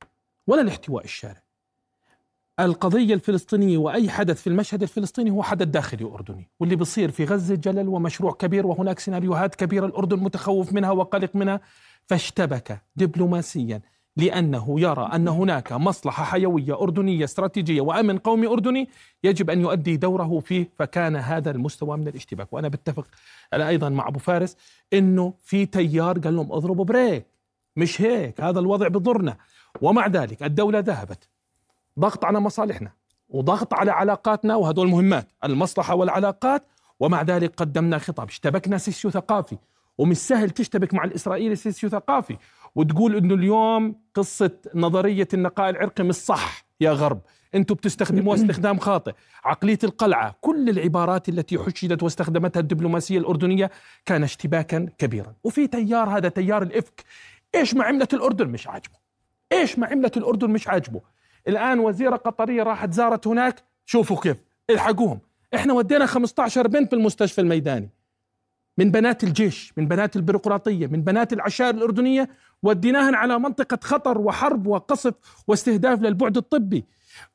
ولا 0.48 0.62
الاحتواء 0.62 1.04
الشارع. 1.04 1.45
القضية 2.60 3.13
الفلسطينية 3.13 3.78
وأي 3.78 4.10
حدث 4.10 4.41
في 4.41 4.48
المشهد 4.48 4.82
الفلسطيني 4.82 5.32
هو 5.32 5.44
حدث 5.44 5.68
داخلي 5.68 6.06
أردني 6.06 6.50
واللي 6.60 6.76
بصير 6.76 7.12
في 7.12 7.26
غزة 7.26 7.56
جلل 7.56 7.88
ومشروع 7.88 8.32
كبير 8.32 8.68
وهناك 8.68 9.00
سيناريوهات 9.00 9.56
كبيرة 9.56 9.86
الأردن 9.86 10.20
متخوف 10.20 10.74
منها 10.74 10.91
وقلق 10.91 11.36
منها 11.36 11.62
فاشتبك 12.08 12.82
دبلوماسيا 12.96 13.82
لأنه 14.18 14.80
يرى 14.80 15.10
أن 15.13 15.28
هناك 15.28 15.74
مصلحة 15.74 16.24
حيوية 16.24 16.82
أردنية 16.82 17.24
استراتيجية 17.24 17.82
وأمن 17.82 18.18
قومي 18.18 18.48
أردني 18.48 18.89
يجب 19.24 19.50
أن 19.50 19.62
يؤدي 19.62 19.98
دوره 19.98 20.39
فيه 20.39 20.70
فكان 20.80 21.15
هذا 21.15 21.52
المستوى 21.52 21.98
من 21.98 22.08
الاشتباك. 22.08 22.54
وأنا 22.54 22.68
بتفق 22.68 23.08
أيضا 23.54 23.89
مع 23.89 24.08
أبو 24.08 24.20
فارس 24.20 24.58
أنه 24.94 25.34
في 25.44 25.65
تيار 25.65 26.20
قال 26.20 26.36
لهم 26.36 26.52
اضربوا 26.52 26.86
brake 26.86 27.26
مش 27.76 28.02
هيك 28.02 28.41
هذا 28.41 28.60
الوضع 28.60 28.88
بضرنا. 28.88 29.38
ومع 29.82 30.08
ذلك 30.08 30.44
الدولة 30.44 30.80
ذهبت 30.80 31.30
ضغط 32.00 32.26
على 32.26 32.40
مصالحنا 32.40 32.92
وضغط 33.30 33.74
على 33.74 33.92
علاقاتنا 33.92 34.56
وهدول 34.56 34.88
مهمات 34.88 35.28
المصلحة 35.44 35.96
والعلاقات. 35.96 36.68
ومع 37.00 37.22
ذلك 37.22 37.56
قدمنا 37.58 37.98
خطاب 37.98 38.28
اشتبكنا 38.28 38.78
socio 38.78 39.12
ثقافي. 39.12 39.58
ومش 39.98 40.18
سهل 40.18 40.50
تشتبك 40.50 40.94
مع 40.94 41.04
الإسرائيلي 41.04 41.56
socio 41.56 41.89
ثقافي 41.90 42.38
وتقول 42.76 43.16
إنه 43.16 43.34
اليوم 43.36 43.96
قصة 44.14 44.52
نظرية 44.76 45.28
النقاء 45.34 45.70
العرقي 45.70 46.04
مش 46.04 46.16
صح 46.16 46.66
يا 46.82 46.92
غرب. 46.92 47.22
أنتم 47.56 47.76
بتستخدموها 47.76 48.38
استخدام 48.42 48.80
خاطئ. 48.80 49.14
عقلية 49.46 49.80
القلعة 49.84 50.36
كل 50.42 50.70
العبارات 50.70 51.30
التي 51.30 51.58
حشدت 51.58 52.04
واستخدمتها 52.04 52.60
الدبلوماسية 52.60 53.18
الأردنية 53.18 53.72
كان 54.06 54.24
اشتباكا 54.24 54.90
كبيرا. 54.98 55.34
وفي 55.44 55.68
تيار 55.68 56.10
هذا 56.10 56.30
تيار 56.30 56.62
الإفك. 56.62 57.04
إيش 57.56 57.74
ما 57.74 57.84
عملت 57.84 58.14
الأردن 58.14 58.48
مش 58.48 58.68
عاجبه. 58.68 58.96
إيش 59.52 59.80
ما 59.80 59.88
عملت 59.88 60.18
الأردن 60.18 60.50
مش 60.50 60.68
عاجبه. 60.68 61.02
الآن 61.48 61.80
وزيرة 61.80 62.16
قطرية 62.16 62.64
راحت 62.64 62.94
زارت 62.94 63.28
هناك. 63.28 63.64
شوفوا 63.86 64.20
كيف 64.20 64.38
إلحقوهم. 64.70 65.20
إحنا 65.56 65.74
ودينا 65.74 66.06
15 66.06 66.68
بنت 66.68 66.90
في 66.90 66.96
المستشفى 66.96 67.42
الميداني. 67.42 67.90
من 68.78 68.92
بنات 68.92 69.24
الجيش 69.24 69.74
من 69.78 69.88
بنات 69.88 70.16
البيروقراطية 70.16 70.88
من 70.88 71.02
بنات 71.02 71.34
العشائر 71.34 71.76
الأردنية 71.76 72.30
وديناهن 72.64 73.16
على 73.16 73.40
منطقة 73.40 73.80
خطر 73.84 74.18
وحرب 74.18 74.68
وقصف 74.68 75.14
واستهداف 75.48 76.02
للبعد 76.02 76.38
الطبي. 76.38 76.86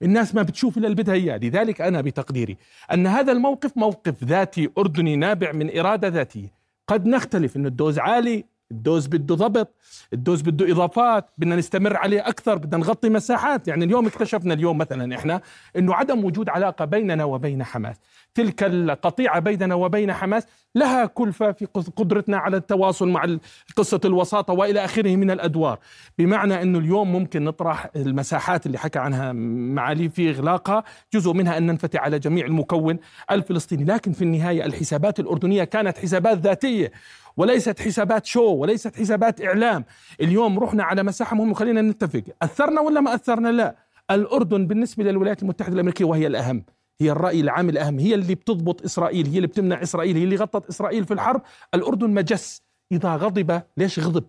الناس 0.03 0.35
ما 0.35 0.42
بتشوف 0.42 0.79
بدها 0.79 1.14
اياه، 1.14 1.37
لذلك 1.37 1.81
أنا 1.81 2.01
بتقديري 2.01 2.57
أن 2.92 3.07
هذا 3.07 3.33
الموقف 3.33 3.77
موقف 3.77 4.25
ذاتي 4.25 4.70
أردني 4.79 5.16
نابع 5.16 5.53
من 5.53 5.79
إرادة 5.79 6.09
ذاتية، 6.09 6.53
قد 6.87 7.07
نختلف 7.07 7.57
انه 7.57 7.68
ال 7.68 7.74
dose 7.74 7.98
عالي 7.99 8.44
ال 8.70 8.78
dose 8.78 9.06
بده 9.06 9.35
ضبط 9.35 9.74
ال 10.12 10.18
dose 10.18 10.42
بده 10.42 10.72
إضافات 10.72 11.30
بدنا 11.38 11.56
نستمر 11.56 11.96
عليه 11.96 12.28
أكثر 12.28 12.59
بدنا 12.59 12.76
نغطي 12.76 13.09
مساحات. 13.09 13.68
يعني 13.68 13.85
اليوم 13.85 14.06
اكتشفنا 14.06 14.54
اليوم 14.54 14.78
مثلا 14.78 15.16
إحنا 15.16 15.40
إنه 15.76 15.94
عدم 15.94 16.24
وجود 16.24 16.48
علاقة 16.48 16.85
بيننا 16.85 17.24
وبين 17.24 17.64
حماس. 17.64 17.96
تلك 18.35 18.62
القطيعة 18.62 19.38
بيننا 19.38 19.74
وبين 19.74 20.12
حماس 20.12 20.46
لها 20.74 21.06
كلفة 21.06 21.52
في 21.52 21.66
قدرتنا 21.96 22.37
على 22.37 22.56
التواصل 22.56 23.09
مع 23.09 23.37
قصة 23.76 24.00
الوساطة 24.04 24.52
وإلى 24.52 24.85
آخره 24.85 25.16
من 25.16 25.30
الأدوار. 25.30 25.78
بمعنى 26.18 26.62
إنه 26.62 26.78
اليوم 26.78 27.12
ممكن 27.12 27.44
نطرح 27.44 27.90
المساحات 27.96 28.66
اللي 28.66 28.78
حكى 28.78 28.98
عنها 28.98 29.33
معالي 29.74 30.09
في 30.09 30.30
إغلاقها 30.30 30.85
جزء 31.14 31.33
منها 31.33 31.59
أن 31.59 31.66
ننفتح 31.66 32.00
على 32.00 32.18
جميع 32.18 32.46
المكون 32.46 32.98
الفلسطيني. 33.30 33.85
لكن 33.85 34.12
في 34.12 34.22
النهاية 34.22 34.64
الحسابات 34.64 35.20
الأردنية 35.20 35.64
كانت 35.64 35.98
حسابات 35.98 36.38
ذاتية. 36.38 36.92
وليست 37.40 37.81
حسابات 37.81 38.26
شو 38.26 38.42
وليست 38.42 38.96
حسابات 38.96 39.40
إعلام. 39.40 39.85
اليوم 40.20 40.59
رحنا 40.59 40.85
على 40.85 41.03
مساحة 41.03 41.37
مهمة 41.37 41.55
خلينا 41.55 41.83
نتفق. 41.83 42.22
أثرنا 42.42 42.81
ولا 42.81 43.00
ما 43.00 43.14
أثرنا؟ 43.14 43.48
لا. 43.48 43.76
الأردن 44.11 44.66
بالنسبة 44.66 45.05
للولايات 45.05 45.42
المتحدة 45.42 45.74
الأمريكية 45.74 46.05
وهي 46.05 46.26
الأهم. 46.26 46.64
هي 47.00 47.11
الرأي 47.11 47.40
العام 47.40 47.68
الأهم. 47.68 47.98
هي 47.98 48.14
اللي 48.14 48.35
بتضبط 48.35 48.85
إسرائيل 48.85 49.26
هي 49.26 49.37
اللي 49.37 49.46
بتمنع 49.46 49.83
إسرائيل 49.83 50.16
هي 50.16 50.24
اللي 50.24 50.37
غطت 50.37 50.68
إسرائيل 50.68 51.05
في 51.05 51.14
الحرب. 51.14 51.42
الأردن 51.74 52.11
مجس 52.11 52.62
إذا 52.92 53.16
غضب 53.16 53.62
ليش 53.76 53.98
غضب؟ 53.98 54.24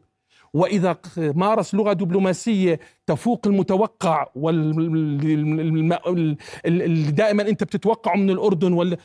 وإذا 0.54 0.97
مارس 1.17 1.76
لغة 1.76 1.93
دبلوماسية 1.93 2.80
تفوق 3.08 3.47
المتوقع 3.47 4.28
وال 4.36 4.76
دائما 7.15 7.50
أنت 7.50 7.63
بتتوقعه 7.63 8.15
من 8.15 8.30
الأردن 8.30 8.74
وال 8.74 8.97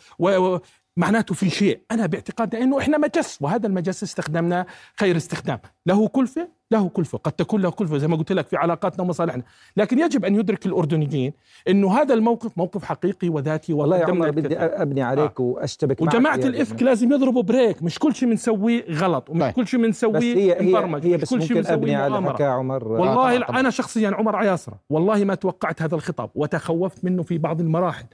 معناته 0.96 1.35
في 1.35 1.50
شيء 1.50 1.80
أنا 1.90 2.06
باعتقادي 2.06 2.62
أنه 2.62 2.78
إحنا 2.78 2.98
مجس 2.98 3.38
وهذا 3.40 3.66
المجس 3.66 4.02
استخدمناه 4.02 4.66
خير 5.00 5.16
استخدام 5.16 5.59
له 5.87 6.09
كلفه 6.09 6.48
له 6.70 6.88
كلفه 6.88 7.18
قد 7.18 7.32
تكون 7.32 7.61
له 7.62 7.70
كلفه 7.70 7.98
زي 7.98 8.09
ما 8.09 8.16
قلت 8.16 8.32
لك 8.32 8.46
في 8.46 8.56
علاقاتنا 8.56 9.02
ومصالحنا 9.02 9.42
لكن 9.76 9.98
يجب 9.98 10.24
أن 10.24 10.35
يدرك 10.35 10.66
الأردنيين 10.66 11.32
أنه 11.68 11.99
هذا 12.01 12.14
الموقف 12.14 12.59
موقف 12.59 12.84
حقيقي 12.84 13.28
وذاتي 13.28 13.72
والله 13.72 13.97
يا 13.99 14.07
عمر 14.07 14.30
بدي. 14.30 14.57
أبني 14.59 15.03
عليك 15.03 15.40
وأشتبك 15.40 16.03
معك 16.03 16.14
وجماعة 16.14 16.36
يا 16.36 16.47
الإفك 16.47 16.72
ابني. 16.72 16.86
لازم 16.88 17.12
يضربوا 17.12 17.42
break 17.43 17.82
مش 17.82 17.99
كل 17.99 18.14
شيء 18.14 18.28
بنسويه 18.28 18.84
غلط 18.90 19.30
ومش 19.30 19.40
طيب. 19.42 19.53
كل 19.53 19.66
شيء 19.66 19.82
بنسويه 19.82 20.36
هي 20.36 20.61
هي 20.61 20.66
مبرمج 20.68 21.07
هي 21.07 21.16
بس 21.16 21.30
كل 21.30 21.42
شيء 21.42 21.57
ممكن 21.57 21.72
أبني 21.72 21.86
بنسويه 21.86 21.97
على. 22.16 22.30
حكى 22.30 22.44
عمر 22.44 22.88
والله 22.88 23.38
طبعاً. 23.40 23.61
أنا 23.61 23.70
شخصيا 23.70 24.11
عمر 24.11 24.36
عياسره 24.36 24.80
والله 24.90 25.24
ما 25.24 25.34
توقعت 25.34 25.82
هذا 25.82 25.94
الخطاب 25.94 26.30
وتخوفت 26.34 27.05
منه 27.05 27.22
في 27.22 27.38
بعض 27.38 27.61
المراحل 27.61 28.05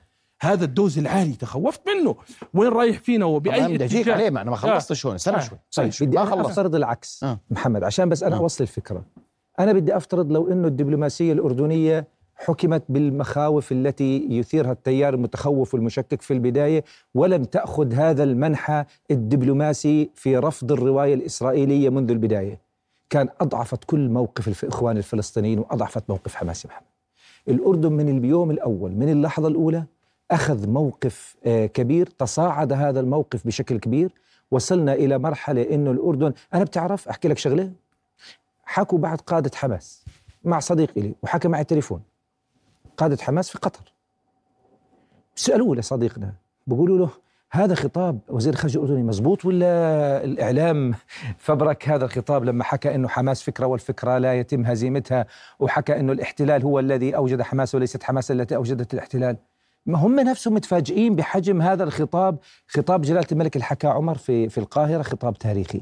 هذا 0.42 0.64
ال 0.64 0.71
dose 0.71 0.98
العالي 0.98 1.32
تخوفت 1.32 1.80
منه. 1.88 2.16
وين 2.54 2.68
رايح 2.68 2.98
فينا 2.98 3.24
وبأي 3.24 3.74
بدي 3.74 3.84
أجيك 3.84 4.00
اتجاه؟ 4.00 4.14
عليه 4.14 4.30
ما 4.30 4.42
أنا 4.42 4.50
ما 4.50 4.56
خلصتش 4.56 5.06
هون 5.06 5.14
استنى 5.14 5.36
آه. 5.36 5.40
شوي. 5.40 5.58
استنى 5.72 5.84
طيب 5.84 5.92
شوي 5.92 6.06
بدي 6.06 6.16
ما 6.16 6.24
خلصت. 6.24 6.48
افترض 6.50 6.74
العكس. 6.74 7.24
آه. 7.24 7.38
محمد 7.50 7.84
عشان 7.84 8.08
بس 8.08 8.22
أنا 8.22 8.36
آه. 8.36 8.38
أوصل 8.38 8.64
الفكرة. 8.64 9.04
أنا 9.60 9.72
بدي 9.72 9.96
افترض 9.96 10.32
لو 10.32 10.52
إنه 10.52 10.68
الدبلوماسية 10.68 11.32
الأردنية 11.32 12.06
حكمت 12.36 12.82
بالمخاوف 12.88 13.72
التي 13.72 14.26
يثيرها 14.30 14.72
التيار 14.72 15.14
المتخوف 15.14 15.74
والمشكك 15.74 16.22
في 16.22 16.32
البداية 16.32 16.84
ولم 17.14 17.44
تأخذ 17.44 17.92
هذا 17.94 18.24
المنحى 18.24 18.84
الدبلوماسي 19.10 20.10
في 20.14 20.36
رفض 20.36 20.72
الرواية 20.72 21.14
الإسرائيلية 21.14 21.88
منذ 21.90 22.10
البداية. 22.10 22.60
كان 23.10 23.28
أضعفت 23.40 23.84
كل 23.84 24.08
موقف 24.08 24.64
الاخوان 24.64 24.96
الفلسطينيين 24.96 25.58
وأضعفت 25.58 26.04
موقف 26.08 26.34
حماس 26.34 26.66
محمد. 26.66 26.86
الأردن 27.48 27.92
من 27.92 28.18
اليوم 28.18 28.50
الأول 28.50 28.92
من 28.92 29.08
اللحظة 29.08 29.48
الأولى 29.48 29.84
أخذ 30.32 30.68
موقف 30.68 31.36
آه، 31.46 31.66
كبير 31.66 32.06
تصاعد 32.06 32.72
هذا 32.72 33.00
الموقف 33.00 33.46
بشكل 33.46 33.78
كبير 33.78 34.12
وصلنا 34.50 34.92
إلى 34.92 35.18
مرحلة 35.18 35.62
إنه 35.62 35.90
الأردن 35.90 36.32
أنا 36.54 36.64
بتعرف 36.64 37.08
أحكي 37.08 37.28
لك 37.28 37.38
شغلة؟ 37.38 37.72
حكوا 38.64 38.98
بعد 38.98 39.20
قادة 39.20 39.50
حماس 39.54 40.04
مع 40.44 40.58
صديق 40.60 40.98
لي 40.98 41.14
وحكى 41.22 41.48
معي 41.48 41.64
تليفون 41.64 42.02
قادة 42.96 43.16
حماس 43.22 43.50
في 43.50 43.58
قطر. 43.58 43.92
سألوه 45.34 45.76
لصديقنا 45.76 46.32
بيقولوا 46.66 46.98
له 46.98 47.10
هذا 47.50 47.74
خطاب 47.74 48.18
وزير 48.28 48.52
الخارجية 48.52 48.80
الأردني 48.80 49.02
مزبوط 49.02 49.44
ولا 49.44 50.24
الإعلام 50.24 50.94
فبرك 51.38 51.88
هذا 51.88 52.04
الخطاب 52.04 52.44
لما 52.44 52.64
حكى 52.64 52.94
إنه 52.94 53.08
حماس 53.08 53.42
فكرة 53.42 53.66
والفكرة 53.66 54.18
لا 54.18 54.34
يتم 54.34 54.66
هزيمتها 54.66 55.26
وحكى 55.60 56.00
إنه 56.00 56.12
الاحتلال 56.12 56.62
هو 56.62 56.78
الذي 56.78 57.16
أوجد 57.16 57.42
حماس 57.42 57.74
وليست 57.74 58.02
حماس 58.02 58.30
التي 58.30 58.56
أوجدت 58.56 58.94
الاحتلال؟ 58.94 59.36
هم 59.88 60.20
نفسهم 60.20 60.54
متفاجئين 60.54 61.16
بحجم 61.16 61.62
هذا 61.62 61.84
الخطاب 61.84 62.38
خطاب 62.66 63.02
جلالة 63.02 63.26
الملك 63.32 63.56
اللي 63.56 63.64
حكاه 63.64 63.90
عمر 63.90 64.18
في 64.18 64.48
في 64.48 64.58
القاهرة 64.58 65.02
خطاب 65.02 65.38
تاريخي. 65.38 65.80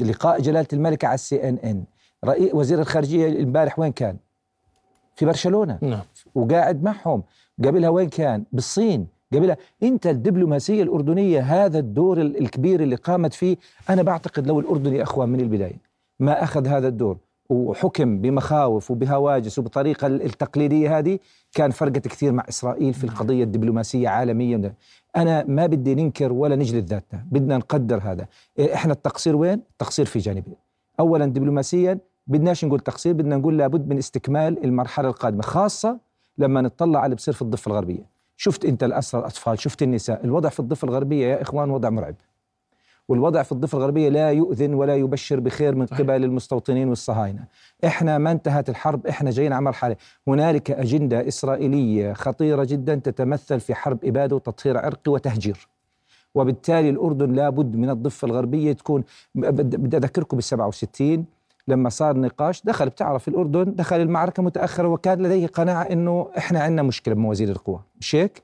لقاء 0.00 0.40
جلالة 0.40 0.66
الملكه 0.72 1.06
على 1.08 1.14
السي 1.14 1.48
ان 1.48 1.58
ان 1.64 1.84
رئيس 2.24 2.54
وزير 2.54 2.80
الخارجية 2.80 3.42
امبارح 3.42 3.78
وين 3.78 3.92
كان؟ 3.92 4.16
في 5.16 5.24
برشلونة. 5.26 5.78
نعم. 5.82 6.00
وقاعد 6.34 6.82
معهم. 6.82 7.22
قبلها 7.64 7.88
وين 7.88 8.08
كان؟ 8.08 8.44
بالصين. 8.52 9.06
قبلها. 9.32 9.56
أنت 9.82 10.06
الدبلوماسية 10.06 10.82
الأردنية 10.82 11.40
هذا 11.40 11.78
الدور 11.78 12.20
ال- 12.20 12.40
الكبير 12.40 12.80
اللي 12.82 12.96
قامت 12.96 13.34
فيه 13.34 13.56
أنا 13.90 14.02
بعتقد 14.02 14.46
لو 14.46 14.60
الاردن 14.60 14.94
يا 14.94 15.02
أخوان 15.02 15.28
من 15.28 15.40
البداية. 15.40 15.76
ما 16.20 16.42
أخذ 16.44 16.66
هذا 16.66 16.88
الدور. 16.88 17.16
وحكم 17.52 18.18
بمخاوف 18.18 18.90
وبهواجس 18.90 19.58
وبطريقة 19.58 20.06
ال- 20.06 20.22
التقليدية 20.22 20.98
هذه 20.98 21.18
كان 21.54 21.70
فرقت 21.70 22.08
كثير 22.08 22.32
مع 22.32 22.44
إسرائيل 22.48 22.94
في 22.94 23.04
القضية 23.04 23.44
الدبلوماسية 23.44 24.08
عالميا. 24.08 24.74
أنا 25.16 25.44
ما 25.48 25.66
بدي 25.66 25.94
ننكر 25.94 26.32
ولا 26.32 26.56
نجلد 26.56 26.86
ذاتنا 26.86 27.26
بدنا 27.30 27.56
نقدر 27.56 28.00
هذا. 28.02 28.26
إيه، 28.58 28.74
إحنا 28.74 28.92
التقصير 28.92 29.36
وين؟ 29.36 29.62
التقصير 29.72 30.06
في 30.06 30.18
جانبين. 30.18 30.54
اولا 31.00 31.26
دبلوماسيا 31.26 31.98
بدناش 32.26 32.64
نقول 32.64 32.80
تقصير 32.80 33.12
بدنا 33.12 33.36
نقول 33.36 33.58
لابد 33.58 33.88
من 33.88 33.98
استكمال 33.98 34.64
المرحلة 34.64 35.08
القادمة 35.08 35.42
خاصة 35.42 35.98
لما 36.38 36.60
نطلع 36.60 36.98
على 36.98 37.04
اللي 37.06 37.16
بصير 37.16 37.34
في 37.34 37.42
الضفة 37.42 37.68
الغربية. 37.68 38.12
شفت 38.36 38.64
أنت 38.64 38.84
الأسرى 38.84 39.20
الأطفال 39.20 39.58
شفت 39.58 39.82
النساء 39.82 40.24
الوضع 40.24 40.48
في 40.48 40.60
الضفة 40.60 40.84
الغربية 40.88 41.26
يا 41.26 41.42
إخوان 41.42 41.70
وضع 41.70 41.90
مرعب. 41.90 42.14
والوضع 43.08 43.42
في 43.42 43.52
الضفة 43.52 43.78
الغربية 43.78 44.08
لا 44.08 44.30
يؤذن 44.30 44.74
ولا 44.74 44.96
يبشر 44.96 45.40
بخير 45.40 45.74
من. 45.74 45.86
قبل 45.86 46.24
المستوطنين 46.24 46.88
والصهاينة. 46.88 47.44
إحنا 47.84 48.18
ما 48.18 48.32
انتهت 48.32 48.68
الحرب 48.68 49.06
إحنا 49.06 49.30
جايين 49.30 49.52
على 49.52 49.62
مرحله 49.62 49.96
هنالك 50.28 50.70
أجندة 50.70 51.28
إسرائيلية 51.28 52.12
خطيرة 52.12 52.64
جدا 52.64 52.94
تتمثل 52.94 53.60
في 53.60 53.74
حرب 53.74 54.04
إبادة 54.04 54.36
وتطهير 54.36 54.78
عرقي 54.78 55.12
وتهجير. 55.12 55.68
وبالتالي 56.34 56.90
الأردن 56.90 57.32
لابد 57.32 57.76
من 57.76 57.90
الضفة 57.90 58.26
الغربية 58.26 58.72
تكون 58.72 59.04
بدي 59.34 59.96
أذكركم 59.96 60.36
بال 60.36 60.44
67 60.44 61.24
لما 61.68 61.88
صار 61.88 62.16
نقاش 62.16 62.62
دخل 62.64 62.88
بتعرف 62.88 63.28
الأردن 63.28 63.74
دخل 63.74 64.00
المعركة 64.00 64.42
متأخرة 64.42 64.88
وكان 64.88 65.22
لديه 65.22 65.46
قناعة 65.46 65.82
إنه 65.82 66.28
إحنا 66.38 66.60
عندنا 66.60 66.82
مشكلة 66.82 67.14
بموازين 67.14 67.48
القوى. 67.48 67.80
مش 68.00 68.14
هيك؟ 68.14 68.42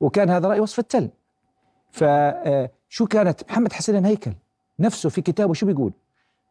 وكان 0.00 0.30
هذا 0.30 0.48
رأي 0.48 0.60
وصف 0.60 0.78
التل. 0.78 1.08
فشو 2.90 3.06
كانت؟ 3.06 3.40
محمد 3.50 3.72
حسين 3.72 4.06
هيكل 4.06 4.32
نفسه 4.78 5.08
في 5.08 5.20
كتابه 5.20 5.54
شو 5.54 5.66
بيقول؟ 5.66 5.92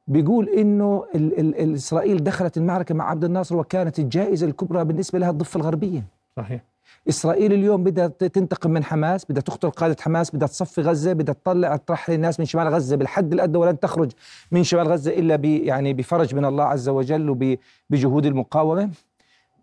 بيقول 0.08 0.50
إنه 0.50 1.06
ال 1.16 1.40
ال 1.40 1.62
ال 1.62 1.74
إسرائيل 1.74 2.24
دخلت 2.24 2.58
المعركة 2.58 2.96
مع 2.96 3.10
عبد 3.10 3.24
الناصر 3.24 3.56
وكانت 3.56 4.00
الجائزة 4.00 4.48
الكبرى 4.48 4.84
بالنسبة 4.84 5.20
لها 5.20 5.30
الضفة 5.30 5.58
الغربية. 5.58 6.04
صحيح. 6.38 6.62
إسرائيل 7.10 7.54
اليوم 7.54 7.84
بدها 7.84 8.08
تنتقم 8.08 8.72
من 8.72 8.84
حماس 8.84 9.26
بدها 9.26 9.42
تقتل 9.42 9.70
قادة 9.70 9.96
حماس 10.00 10.36
بدها 10.36 10.48
تصفي 10.48 10.82
غزة 10.82 11.14
بدها 11.14 11.34
تطلع 11.34 11.76
ترحل 11.76 12.14
الناس 12.14 12.40
من 12.40 12.46
شمال 12.46 12.68
غزة. 12.68 12.96
بالحد 12.96 13.34
الأدنى 13.34 13.58
ولن 13.58 13.80
تخرج 13.80 14.12
من 14.52 14.64
شمال 14.64 14.88
غزة 14.88 15.12
إلا 15.12 15.36
ب 15.36 15.46
يعني 15.46 15.94
بفرج 15.94 16.36
من 16.36 16.46
الله 16.46 16.64
عز 16.64 16.90
وجل 16.90 17.30
وبجهود 17.30 18.26
المقاومة. 18.26 18.90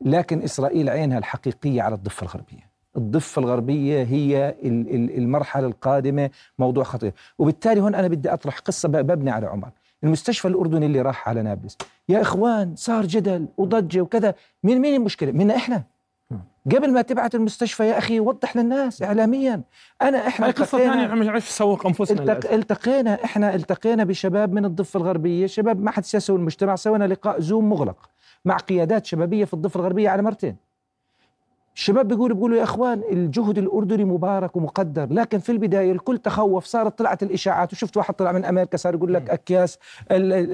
لكن 0.01 0.43
إسرائيل 0.43 0.89
عينها 0.89 1.19
الحقيقية 1.19 1.83
على 1.83 1.95
الضفة 1.95 2.23
الغربية. 2.23 2.66
الضفة 2.97 3.41
الغربية 3.41 4.03
هي 4.03 4.55
ال- 4.65 4.95
ال- 4.95 5.19
المرحلة 5.19 5.67
القادمة 5.67 6.31
موضوع 6.59 6.85
خطير. 6.85 7.13
وبالتالي 7.39 7.81
هون 7.81 7.95
أنا 7.95 8.09
بدي 8.09 8.33
أطرح 8.33 8.59
قصة 8.59 8.89
ب- 8.89 8.97
ببني 8.97 9.31
على 9.31 9.47
عمر. 9.47 9.69
المستشفى 10.05 10.49
الأردني 10.49 10.87
اللي 10.87 11.03
راح 11.03 11.29
على 11.29 11.43
نابلس. 11.43 11.77
يا 12.09 12.21
إخوان 12.21 12.77
صار 12.77 13.07
جدل 13.07 13.47
وضجة 13.57 14.01
وكذا. 14.01 14.35
مين 14.65 14.81
مين 14.81 14.95
المشكلة؟ 14.95 15.33
منا 15.33 15.57
إحنا. 15.57 15.83
قبل 16.73 16.93
ما 16.93 17.03
تبعت 17.03 17.35
المستشفى 17.35 17.89
يا 17.89 17.99
أخي 17.99 18.21
وضح 18.21 18.57
للناس 18.57 19.03
اعلاميا. 19.03 19.63
أنا 20.03 20.27
إحنا 20.27 20.47
قصة 20.47 20.65
التقينا- 20.65 20.93
ثانية 20.93 21.07
عم 21.07 21.23
نعرف 21.23 21.49
نسوق 21.49 21.87
أنفسنا 21.87 22.33
التق... 22.33 22.53
التقينا 22.53 23.25
إحنا 23.25 23.55
التقينا 23.55 24.05
بشباب 24.05 24.53
من 24.53 24.65
الضفة 24.65 24.97
الغربية 25.01 25.47
شباب 25.47 25.81
معهد 25.81 25.99
السياسة 25.99 26.33
والمجتمع 26.35 26.75
سوينا 26.77 27.05
لقاء 27.05 27.41
زوم 27.41 27.69
مغلق 27.69 28.11
مع 28.45 28.57
قيادات 28.57 29.07
شبابية 29.07 29.45
في 29.45 29.55
الضفة 29.55 29.81
الغربية 29.81 30.09
على 30.09 30.23
مرتين. 30.23 30.57
الشباب 31.77 32.09
بيقولوا 32.09 32.37
بيقولوا 32.37 32.59
يا 32.59 32.63
إخوان 32.63 33.03
الجهد 33.13 33.59
الأردني 33.59 34.05
مبارك 34.05 34.57
ومقدر 34.57 35.07
لكن 35.13 35.39
في 35.39 35.53
البداية 35.53 35.93
الكل 35.93 36.19
تخوف 36.19 36.65
صارت 36.65 36.99
طلعت 36.99 37.23
الإشاعات 37.23 37.73
وشفت 37.73 37.97
واحد 37.97 38.15
طلع 38.15 38.33
من 38.33 38.45
أمريكا 38.45 38.77
صار 38.77 38.95
يقول 38.95 39.15
لك 39.15 39.31
أكياس 39.31 39.79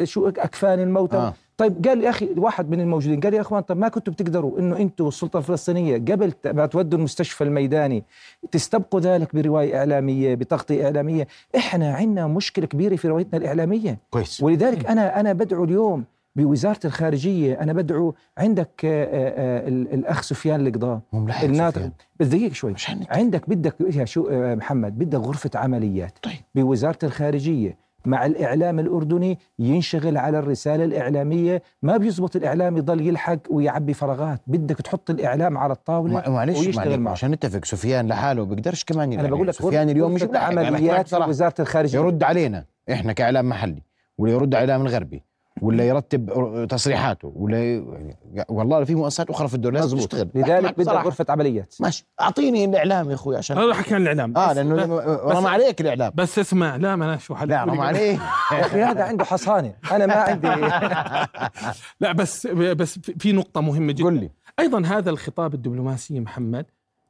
شو 0.05 0.29
أكفان 0.29 0.81
الموتى. 0.81 1.17
آه. 1.17 1.35
طيب 1.57 1.87
قال 1.89 2.05
يا 2.05 2.11
أخي 2.11 2.29
واحد 2.37 2.71
من 2.71 2.81
الموجودين 2.81 3.21
قال 3.21 3.35
يا 3.35 3.41
إخوان 3.41 3.63
طب 3.63 3.77
ما 3.77 3.89
كنتوا 3.89 4.13
بتقدروا 4.13 4.59
إنه 4.59 4.77
أنتم 4.77 5.09
السلطة 5.09 5.39
الفلسطينية 5.39 5.97
قبل 5.97 6.33
ما 6.45 6.67
تودوا 6.67 6.99
المستشفى 6.99 7.45
الميداني 7.45 8.05
تستبقوا 8.51 9.01
ذلك 9.01 9.37
برواية 9.37 9.79
إعلامية 9.79 10.35
بتغطية 10.35 10.85
إعلامية؟ 10.85 11.27
إحنا 11.57 11.95
عندنا 11.95 12.27
مشكلة 12.27 12.67
كبيرة 12.67 12.97
في 12.97 13.09
روايتنا 13.09 13.39
الإعلامية. 13.39 13.99
كويس. 14.11 14.43
ولذلك 14.43 14.87
أنا 14.87 15.21
أنا 15.21 15.33
بدعو 15.33 15.65
اليوم 15.65 16.05
بوزارة 16.37 16.79
الخارجية 16.85 17.61
أنا 17.61 17.73
بدعو 17.73 18.15
عندك 18.39 18.85
آه، 18.85 19.05
آه، 19.05 19.65
آه، 19.65 19.69
ال- 19.69 19.95
الأخ 19.95 20.23
سفيان 20.23 20.67
القضاء. 20.67 21.01
الناطق. 21.43 21.91
بس 22.21 22.27
دقيقه 22.27 22.53
شوي. 22.53 22.73
مش. 22.73 22.91
عندك 23.11 23.49
بدك 23.51 23.75
يا 23.95 24.05
شو 24.05 24.29
محمد 24.31 24.99
بدك 24.99 25.19
غرفة 25.19 25.51
عمليات. 25.55 26.19
طيب. 26.23 26.35
بوزارة 26.55 26.99
الخارجية 27.03 27.77
مع 28.05 28.27
الإعلام 28.27 28.79
الأردني 28.81 29.39
ينشغل 29.59 30.17
على 30.17 30.39
الرسالة 30.39 30.85
الإعلامية 30.85 31.63
ما 31.83 31.97
بيزبط 31.97 32.37
الإعلام 32.37 32.77
يضل 32.77 33.01
يلحق 33.07 33.39
ويعبي 33.51 33.95
فراغات. 33.95 34.41
بدك 34.47 34.77
تحط 34.77 35.11
الإعلام 35.11 35.59
على 35.59 35.73
الطاولة 35.73 36.15
مع- 36.15 36.29
معلش 36.29 36.59
ويشتغل 36.67 37.01
معه 37.01 37.13
عشان 37.13 37.31
نتفق 37.31 37.65
سفيان 37.65 38.09
لحاله 38.09 38.45
بيقدرش 38.45 38.85
كمان 38.85 39.13
أنا 39.13 39.29
بقول 39.29 39.49
لك 39.49 39.55
سفيان 39.55 39.89
اليوم 39.91 40.15
مش 40.15 40.23
عمليات 40.23 41.09
في. 41.09 41.17
وزاره 41.29 41.55
الخارجية. 41.61 41.99
يرد 41.99 42.23
علينا 42.23 42.65
إحنا 42.93 43.13
كإعلام 43.13 43.49
محلي 43.49 43.83
ولا 44.19 44.33
يرد 44.33 44.55
على 44.55 44.65
الاعلام 44.65 44.87
الغربي. 44.87 45.23
ولا 45.63 45.85
يرتب 45.89 46.67
تصريحاته 46.71 47.33
ولا 47.37 47.65
ي- 47.65 47.85
يعني 48.33 48.47
والله 48.49 48.85
في 48.85 48.95
مؤسسات 48.95 49.31
أخرى 49.31 49.49
في 49.49 49.55
الدولة 49.55 49.81
لازم 49.81 49.99
تشتغل. 49.99 50.29
لذلك 50.35 50.65
بدك 50.73 50.79
بصراحة. 50.81 51.05
غرفة 51.05 51.27
عمليات. 51.29 51.75
ماشي. 51.81 52.07
أعطيني 52.21 52.65
الإعلام 52.65 53.11
يا 53.11 53.15
أخوي 53.15 53.37
عشان 53.37 53.59
هذا 53.59 53.75
حكي 53.75 53.95
عن 53.95 54.03
الإعلام. 54.03 54.37
آه 54.37 54.53
لأنه 54.53 54.75
بس, 54.75 54.91
رمى 55.37 55.49
عليك 55.49 55.81
الإعلام. 55.81 56.13
بس 56.15 56.39
اسمع 56.39 56.77
لا 56.77 56.97
ما 56.97 57.05
أنا 57.05 57.17
شو 57.17 57.35
حل 57.35 57.49
لا 57.49 57.65
رمى 57.65 57.81
عليه 57.83 58.13
يا 58.53 58.61
أخي 58.67 58.83
هذا 58.83 59.03
عنده 59.05 59.25
حصانة. 59.25 59.75
أنا 59.93 60.07
ما 60.07 60.15
عندي 60.15 60.49
لا 62.01 62.13
بس 62.13 62.47
بس 62.47 62.99
في 62.99 63.33
نقطة 63.33 63.61
مهمة 63.61 63.93
جدا. 63.93 64.05
قل 64.05 64.15
لي. 64.21 64.31
أيضا 64.61 64.83
هذا 64.87 65.11
الخطاب 65.11 65.55
الدبلوماسي 65.55 66.21
محمد 66.21 66.67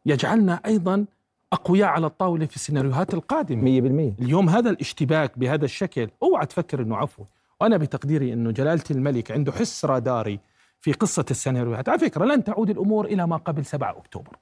يجعلنا 0.07 0.61
أيضا 0.66 1.05
أقوياء 1.53 1.88
على 1.88 2.07
الطاولة 2.07 2.46
في 2.46 2.57
السيناريوهات 2.57 3.14
القادمة. 3.14 3.62
100% 3.62 4.22
اليوم 4.22 4.48
هذا 4.48 4.70
الاشتباك 4.70 5.38
بهذا 5.38 5.64
الشكل 5.64 6.09
أوعى 6.22 6.46
تفكر 6.46 6.82
إنه 6.82 6.96
عفو 6.96 7.22
وأنا 7.62 7.76
بتقديري 7.76 8.32
أنه 8.32 8.50
جلالة 8.50 8.84
الملك 8.90 9.30
عنده 9.30 9.52
حس 9.52 9.84
راداري 9.84 10.40
في 10.80 10.92
قصة 10.92 11.24
السيناريوهات 11.30 11.88
على 11.88 11.98
فكرة 11.98 12.24
لن 12.24 12.44
تعود 12.44 12.70
الأمور 12.70 13.06
إلى 13.06 13.26
ما 13.26 13.36
قبل 13.36 13.64
7 13.64 13.90
أكتوبر. 13.98 14.36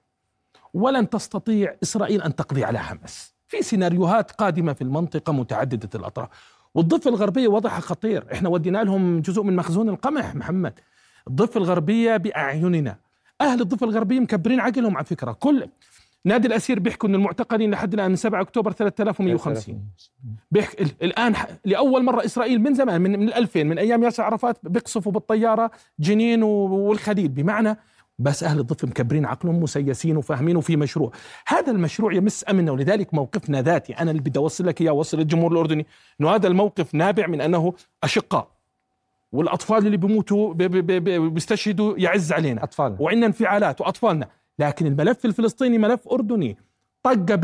ولن 0.75 1.11
تستطيع 1.11 1.77
إسرائيل 1.83 2.23
أن 2.23 2.37
تقضي 2.37 2.65
على 2.65 2.79
حماس. 2.79 3.35
في 3.49 3.63
سيناريوهات 3.63 4.31
قادمة 4.31 4.73
في 4.73 4.83
المنطقة 4.83 5.33
متعددة 5.33 5.89
الأطراف. 5.95 6.29
والضفة 6.75 7.11
الغربية 7.11 7.49
وضعها 7.49 7.81
خطير. 7.81 8.27
إحنا 8.33 8.49
ودينا 8.49 8.85
لهم 8.85 9.21
جزء 9.21 9.43
من 9.43 9.57
مخزون 9.57 9.89
القمح 9.89 10.35
محمد. 10.35 10.81
الضفة 11.29 11.59
الغربية 11.59 12.17
بأعيننا. 12.17 12.97
أهل 13.41 13.61
الضفة 13.61 13.87
الغربية 13.87 14.21
مكبرين 14.21 14.61
عقلهم 14.61 14.97
على 14.97 15.07
فكرة. 15.07 15.33
كل 15.33 15.69
نادي 16.25 16.49
الأسير 16.49 16.79
بيحكوا 16.79 17.09
إن 17.09 17.15
المعتقلين 17.15 17.71
لحد 17.71 17.95
الآن 17.95 18.11
من 18.11 18.17
7 18.17 18.41
أكتوبر 18.41 18.73
3150 18.73 19.85
بيحكي 20.51 20.83
الآن 21.03 21.35
لأول 21.65 22.05
مرة 22.05 22.25
إسرائيل 22.25 22.61
من 22.61 22.75
زمان 22.75 23.01
من, 23.01 23.19
من 23.19 23.33
2000 23.33 23.63
من 23.63 23.79
أيام 23.79 24.03
ياسر 24.03 24.23
عرفات 24.23 24.59
بيقصفوا 24.63 25.13
بالطيارة 25.13 25.71
جنين 25.99 26.43
والخليل 26.43 27.29
بمعنى 27.29 27.77
بس 28.19 28.45
أهل 28.45 28.61
الضفة 28.61 28.89
مكبرين 28.89 29.27
عقلهم 29.27 29.61
مسيسين 29.61 30.17
وفاهمين 30.17 30.57
وفي 30.57 30.77
مشروع. 30.77 31.13
هذا 31.47 31.71
المشروع 31.73 32.13
يمس 32.13 32.45
امننا 32.49 32.73
ولذلك 32.73 33.15
موقفنا 33.15 33.63
ذاتي. 33.63 33.93
أنا 33.93 34.11
اللي 34.11 34.23
بدي 34.23 34.39
أوصل 34.39 34.67
لك 34.67 34.81
إياه 34.81 34.91
اوصل 34.91 35.19
للجمهور 35.19 35.53
الأردني 35.53 35.87
إنه 36.21 36.31
هذا 36.31 36.49
الموقف 36.49 36.95
نابع 36.95 37.27
من 37.27 37.41
أنه 37.41 37.75
أشقاء. 38.05 38.49
والأطفال 39.33 39.87
اللي 39.87 39.97
بيموتوا 39.97 40.55
بيستشهدوا 41.29 41.95
يعز 41.99 42.33
علينا. 42.33 42.65
أطفالنا. 42.65 42.97
وعندنا 43.01 43.27
انفعالات 43.27 43.81
وأطفالنا. 43.81 44.29
لكن 44.61 44.87
الملف 44.87 45.25
الفلسطيني 45.25 45.79
ملف 45.79 46.09
أردني. 46.09 46.57
طقه 47.03 47.37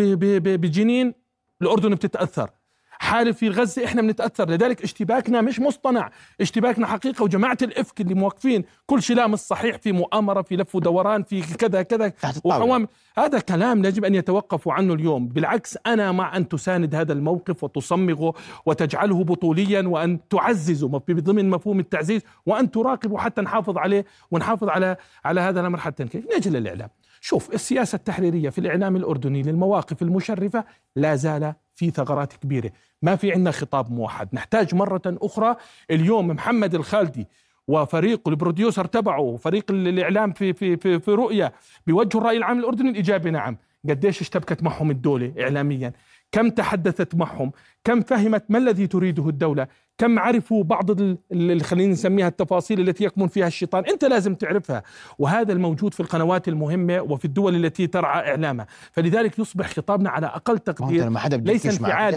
بجنين 0.57 1.15
الأردن 1.63 1.95
بتتأثر. 1.95 2.51
حاله 2.99 3.33
في 3.33 3.49
غزة 3.49 3.85
إحنا 3.85 4.03
بنتأثر. 4.03 4.51
لذلك 4.51 4.83
اشتباكنا 4.83 5.41
مش 5.41 5.61
مصطنع. 5.61 6.11
اشتباكنا 6.41 6.87
حقيقة 6.87 7.23
وجماعة 7.23 7.59
الإفك 7.63 8.01
اللي 8.01 8.15
موقفين. 8.15 8.65
كل 8.87 9.03
شيء 9.03 9.17
لا 9.17 9.27
مش 9.27 9.39
صحيح 9.39 9.77
في 9.77 9.93
مؤامرة 9.93 10.43
في 10.43 10.57
لف 10.57 10.75
ودوران 10.75 11.23
في 11.23 11.41
كذا 11.43 11.83
كذا 11.83 12.13
وحوام. 12.45 12.89
هذا 13.19 13.39
كلام 13.39 13.85
يجب 13.85 14.05
أن 14.05 14.15
يتوقفوا 14.15 14.73
عنه 14.73 14.95
اليوم. 14.95 15.29
بالعكس 15.29 15.79
أنا 15.87 16.13
مع 16.13 16.37
أن 16.37 16.49
تساند 16.49 16.95
هذا 16.95 17.13
الموقف 17.13 17.65
وتصمغه 17.65 18.35
وتجعله 18.67 19.25
بطوليا 19.25 19.83
وأن 19.83 20.29
تعززه 20.29 20.89
ضمن 21.11 21.51
مفهوم 21.51 21.81
التعزيز 21.81 22.23
وأن 22.47 22.71
تراقبه 22.71 23.19
حتى 23.19 23.43
نحافظ 23.43 23.79
عليه 23.79 24.05
ونحافظ 24.31 24.69
على 24.69 24.97
على 25.25 25.41
هذا 25.41 25.61
الأمر 25.61 25.79
حتى 25.79 26.05
كيف 26.05 26.25
نجي 26.37 26.51
للاعلام 26.51 26.89
شوف 27.27 27.55
السياسة 27.55 27.97
التحريرية 27.97 28.51
في 28.51 28.59
الإعلام 28.59 28.97
الأردني 28.97 29.43
للمواقف 29.43 30.03
المشرفة 30.03 30.65
لا 30.97 31.17
زال 31.17 31.55
في 31.75 31.91
ثغرات 31.91 32.33
كبيرة. 32.33 32.71
ما 33.03 33.17
في 33.17 33.33
عندنا 33.33 33.51
خطاب 33.51 33.93
موحد. 33.93 34.29
نحتاج 34.33 34.75
مرة 34.75 35.03
أخرى. 35.07 35.57
اليوم 35.91 36.29
محمد 36.29 36.75
الخالدي 36.75 37.27
وفريق 37.69 38.29
البروديوسر 38.29 38.85
تبعه 38.85 39.21
وفريق 39.21 39.65
الإعلام 39.71 40.33
في, 40.33 40.53
في, 40.53 40.77
في, 40.77 41.01
في 41.01 41.11
رؤية 41.11 41.53
بيوجهوا 41.87 42.23
الرأي 42.23 42.37
العام 42.37 42.59
الأردني 42.59 42.91
الإجابة 42.91 43.31
نعم. 43.31 43.57
قديش 43.89 44.21
اشتبكت 44.21 44.63
معهم 44.63 44.91
الدولة 44.91 45.33
إعلاميا. 45.41 45.93
كم 46.33 46.51
تحدثت 46.51 47.15
معهم؟ 47.15 47.53
كم 47.85 48.01
فهمت 48.01 48.45
ما 48.49 48.59
الذي 48.59 48.87
تريده 48.87 49.29
الدولة؟ 49.29 49.67
كم 49.99 50.19
عرفوا 50.19 50.65
بعض 50.65 51.01
اللي 51.33 51.65
خلينا 51.65 51.93
نسميها 51.93 52.29
التفاصيل 52.29 52.89
التي 52.89 53.05
يكمن 53.05 53.29
فيها 53.29 53.47
الشيطان؟ 53.47 53.85
أنت 53.85 54.05
لازم 54.05 54.35
تعرفها. 54.35 54.83
وهذا 55.19 55.53
الموجود 55.53 55.95
في 55.95 56.01
القنوات 56.01 56.49
المهمة 56.49 57.01
وفي 57.01 57.25
الدول 57.25 57.65
التي 57.65 57.87
ترعى 57.87 58.31
إعلامها. 58.31 58.67
فلذلك 58.93 59.39
يصبح 59.39 59.69
خطابنا 59.71 60.11
على 60.11 60.27
أقل 60.27 60.59
تقدير 60.59 61.11
ما 61.11 61.19
حدا 61.19 61.37
ليس 61.37 61.67
انفعالي 61.67 62.17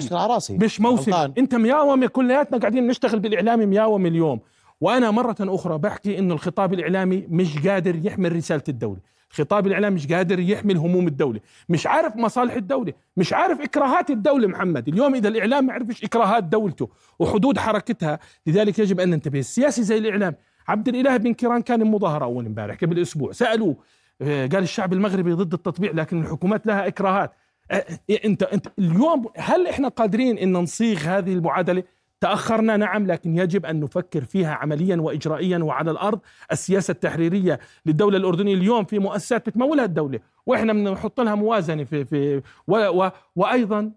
مش 0.57 0.82
موسم. 0.82 1.14
أنت 1.38 1.55
مياومه 1.55 2.07
كلياتنا 2.07 2.57
قاعدين 2.57 2.88
نشتغل 2.88 3.20
بالإعلام 3.20 3.70
مياوم 3.70 4.05
اليوم. 4.05 4.39
وأنا 4.82 5.12
مرة 5.12 5.36
أخرى 5.39 5.78
بحكي 5.78 6.20
إنه 6.20 6.34
الخطاب 6.34 6.74
الإعلامي 6.74 7.26
مش 7.30 7.68
قادر 7.68 8.05
يحمل 8.05 8.36
رسالة 8.36 8.64
الدولة. 8.70 8.99
خطاب 9.30 9.68
الإعلام 9.68 9.94
مش 9.94 10.08
قادر 10.08 10.40
يحمل 10.40 10.78
هموم 10.78 11.08
الدولة 11.08 11.40
مش 11.70 11.88
عارف 11.88 12.16
مصالح 12.16 12.54
الدولة 12.54 12.94
مش 13.18 13.34
عارف 13.34 13.62
إكراهات 13.62 14.10
الدولة 14.10 14.48
محمد. 14.48 14.88
اليوم 14.88 15.16
إذا 15.16 15.28
الإعلام 15.28 15.66
ما 15.66 15.74
عرفش 15.74 16.04
إكراهات 16.04 16.44
دولته 16.44 16.90
وحدود 17.20 17.58
حركتها 17.58 18.20
لذلك 18.48 18.80
يجب 18.80 19.00
أن 19.00 19.10
ننتبه. 19.10 19.40
السياسي 19.40 19.84
زي 19.84 19.98
الإعلام 19.98 20.36
عبد 20.68 20.88
الإله 20.88 21.18
بن 21.18 21.34
كيران 21.34 21.62
كان 21.62 21.84
مظاهرة 21.86 22.26
أول 22.26 22.46
امبارح 22.46 22.76
قبل 22.78 23.02
أسبوع. 23.02 23.32
سألوه 23.32 23.76
آه، 24.22 24.48
قال 24.48 24.64
الشعب 24.64 24.94
المغربي 24.94 25.32
ضد 25.34 25.54
التطبيع 25.54 25.92
لكن 25.92 26.22
الحكومات 26.22 26.68
لها 26.68 26.88
إكراهات. 26.88 27.32
آه، 27.72 27.86
أنت 28.26 28.44
أنت 28.44 28.68
اليوم 28.80 29.26
هل 29.38 29.68
إحنا 29.68 29.88
قادرين 29.88 30.38
إن 30.38 30.54
نصيغ 30.54 30.98
هذه 30.98 31.34
المعادلة؟ 31.34 31.84
تأخرنا 32.22 32.78
نعم 32.78 33.07
لكن 33.07 33.38
يجب 33.38 33.65
أن 33.65 33.80
نفكر 33.80 34.24
فيها 34.24 34.53
عمليا 34.53 34.95
وإجرائيا 34.95 35.57
وعلى 35.57 35.91
الأرض. 35.91 36.20
السياسة 36.51 36.91
التحريرية 36.91 37.59
للدولة 37.86 38.17
الأردنية 38.17 38.53
اليوم 38.53 38.84
في 38.86 38.99
مؤسسات 38.99 39.49
بتمولها 39.49 39.86
الدولة 39.86 40.20
وإحنا 40.45 40.74
بنحط 40.74 41.20
لها 41.22 41.36
موازنة 41.36 41.84
في, 41.84 42.05
في 42.05 42.41
و 42.67 42.76
و 42.78 43.11
وأيضا 43.36 43.91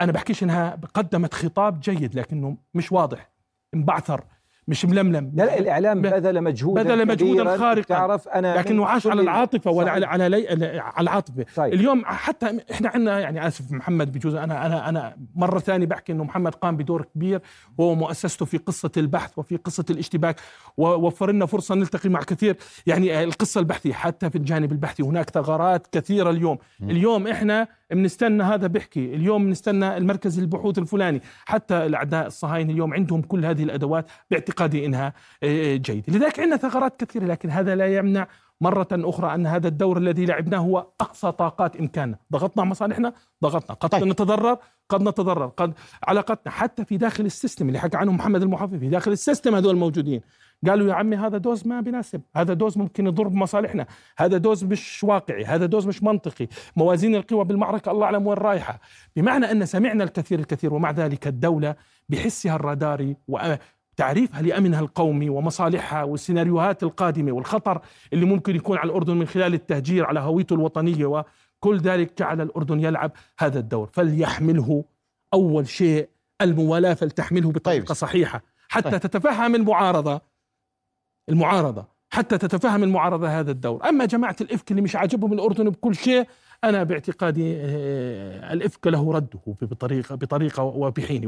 أنا 0.00 0.12
بحكيش 0.12 0.42
إنها 0.42 0.80
قدمت 0.94 1.34
خطاب 1.34 1.80
جيد 1.80 2.14
لكنه 2.14 2.56
مش 2.74 2.92
واضح 2.92 3.30
مبعثر 3.74 4.24
مش 4.68 4.84
ململم. 4.84 5.32
لا, 5.34 5.42
لا 5.42 5.58
الإعلام 5.58 6.02
بذل 6.02 6.40
مجهودا 6.40 6.82
بذل 6.82 7.06
مجهودا 7.06 7.56
خارقا. 7.56 7.82
تعرف 7.82 8.28
أنا 8.28 8.58
لكنه 8.58 8.86
عاش 8.86 9.06
على 9.06 9.22
العاطفة 9.22 9.70
ولا 9.70 9.90
على 9.90 10.06
على, 10.06 10.28
لي 10.28 10.48
على 10.78 11.04
العاطفة. 11.04 11.44
طيب. 11.56 11.72
اليوم 11.74 12.02
حتى 12.04 12.58
إحنا 12.72 12.88
عندنا 12.88 13.20
يعني 13.20 13.46
آسف 13.46 13.72
محمد 13.72 14.12
بجوز 14.12 14.34
أنا 14.34 14.66
أنا 14.66 14.88
أنا 14.88 15.16
مرة 15.34 15.58
ثانية 15.58 15.86
بحكي 15.86 16.12
إنه 16.12 16.24
محمد 16.24 16.54
قام 16.54 16.76
بدور 16.76 17.06
كبير 17.14 17.40
وهو 17.78 17.94
مؤسسته 17.94 18.46
في 18.46 18.58
قصة 18.58 18.90
البحث 18.96 19.38
وفي 19.38 19.56
قصة 19.56 19.84
الاشتباك 19.90 20.40
ووفر 20.76 21.30
لنا 21.30 21.46
فرصة 21.46 21.74
نلتقي 21.74 22.08
مع 22.08 22.20
كثير. 22.20 22.56
يعني 22.86 23.24
القصة 23.24 23.58
البحثية 23.58 23.92
حتى 23.92 24.30
في 24.30 24.38
الجانب 24.38 24.72
البحثي 24.72 25.02
هناك 25.02 25.30
ثغرات 25.30 25.86
كثيرة 25.92 26.30
اليوم. 26.30 26.58
م. 26.80 26.90
اليوم 26.90 27.26
إحنا 27.26 27.68
بنستنى 27.94 28.42
هذا 28.42 28.66
بيحكي. 28.66 29.14
اليوم 29.14 29.46
بنستنى 29.46 29.96
المركز 29.96 30.38
البحوث 30.38 30.78
الفلاني. 30.78 31.20
حتى 31.44 31.86
الأعداء 31.86 32.26
الصهاينة 32.26 32.72
اليوم 32.72 32.94
عندهم 32.94 33.22
كل 33.22 33.44
هذه 33.44 33.62
الأدوات 33.62 34.06
باعتقادي 34.30 34.86
إنها 34.86 35.12
آه، 35.42 35.76
جيدة. 35.76 36.04
لذلك 36.08 36.40
عندنا 36.40 36.56
ثغرات 36.56 37.04
كثيرة 37.04 37.24
لكن 37.24 37.50
هذا 37.50 37.74
لا 37.74 37.96
يمنع 37.96 38.28
مرة 38.60 38.88
أخرى 38.92 39.34
أن 39.34 39.46
هذا 39.46 39.68
الدور 39.68 39.98
الذي 39.98 40.26
لعبناه 40.26 40.58
هو 40.58 40.86
أقصى 41.00 41.32
طاقات 41.32 41.76
إمكاننا. 41.76 42.18
ضغطنا 42.32 42.64
مصالحنا 42.64 43.12
ضغطنا. 43.42 43.76
قد 43.76 43.88
طيب. 43.88 44.04
نتضرر 44.04 44.58
قد 44.88 45.02
نتضرر. 45.02 45.46
قد 45.46 45.72
علاقتنا 46.02 46.52
حتى 46.52 46.84
في 46.84 46.96
داخل 46.96 47.24
ال 47.24 47.30
system 47.30 47.68
اللي 47.68 47.78
حكى 47.78 47.96
عنه 47.96 48.12
محمد 48.12 48.42
المحافظ 48.42 48.74
في 48.74 48.88
داخل 48.88 49.12
ال 49.12 49.18
system 49.18 49.54
هذول 49.54 49.76
موجودين. 49.76 50.20
قالوا 50.68 50.88
يا 50.88 50.94
عمي 50.94 51.16
هذا 51.16 51.38
dose 51.38 51.66
ما 51.66 51.80
بيناسب 51.80 52.22
هذا 52.36 52.54
dose 52.54 52.78
ممكن 52.78 53.06
يضر 53.06 53.28
بمصالحنا. 53.28 53.86
هذا 54.18 54.36
dose 54.36 54.64
مش 54.64 55.04
واقعي. 55.04 55.44
هذا 55.44 55.66
dose 55.66 55.86
مش 55.86 56.02
منطقي. 56.02 56.48
موازين 56.76 57.14
القوى 57.14 57.44
بالمعركة 57.44 57.90
الله 57.90 58.06
أعلم 58.06 58.26
وين 58.26 58.38
رايحة. 58.38 58.80
بمعنى 59.16 59.50
أن 59.50 59.66
سمعنا 59.66 60.04
الكثير 60.04 60.38
الكثير 60.38 60.74
ومع 60.74 60.90
ذلك 60.90 61.26
الدولة 61.26 61.74
بحسها 62.08 62.56
الراداري 62.56 63.16
تعريفها 63.96 64.42
لأمنها 64.42 64.80
القومي 64.80 65.28
ومصالحها 65.30 66.02
والسيناريوهات 66.04 66.82
القادمة 66.82 67.32
والخطر 67.32 67.80
اللي 68.12 68.24
ممكن 68.24 68.56
يكون 68.56 68.78
على 68.78 68.86
الأردن 68.90 69.16
من 69.16 69.26
خلال 69.26 69.54
التهجير 69.54 70.06
على 70.06 70.20
هويته 70.20 70.54
الوطنية 70.54 71.06
وكل 71.06 71.78
ذلك 71.78 72.18
جعل 72.18 72.40
الأردن 72.40 72.80
يلعب 72.80 73.12
هذا 73.38 73.58
الدور. 73.58 73.90
فليحمله 73.92 74.84
أول 75.34 75.68
شيء 75.68 76.08
الموالاة 76.40 76.94
فلتحمله 76.94 77.52
بطريقة 77.52 77.84
طيب. 77.84 77.96
صحيحة. 77.96 78.42
حتى 78.68 78.90
طيب. 78.90 79.00
تتفهم 79.00 79.54
المعارضة 79.54 80.20
المعارضة 81.28 81.84
حتى 82.10 82.38
تتفهم 82.38 82.82
المعارضة 82.82 83.28
هذا 83.40 83.50
الدور. 83.50 83.88
أما 83.88 84.04
جماعة 84.04 84.36
الإفك 84.40 84.70
اللي 84.70 84.82
مش 84.82 84.96
عاجبهم 84.96 85.32
الأردن 85.32 85.70
بكل 85.70 85.94
شيء 85.94 86.26
أنا 86.64 86.82
باعتقادي 86.82 87.56
آه، 87.56 88.52
الإفك 88.52 88.86
له 88.86 89.12
رده 89.12 89.38
بطريقة 89.62 90.14
بطريقة 90.14 90.62
وبحين 90.62 91.26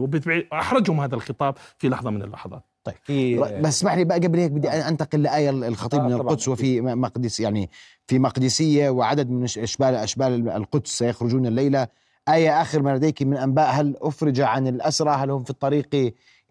واحرجهم 0.52 1.00
هذا 1.00 1.14
الخطاب 1.14 1.54
في 1.78 1.88
لحظة 1.88 2.10
من 2.10 2.22
اللحظات. 2.22 2.62
طيب 2.84 3.40
بس 3.40 3.66
اسمح 3.68 3.94
لي 3.94 4.04
بقى 4.04 4.18
قبل 4.18 4.38
هيك 4.38 4.52
بدي 4.52 4.68
أنتقل 4.68 5.22
لآية 5.22 5.50
الخطيب 5.50 6.00
آه 6.00 6.04
من 6.06 6.12
القدس 6.12 6.48
وفي 6.48 6.80
مقدس 6.80 7.40
يعني 7.40 7.70
في 8.06 8.18
مقدسية 8.18 8.90
وعدد 8.90 9.30
من 9.30 9.44
اشبال 9.44 9.94
إشبال 9.94 10.48
القدس 10.48 10.90
سيخرجون 10.90 11.46
الليلة. 11.46 11.88
آية 12.28 12.62
آخر 12.62 12.82
ما 12.82 12.96
لديك 12.96 13.22
من 13.22 13.36
أنباء؟ 13.36 13.70
هل 13.70 13.96
أفرج 14.00 14.40
عن 14.40 14.66
الأسرى؟ 14.66 15.10
هل 15.10 15.30
هم 15.30 15.44
في 15.44 15.50
الطريق 15.50 15.94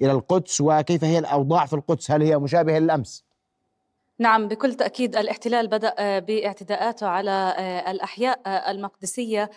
إلى 0.01 0.11
القدس؟ 0.11 0.61
وكيف 0.61 1.03
هي 1.03 1.19
الأوضاع 1.19 1.65
في 1.65 1.73
القدس؟ 1.73 2.11
هل 2.11 2.21
هي 2.21 2.37
مشابهة 2.37 2.79
للأمس؟ 2.79 3.25
نعم 4.19 4.47
بكل 4.47 4.73
تأكيد 4.73 5.15
الاحتلال 5.15 5.67
بدأ 5.67 6.19
باعتداءاته 6.19 7.07
على 7.07 7.55
الأحياء 7.87 8.71
المقدسية 8.71 9.49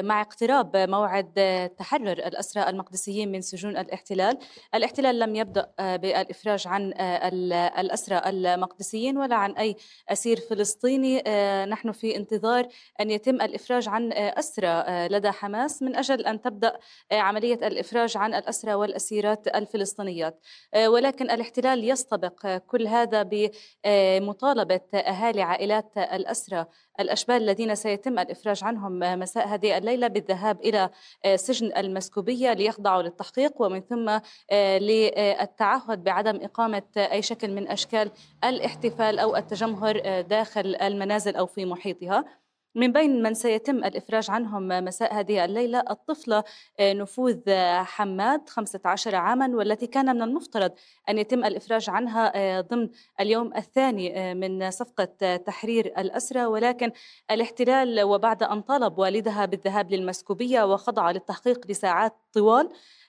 مع 0.00 0.20
اقتراب 0.20 0.76
موعد 0.76 1.70
تحرر 1.78 2.12
الأسرى 2.12 2.68
المقدسيين 2.68 3.32
من 3.32 3.40
سجون 3.40 3.76
الاحتلال. 3.76 4.38
الاحتلال 4.74 5.18
لم 5.18 5.36
يبدأ 5.36 5.70
بالإفراج 5.78 6.66
عن 6.66 6.92
الأسرى 7.78 8.22
المقدسيين 8.26 9.18
ولا 9.18 9.36
عن 9.36 9.52
أي 9.52 9.76
أسير 10.08 10.40
فلسطيني. 10.40 11.22
نحن 11.66 11.92
في 11.92 12.16
انتظار 12.16 12.68
أن 13.00 13.10
يتم 13.10 13.34
الإفراج 13.34 13.88
عن 13.88 14.12
أسرى 14.12 14.84
لدى 15.08 15.30
حماس 15.30 15.82
من 15.82 15.96
أجل 15.96 16.26
أن 16.26 16.40
تبدأ 16.40 16.78
عملية 17.12 17.66
الإفراج 17.66 18.16
عن 18.16 18.34
الأسرى 18.34 18.74
والأسيرات 18.74 19.48
الفلسطينيات. 19.48 20.40
ولكن 20.86 21.30
الاحتلال 21.30 21.90
يستبق 21.90 22.56
كل 22.56 22.86
هذا 22.86 23.22
بمطالبة 23.86 24.80
أهالي 24.94 25.42
عائلات 25.42 25.98
الأسرى 25.98 26.66
الأشبال 27.00 27.36
الذين 27.36 27.74
سيتم 27.74 28.18
الإفراج 28.18 28.64
عنهم 28.64 28.98
مساء 28.98 29.48
هذه 29.48 29.78
الليلة 29.78 30.06
بالذهاب 30.06 30.60
إلى 30.60 30.90
سجن 31.34 31.72
المسكوبية 31.76 32.52
ليخضعوا 32.52 33.02
للتحقيق 33.02 33.62
ومن 33.62 33.80
ثم 33.80 34.18
للتعهد 34.78 36.04
بعدم 36.04 36.36
إقامة 36.42 36.82
أي 36.96 37.22
شكل 37.22 37.54
من 37.54 37.68
أشكال 37.68 38.10
الاحتفال 38.44 39.18
أو 39.18 39.36
التجمهر 39.36 40.20
داخل 40.20 40.76
المنازل 40.82 41.36
أو 41.36 41.46
في 41.46 41.64
محيطها. 41.64 42.24
من 42.76 42.92
بين 42.92 43.22
من 43.22 43.34
سيتم 43.34 43.76
الإفراج 43.76 44.30
عنهم 44.30 44.68
مساء 44.68 45.14
هذه 45.14 45.44
الليلة 45.44 45.84
الطفلة 45.90 46.44
آه، 46.80 46.92
نفوذ 46.92 47.40
آه، 47.48 47.82
حماد 47.82 48.48
15 48.48 49.14
عاما 49.14 49.56
والتي 49.56 49.86
كان 49.86 50.16
من 50.16 50.22
المفترض 50.22 50.72
أن 51.08 51.18
يتم 51.18 51.44
الإفراج 51.44 51.90
عنها 51.90 52.32
آه، 52.36 52.60
ضمن 52.60 52.88
اليوم 53.20 53.56
الثاني 53.56 54.34
من 54.34 54.70
صفقة 54.70 55.36
تحرير 55.36 55.86
الأسرى 55.86 56.46
ولكن 56.46 56.92
الاحتلال 57.30 58.02
وبعد 58.02 58.42
أن 58.42 58.60
طالب 58.60 58.98
والدها 58.98 59.44
بالذهاب 59.44 59.90
للمسكوبية 59.92 60.72
وخضع 60.72 61.10
للتحقيق 61.10 61.66
لساعات 61.70 62.14
طوال 62.32 62.68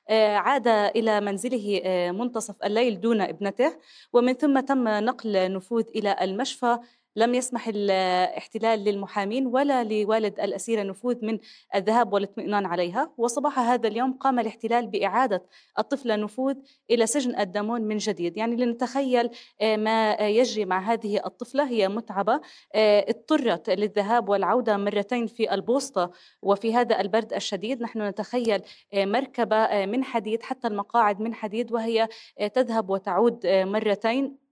عاد 0.09 0.67
إلى 0.67 1.21
منزله 1.21 1.81
منتصف 2.11 2.55
الليل 2.63 3.01
دون 3.01 3.21
ابنته. 3.21 3.77
ومن 4.13 4.33
ثم 4.33 4.59
تم 4.59 4.87
نقل 4.87 5.53
نفوذ 5.53 5.83
إلى 5.95 6.15
المشفى. 6.21 6.79
لم 7.17 7.35
يسمح 7.35 7.67
الاحتلال 7.67 8.83
للمحامين 8.83 9.47
ولا 9.47 9.83
لوالد 9.83 10.39
الأسيرة 10.39 10.83
نفوذ 10.83 11.25
من 11.25 11.39
الذهاب 11.75 12.13
والاطمئنان 12.13 12.65
عليها. 12.65 13.13
وصباح 13.17 13.59
هذا 13.59 13.87
اليوم 13.87 14.13
قام 14.13 14.39
الاحتلال 14.39 14.87
بإعادة 14.87 15.43
الطفلة 15.79 16.15
نفوذ 16.15 16.55
إلى 16.91 17.07
سجن 17.07 17.39
الدامون 17.39 17.81
من 17.81 17.97
جديد. 17.97 18.37
يعني 18.37 18.55
لنتخيل 18.55 19.29
آه، 19.61 19.75
ما 19.75 20.13
يجري 20.13 20.65
مع 20.65 20.79
هذه 20.93 21.21
الطفلة. 21.25 21.69
هي 21.69 21.87
متعبة. 21.87 22.41
آه، 22.75 23.05
اضطرت 23.09 23.69
للذهاب 23.69 24.29
والعودة 24.29 24.77
مرتين 24.77 25.27
في 25.27 25.53
البوسطة 25.53 26.11
وفي 26.41 26.75
هذا 26.75 27.01
البرد 27.01 27.33
الشديد. 27.33 27.81
نحن 27.81 28.01
نتخيل 28.01 28.61
آه، 28.93 29.05
مركبة 29.05 29.85
من 29.85 30.03
حديد 30.03 30.43
حتى 30.43 30.67
المقاعد 30.67 31.21
من 31.21 31.33
حديد 31.33 31.71
وهي 31.71 32.07
تذهب 32.53 32.89
وتعود 32.89 33.47
مرتين. 33.47 34.46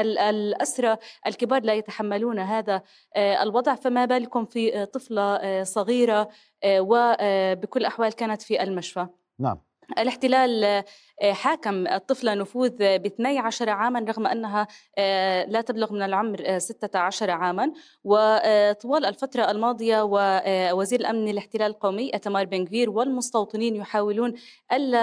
الأسرى 0.00 0.96
الكبار 1.26 1.62
لا 1.62 1.74
يتحملون 1.74 2.38
هذا 2.38 2.82
آه، 3.16 3.42
الوضع. 3.42 3.74
فما 3.74 4.04
بالكم 4.04 4.44
في 4.44 4.76
آه، 4.76 4.84
طفلة 4.84 5.36
آه، 5.36 5.62
صغيرة 5.62 6.28
وبكل 6.66 7.84
أحوال 7.84 8.12
كانت 8.12 8.42
في 8.42 8.62
المشفى؟ 8.62 9.06
نعم. 9.38 9.60
الاحتلال 9.98 10.84
حاكم 11.22 11.86
الطفلة 11.86 12.34
نفوذ 12.34 12.70
ب 12.78 13.06
12 13.06 13.70
عاما 13.70 14.00
رغم 14.00 14.26
أنها 14.26 14.66
آه، 14.98 15.44
لا 15.44 15.60
تبلغ 15.60 15.92
من 15.92 16.02
العمر 16.02 16.58
16 16.58 17.30
آه، 17.30 17.32
عاما. 17.32 17.72
وطوال 18.04 19.04
الفترة 19.04 19.50
الماضية 19.50 20.02
ووزير 20.02 21.00
الأمن 21.00 21.28
الاحتلال 21.28 21.70
القومي 21.70 22.10
أتمار 22.14 22.44
بنغفير 22.44 22.90
والمستوطنين 22.90 23.76
يحاولون 23.76 24.34
ألا 24.72 24.98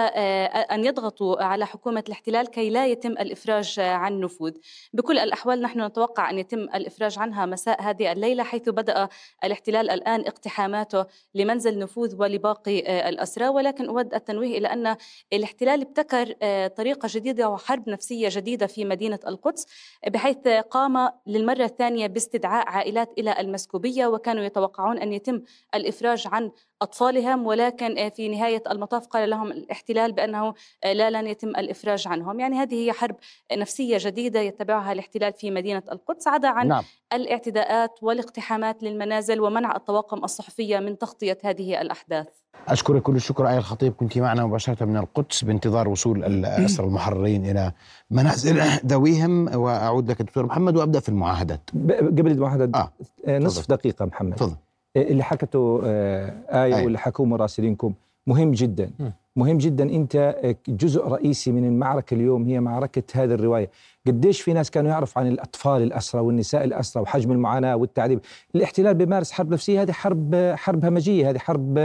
أن 0.74 0.84
يضغطوا 0.84 1.42
على 1.42 1.66
حكومة 1.66 2.04
الاحتلال 2.08 2.46
كي 2.46 2.70
لا 2.70 2.86
يتم 2.86 3.10
الإفراج 3.10 3.80
عن 3.80 4.20
نفوذ. 4.20 4.52
بكل 4.92 5.18
الأحوال 5.18 5.62
نحن 5.62 5.80
نتوقع 5.80 6.30
أن 6.30 6.38
يتم 6.38 6.58
الإفراج 6.58 7.18
عنها 7.18 7.46
مساء 7.46 7.82
هذه 7.82 8.12
الليلة 8.12 8.42
حيث 8.42 8.68
بدأ 8.68 9.08
الاحتلال 9.44 9.90
الآن 9.90 10.20
اقتحاماته 10.20 11.06
لمنزل 11.34 11.78
نفوذ 11.78 12.16
ولباقي 12.20 13.08
الأسرى. 13.08 13.48
ولكن 13.48 13.88
أود 13.88 14.14
التنويه 14.14 14.58
إلى 14.58 14.68
أن 14.68 14.96
الاحتلال 15.32 15.80
ابتكر 15.80 16.03
ابتكر 16.04 16.34
آه، 16.42 16.66
طريقة 16.66 17.08
جديدة 17.12 17.48
وحرب 17.48 17.88
نفسية 17.88 18.28
جديدة 18.32 18.66
في 18.66 18.84
مدينة 18.84 19.18
القدس 19.26 19.66
بحيث 20.06 20.48
قام 20.48 21.10
للمرة 21.26 21.64
الثانية 21.64 22.06
باستدعاء 22.06 22.68
عائلات 22.68 23.12
إلى 23.18 23.40
المسكوبية 23.40 24.06
وكانوا 24.06 24.44
يتوقعون 24.44 24.98
أن 24.98 25.12
يتم 25.12 25.42
الإفراج 25.74 26.26
عن 26.26 26.50
أطفالهم 26.82 27.46
ولكن 27.46 27.98
آه، 27.98 28.08
في 28.08 28.28
نهاية 28.28 28.62
المطاف 28.70 29.06
قال 29.06 29.30
لهم 29.30 29.52
الاحتلال 29.52 30.12
بأنه 30.12 30.54
آه، 30.84 30.92
لا 30.92 31.10
لن 31.10 31.26
يتم 31.26 31.48
الإفراج 31.48 32.08
عنهم. 32.08 32.40
يعني 32.40 32.56
هذه 32.56 32.74
هي 32.74 32.92
حرب 32.92 33.16
نفسية 33.52 33.98
جديدة 34.00 34.40
يتبعها 34.40 34.92
الاحتلال 34.92 35.32
في 35.32 35.50
مدينة 35.50 35.82
القدس. 35.92 36.28
عدا 36.28 36.48
عن 36.48 36.68
نعم. 36.68 36.84
الاعتداءات 37.12 38.02
والاقتحامات 38.02 38.82
للمنازل 38.82 39.40
ومنع 39.40 39.76
الطواقم 39.76 40.24
الصحفية 40.24 40.78
من 40.78 40.98
تغطية 40.98 41.38
هذه 41.44 41.80
الأحداث. 41.80 42.43
أشكرك 42.68 43.02
كل 43.02 43.16
الشكر 43.16 43.48
آية 43.48 43.58
الخطيب 43.58 43.92
كنت 43.92 44.18
معنا 44.18 44.46
مباشرة 44.46 44.84
من 44.84 44.96
القدس 44.96 45.44
بانتظار 45.44 45.88
وصول 45.88 46.24
الأسرى 46.24 46.86
المحررين 46.88 47.46
إلى 47.46 47.72
منازل 48.10 48.62
ذويهم 48.92 49.56
وأعود 49.56 50.10
لك 50.10 50.22
دكتور 50.22 50.46
محمد 50.46 50.76
وأبدأ 50.76 51.00
في 51.00 51.08
المعاهدات 51.08 51.70
قبل 51.90 52.30
المعاهدات 52.30 52.74
آه. 52.74 52.92
آه، 53.26 53.38
نصف 53.38 53.68
دقيقة 53.70 54.04
محمد 54.04 54.34
تفضل 54.34 54.56
اللي 54.96 55.22
حكته 55.22 55.80
آه، 55.84 56.34
آية, 56.48 56.76
آية. 56.76 56.84
واللي 56.84 56.98
حكوه 56.98 57.26
مراسلينكم 57.26 57.92
مهم 58.26 58.52
جدا. 58.52 58.90
مهم 59.36 59.58
جدا 59.58 60.06
آه، 60.14 60.56
جزء 60.68 61.08
رئيسي 61.08 61.52
من 61.52 61.64
المعركة 61.64 62.14
اليوم 62.14 62.44
هي 62.44 62.60
معركة 62.60 63.02
هذه 63.14 63.34
الرواية 63.34 63.70
قديش 64.06 64.40
في 64.40 64.52
ناس 64.52 64.70
كانوا 64.70 64.90
يعرفوا 64.90 65.22
عن 65.22 65.28
الأطفال 65.28 65.82
الاسرى 65.82 66.20
والنساء 66.20 66.64
الاسرى 66.64 67.02
وحجم 67.02 67.32
المعاناة 67.32 67.76
والتعذيب. 67.76 68.20
الاحتلال 68.54 68.94
بيمارس 68.94 69.32
حرب 69.32 69.50
نفسية 69.52 69.82
هذه 69.82 69.92
حرب 69.92 70.52
حرب 70.56 70.84
همجية 70.84 71.30
هذه 71.30 71.38
حرب 71.38 71.78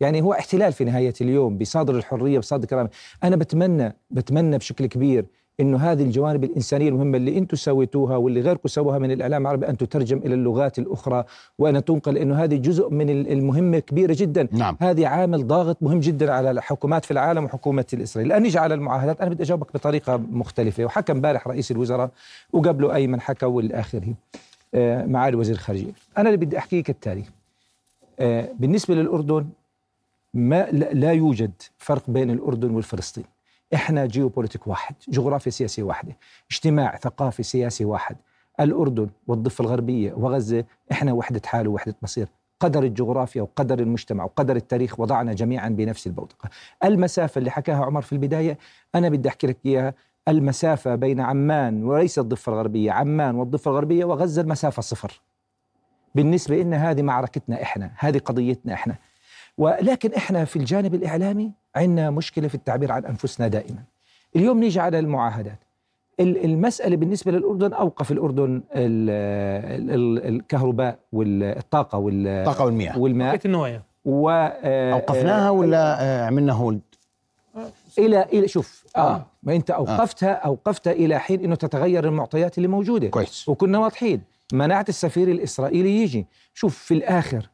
يعني 0.00 0.22
هو 0.22 0.32
احتلال 0.32 0.72
في 0.72 0.84
نهاية 0.84 1.14
اليوم 1.20 1.58
بصادر 1.58 1.96
الحرية 1.96 2.38
بصادر 2.38 2.62
الكرامه 2.64 2.90
أنا 3.24 3.36
بتمنى 3.36 3.96
بتمنى 4.10 4.58
بشكل 4.58 4.86
كبير 4.86 5.26
إنه 5.60 5.78
هذه 5.78 6.02
الجوانب 6.02 6.44
الإنسانية 6.44 6.88
المهمة 6.88 7.16
اللي 7.16 7.38
أنتم 7.38 7.56
سويتوها 7.56 8.16
واللي 8.16 8.40
غيركم 8.40 8.68
سووها 8.68 8.98
من 8.98 9.10
الإعلام 9.10 9.42
العربي 9.42 9.68
أن 9.68 9.76
تترجم 9.76 10.18
إلى 10.18 10.34
اللغات 10.34 10.78
الأخرى. 10.78 11.24
وان 11.58 11.84
تنقل 11.84 12.18
انه 12.18 12.44
هذه 12.44 12.56
جزء 12.56 12.90
من 12.90 13.10
المهمة 13.10 13.78
كبيرة 13.78 14.16
جدا. 14.18 14.48
نعم. 14.52 14.76
هذه 14.80 15.06
عامل 15.06 15.46
ضاغط 15.46 15.76
مهم 15.80 16.00
جدا 16.00 16.32
على 16.32 16.50
الحكومات 16.50 17.04
في 17.04 17.10
العالم 17.10 17.44
وحكومة 17.44 17.84
الاسرائيل 17.92 18.32
الان 18.32 18.42
نيجي 18.42 18.58
على 18.58 18.74
المعاهدات 18.74 19.20
أنا 19.20 19.30
بدي 19.30 19.42
أجاوبك 19.42 19.72
بطريقة 19.74 20.16
مختلفة. 20.16 20.84
وحكى 20.84 21.12
امبارح 21.12 21.48
رئيس 21.48 21.70
الوزراء 21.70 22.10
وقبله 22.52 22.94
ايمن 22.94 23.20
حكى 23.20 23.46
والاخره 23.46 24.14
آه، 24.74 25.06
معالي 25.06 25.36
وزير 25.36 25.54
الخارجية. 25.54 25.92
أنا 26.18 26.28
اللي 26.28 26.46
بدي 26.46 26.58
أحكيه 26.58 26.82
كالتالي. 26.82 27.24
آه، 28.20 28.48
بالنسبة 28.58 28.94
للأردن 28.94 29.46
ما 30.34 30.66
لا 30.72 31.12
يوجد 31.12 31.52
فرق 31.78 32.02
بين 32.08 32.30
الأردن 32.30 32.70
والفلسطين. 32.70 33.24
إحنا 33.74 34.06
جيوبوليتيك 34.06 34.66
واحد 34.66 34.94
جغرافيا 35.08 35.50
سياسية 35.50 35.82
واحدة 35.82 36.16
اجتماع 36.50 36.96
ثقافي 36.96 37.42
سياسي 37.42 37.84
واحد 37.84 38.16
الأردن 38.60 39.08
والضفة 39.26 39.62
الغربية 39.62 40.12
وغزة 40.12 40.64
إحنا 40.92 41.12
وحدة 41.12 41.40
حال 41.44 41.68
ووحدة 41.68 41.94
مصير. 42.02 42.28
قدر 42.60 42.82
الجغرافيا 42.82 43.42
وقدر 43.42 43.78
المجتمع 43.78 44.24
وقدر 44.24 44.56
التاريخ 44.56 45.00
وضعنا 45.00 45.32
جميعا 45.32 45.68
بنفس 45.68 46.06
البوتقة. 46.06 46.50
المسافة 46.84 47.38
اللي 47.38 47.50
حكاها 47.50 47.84
عمر 47.84 48.02
في 48.02 48.12
البداية 48.12 48.58
أنا 48.94 49.08
بدي 49.08 49.28
أحكي 49.28 49.46
لك 49.46 49.56
إياها. 49.66 49.94
المسافة 50.28 50.94
بين 50.94 51.20
عمان 51.20 51.84
وليس 51.84 52.18
الضفة 52.18 52.52
الغربية 52.52 52.92
عمان 52.92 53.34
والضفة 53.34 53.70
الغربية 53.70 54.04
وغزة 54.04 54.42
المسافة 54.42 54.82
صفر. 54.82 55.20
بالنسبة 56.14 56.56
لنا 56.62 56.90
هذه 56.90 57.02
معركتنا 57.02 57.62
إحنا 57.62 57.90
هذه 57.98 58.18
قضيتنا 58.18 58.74
إحنا. 58.74 58.96
ولكن 59.58 60.12
إحنا 60.12 60.44
في 60.44 60.56
الجانب 60.56 60.94
الإعلامي 60.94 61.52
عندنا 61.76 62.10
مشكلة 62.10 62.48
في 62.48 62.54
التعبير 62.54 62.92
عن 62.92 63.04
أنفسنا 63.04 63.48
دائما. 63.48 63.82
اليوم 64.36 64.60
نيجي 64.60 64.80
على 64.80 64.98
المعاهدات. 64.98 65.58
المسألة 66.20 66.96
بالنسبة 66.96 67.32
للأردن 67.32 67.72
أوقف 67.72 68.12
الأردن 68.12 68.62
الكهرباء 70.28 70.98
والطاقة 71.12 72.08
الطاقة 72.08 72.64
والمياه. 72.64 72.98
والماء. 72.98 73.40
النوايا. 73.44 73.82
و 74.04 74.30
آه، 74.30 74.92
أوقفناها 74.92 75.50
ولا 75.50 76.02
آه، 76.02 76.26
عملنا 76.26 76.52
هولد؟ 76.52 76.80
إلى 77.98 78.22
إلى 78.22 78.48
شوف 78.48 78.84
آه, 78.96 79.14
آه. 79.14 79.26
ما 79.42 79.56
أنت 79.56 79.70
اوقفتها 79.70 80.44
آه. 80.44 80.46
أوقفتها 80.46 80.92
إلى 80.92 81.18
حين 81.18 81.44
إنه 81.44 81.54
تتغير 81.54 82.04
المعطيات 82.04 82.58
اللي 82.58 82.68
موجودة. 82.68 83.08
كويس. 83.08 83.48
وكنا 83.48 83.78
واضحين. 83.78 84.22
منعت 84.52 84.88
السفير 84.88 85.28
الإسرائيلي 85.28 86.02
يجي. 86.02 86.26
شوف 86.54 86.78
في 86.78 86.94
الآخر 86.94 87.48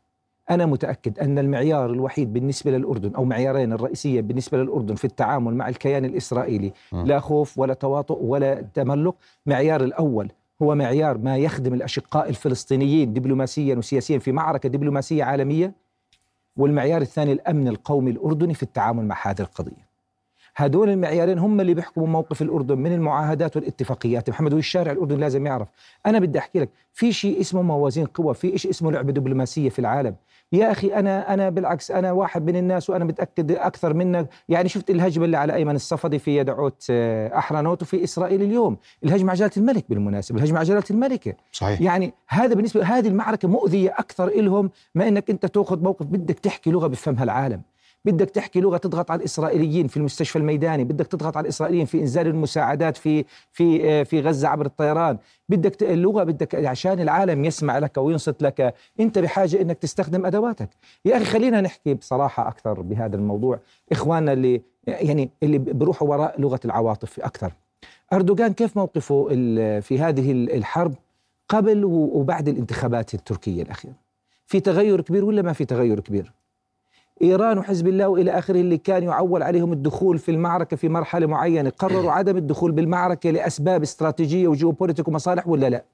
أنا 0.55 0.67
متأكد 0.67 1.19
أن 1.19 1.39
المعيار 1.39 1.91
الوحيد 1.91 2.33
بالنسبة 2.33 2.71
للأردن 2.71 3.15
أو 3.15 3.25
معيارين 3.25 3.73
الرئيسية 3.73 4.21
بالنسبة 4.21 4.59
للأردن 4.59 4.95
في 4.95 5.05
التعامل 5.05 5.55
مع 5.55 5.69
الكيان 5.69 6.05
الإسرائيلي 6.05 6.73
م. 6.93 7.05
لا 7.05 7.21
خوف 7.21 7.59
ولا 7.59 7.75
تواطؤ 7.75 8.19
ولا 8.23 8.65
تملق. 8.75 9.15
معيار 9.47 9.85
الأول 9.85 10.33
هو 10.63 10.75
معيار 10.75 11.19
ما 11.19 11.37
يخدم 11.37 11.75
الأشقاء 11.75 12.29
الفلسطينيين 12.29 13.13
دبلوماسيا 13.13 13.77
وسياسيا 13.77 14.19
في 14.19 14.33
معركة 14.33 14.69
دبلوماسية 14.69 15.25
عالمية. 15.25 15.73
والمعيار 16.57 17.03
الثاني 17.03 17.33
الأمن 17.33 17.69
القومي 17.69 18.11
الأردني 18.11 18.55
في 18.55 18.63
التعامل 18.63 19.05
مع 19.05 19.17
هذه 19.23 19.41
القضية. 19.41 19.93
هدول 20.57 20.91
المعيارين 20.91 21.39
هم 21.39 21.61
اللي 21.61 21.75
بيحكموا 21.75 22.07
موقف 22.07 22.43
الأردن 22.43 22.79
من 22.79 22.93
المعاهدات 22.93 23.57
والاتفاقيات. 23.57 24.31
محمد 24.31 24.55
والشارع 24.55 24.93
الأردني 24.93 25.21
لازم 25.21 25.47
يعرف؟ 25.47 25.69
أنا 26.07 26.19
بدي 26.19 26.39
أحكي 26.39 26.59
لك 26.61 26.69
في 26.93 27.13
شيء 27.13 27.41
اسمه 27.41 27.63
موازين 27.63 28.07
قوى 28.07 28.35
في 28.35 28.59
شيء 28.59 28.71
اسمه 28.71 28.93
لعبة 28.93 29.13
دبلوماسية 29.13 29.69
في 29.69 29.79
العالم. 29.79 30.15
يا 30.53 30.73
أخي 30.73 30.95
أنا 30.95 31.35
أنا 31.35 31.51
بالعكس 31.51 31.91
أنا 31.91 32.13
واحد 32.13 32.47
من 32.47 32.57
الناس 32.57 32.91
وأنا 32.91 33.05
متأكد 33.05 33.53
أكثر 33.53 33.95
منك. 33.95 34.29
يعني 34.49 34.69
شفت 34.69 34.91
الهجمة 34.91 35.25
اللي 35.25 35.37
على 35.37 35.55
أيمن 35.55 35.75
الصفدي 35.75 36.19
في 36.19 36.37
يدعوت 36.37 36.87
آه، 36.91 37.39
أحرنوت 37.39 37.83
وفي 37.83 38.05
إسرائيل 38.05 38.43
اليوم. 38.43 38.77
الهجمة 39.05 39.31
على 39.31 39.39
جلالة 39.39 39.53
الملك 39.57 39.85
بالمناسبة 39.89 40.39
الهجمة 40.39 40.59
على 40.59 40.69
جلالة 40.69 40.85
الملكه 40.91 41.35
صحيح. 41.53 41.81
يعني 41.81 42.13
هذا 42.29 42.55
بالنسبة 42.55 42.85
هذه 42.85 43.09
المعركة 43.09 43.49
مؤذية 43.49 43.95
أكثر 43.99 44.29
لهم 44.29 44.71
ما 44.95 45.09
إنك 45.09 45.31
أنت 45.31 45.47
تأخذ 45.47 45.83
موقف 45.83 46.07
بدك 46.07 46.39
تحكي 46.39 46.71
لغة 46.71 46.87
بفهمها 46.87 47.25
العالم. 47.25 47.63
بدك 48.05 48.31
تحكي 48.31 48.61
لغة 48.61 48.77
تضغط 48.77 49.11
على 49.11 49.19
الإسرائيليين 49.19 49.87
في 49.87 49.97
المستشفى 49.97 50.37
الميداني 50.39 50.85
بدك 50.85 51.07
تضغط 51.07 51.37
على 51.37 51.45
الإسرائيليين 51.45 51.87
في 51.87 52.01
إنزال 52.01 52.27
المساعدات 52.27 52.97
في 52.97 53.25
في 53.53 53.91
آه، 53.91 54.03
في 54.03 54.21
غزة 54.21 54.49
عبر 54.49 54.67
الطيران. 54.67 55.19
بدك 55.49 55.83
اللغة 55.83 56.25
بدك 56.25 56.55
عشان 56.55 57.01
العالم 57.01 57.45
يسمع 57.45 57.79
لك 57.79 57.99
وينصت 57.99 58.43
لك 58.43 58.75
أنت 59.01 59.19
بحاجة 59.19 59.61
إنك 59.63 59.79
تستخدم 59.79 60.27
أدواتك. 60.27 60.69
يا 61.05 61.17
أخي 61.17 61.25
خلينا 61.25 61.61
نحكي 61.61 61.95
بصراحة 61.95 62.49
أكثر 62.49 62.81
بهذا 62.81 63.17
الموضوع 63.17 63.59
إخواننا 63.93 64.33
اللي 64.33 64.63
يعني 64.87 65.31
اللي 65.43 65.59
بيروحوا 65.59 66.09
وراء 66.09 66.41
لغة 66.41 66.61
العواطف 66.65 67.21
أكثر. 67.21 67.53
أردوغان 68.13 68.53
كيف 68.53 68.77
موقفه 68.77 69.29
في 69.81 69.99
هذه 70.01 70.33
الحرب 70.33 70.95
قبل 71.49 71.85
وبعد 71.85 72.49
الانتخابات 72.49 73.15
التركية 73.15 73.63
الأخيرة؟ 73.63 73.95
في 74.47 74.61
تغير 74.61 75.01
كبير 75.01 75.25
ولا 75.25 75.43
ما 75.43 75.53
في 75.53 75.65
تغير 75.65 76.01
كبير؟ 76.01 76.33
إيران 77.23 77.59
وحزب 77.59 77.89
الله 77.89 78.09
وإلى 78.09 78.31
آخره 78.31 78.61
اللي 78.61 78.79
كان 78.79 79.03
يعول 79.03 79.43
عليهم 79.43 79.73
الدخول 79.73 80.19
في 80.19 80.31
المعركة 80.31 80.77
في 80.77 80.89
مرحلة 80.89 81.27
معينة. 81.27 81.71
قرروا 81.71 82.11
عدم 82.13 82.37
الدخول 82.37 82.73
بالمعركة 82.73 83.31
لأسباب 83.31 83.83
استراتيجية 83.83 84.49
وجيوبوليتيك 84.49 85.09
ومصالح 85.09 85.49
ولا 85.49 85.71
لا؟ 85.71 85.85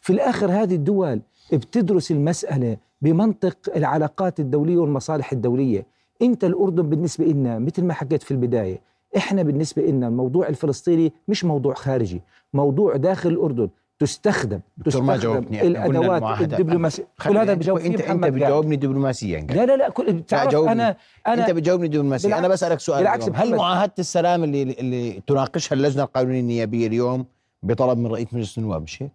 في 0.00 0.12
الآخر 0.12 0.50
هذه 0.50 0.74
الدول 0.74 1.20
بتدرس 1.52 2.10
المسألة 2.10 2.76
بمنطق 3.02 3.56
العلاقات 3.76 4.40
الدولية 4.40 4.76
والمصالح 4.76 5.32
الدولية. 5.32 5.86
أنت 6.22 6.44
الأردن 6.44 6.82
بالنسبة 6.88 7.24
لنا 7.24 7.58
مثل 7.58 7.84
ما 7.84 7.94
حكيت 7.94 8.22
في 8.22 8.30
البداية 8.30 8.80
إحنا 9.16 9.42
بالنسبة 9.42 9.82
لنا 9.82 10.08
الموضوع 10.08 10.48
الفلسطيني 10.48 11.12
مش 11.28 11.44
موضوع 11.44 11.74
خارجي 11.74 12.22
موضوع 12.52 12.96
داخل 12.96 13.30
الأردن. 13.30 13.68
تستخدم 14.04 14.60
دكتور 14.76 15.02
ما 15.02 15.16
جاوبني 15.16 15.66
الأدوات 15.66 16.40
الدبلوماسية. 16.40 17.06
كل 17.28 17.38
هذا 17.38 17.54
بجاوب 17.54 17.78
انت 17.78 18.00
أنت 18.00 18.24
بتجاوبني 18.24 18.76
دبلوماسيا 18.76 19.40
لا 19.40 19.66
لا 19.66 19.76
لا 19.76 19.88
كل 19.88 20.22
أنا 20.32 20.96
أنا 21.26 21.42
أنت 21.42 21.50
بتجاوبني 21.50 21.88
دبلوماسيا. 21.88 22.38
أنا 22.38 22.48
بسألك 22.48 22.80
سؤال 22.80 22.98
بالعكس 22.98 23.28
هل 23.34 23.56
معاهدة 23.56 23.92
السلام 23.98 24.44
اللي 24.44 24.62
اللي 24.62 25.22
تناقشها 25.26 25.74
اللجنة 25.74 26.02
القانونية 26.02 26.40
النيابية 26.40 26.86
اليوم 26.86 27.26
بطلب 27.62 27.98
من 27.98 28.06
رئيس 28.06 28.26
مجلس 28.32 28.58
النواب 28.58 28.82
مش 28.82 29.02
هيك؟ 29.02 29.10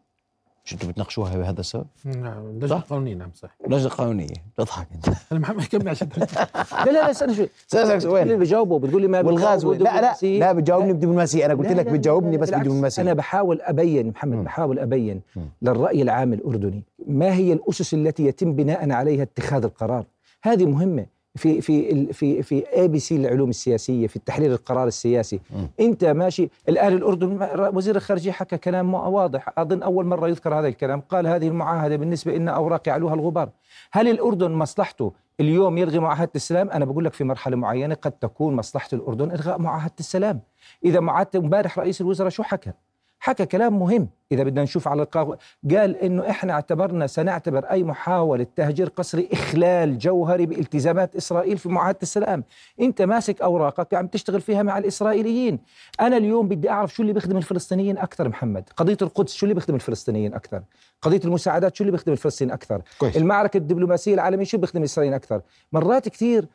أنتم 0.74 0.88
بتناقشوها 0.88 1.38
بهذا 1.38 1.60
السبب؟ 1.60 1.86
نعم 2.06 2.60
لجنة 2.60 2.80
قانونية 2.80 3.16
نعم 3.16 3.32
صح 3.34 3.58
لجنة 3.68 3.90
قانونية. 3.90 4.28
بتضحك 4.58 4.88
انت. 4.96 5.08
أنا 5.32 5.40
محمد 5.40 5.64
كمل 5.64 5.90
عشان 5.90 6.10
لا 6.18 6.86
لا 6.86 6.92
لا 6.92 7.12
استنى 7.12 7.36
شوي. 7.36 7.50
سألك 7.68 7.98
سؤال. 8.00 8.24
اللي 8.24 8.36
بجاوبه 8.38 8.80
بتقول 8.80 9.02
لي 9.02 9.08
ما 9.08 9.22
والغاز 9.22 9.66
لا 9.66 10.02
لا 10.02 10.16
لا 10.24 10.52
بتجاوبني 10.54 10.94
بدبلوماسيه 10.94 11.46
أنا 11.46 11.54
قلت 11.54 11.72
لك 11.72 11.86
بتجاوبني 11.86 12.38
بس 12.38 12.50
بدبلوماسية. 12.50 13.02
أنا 13.04 13.14
بحاول 13.14 13.62
أبين 13.62 14.08
محمد 14.08 14.38
م. 14.38 14.44
بحاول 14.44 14.80
أبين 14.80 15.22
م. 15.36 15.40
للرأي 15.62 16.02
العام 16.02 16.34
الأردني. 16.34 16.84
ما 17.08 17.34
هي 17.34 17.54
الأسس 17.54 17.94
التي 17.94 18.26
يتم 18.26 18.54
بناء 18.54 18.92
عليها 18.92 19.24
اتخاذ 19.24 19.64
القرار؟ 19.64 20.06
هذه 20.44 20.66
مهمة. 20.66 21.06
في 21.36 21.62
في 21.62 22.06
في 22.14 22.44
في 22.44 22.64
ABC 22.76 23.16
العلوم 23.16 23.50
السياسية 23.50 24.08
في 24.08 24.16
التحليل 24.16 24.52
القرار 24.52 24.88
السياسي. 24.88 25.40
م. 25.52 25.66
أنت 25.80 26.06
ماشي 26.06 26.50
الآن 26.70 26.94
الأردن 26.94 27.50
وزير 27.74 27.96
الخارجية 27.96 28.32
حكى 28.32 28.58
كلام 28.58 28.94
واضح. 28.94 29.54
أظن 29.58 29.84
أول 29.84 30.06
مرة 30.06 30.28
يذكر 30.28 30.60
هذا 30.60 30.68
الكلام. 30.68 31.02
قال 31.02 31.28
هذه 31.28 31.48
المعاهدة 31.48 31.96
بالنسبة 31.96 32.36
لنا 32.36 32.52
اوراق 32.52 32.88
يعلوها 32.88 33.14
الغبار. 33.14 33.50
هل 33.92 34.08
الأردن 34.08 34.52
مصلحته 34.52 35.12
اليوم 35.40 35.78
يلغي 35.78 36.00
معاهدة 36.00 36.32
السلام؟ 36.36 36.70
أنا 36.70 36.86
بقول 36.86 37.06
لك 37.06 37.14
في 37.14 37.24
مرحلة 37.24 37.56
معينة 37.56 37.96
قد 37.96 38.12
تكون 38.12 38.56
مصلحة 38.56 38.90
الأردن 38.94 39.32
إلغاء 39.32 39.60
معاهدة 39.60 39.94
السلام. 40.00 40.42
إذا 40.86 41.00
معاهدة 41.00 41.40
امبارح 41.40 41.80
رئيس 41.80 42.02
الوزراء 42.02 42.30
شو 42.30 42.44
حكى؟ 42.44 42.72
حكى 43.20 43.46
كلام 43.46 43.80
مهم. 43.80 44.08
إذا 44.32 44.44
بدنا 44.44 44.64
نشوف 44.64 44.88
على 44.88 45.02
القهوة 45.02 45.38
قال 45.72 45.96
إنه 45.96 46.30
إحنا 46.30 46.54
اعتبرنا 46.54 47.08
سنعتبر 47.08 47.66
أي 47.66 47.84
محاولة 47.84 48.48
تهجير 48.56 48.90
قسري 48.90 49.30
إخلال 49.34 49.98
جوهري 49.98 50.46
بالتزامات 50.46 51.16
إسرائيل 51.16 51.58
في 51.58 51.70
معاهدة 51.70 51.98
السلام. 52.02 52.44
أنت 52.82 53.02
ماسك 53.02 53.42
أوراقك 53.42 53.94
عم 53.94 54.08
تشتغل 54.08 54.42
فيها 54.42 54.64
مع 54.64 54.78
الإسرائيليين. 54.78 55.60
أنا 56.02 56.18
اليوم 56.18 56.48
بدي 56.48 56.70
أعرف 56.70 56.94
شو 56.94 57.02
اللي 57.02 57.14
بيخدم 57.14 57.38
الفلسطينيين 57.38 57.98
أكثر 57.98 58.30
محمد؟ 58.30 58.70
قضية 58.78 58.98
القدس 59.02 59.34
شو 59.34 59.46
اللي 59.46 59.54
بيخدم 59.54 59.76
الفلسطينيين 59.76 60.34
أكثر؟ 60.34 60.62
قضية 61.02 61.22
المساعدات 61.26 61.76
شو 61.76 61.84
اللي 61.84 61.92
بيخدم 61.92 62.12
الفلسطينيين 62.12 62.54
أكثر؟ 62.54 62.82
كويس. 63.00 63.18
المعركة 63.18 63.58
الدبلوماسية 63.58 64.14
العالمية 64.14 64.46
شو 64.46 64.58
بيخدم 64.58 64.80
الإسرائيليين 64.80 65.16
أكثر؟ 65.20 65.42
مرات 65.72 66.10
كثير 66.10 66.48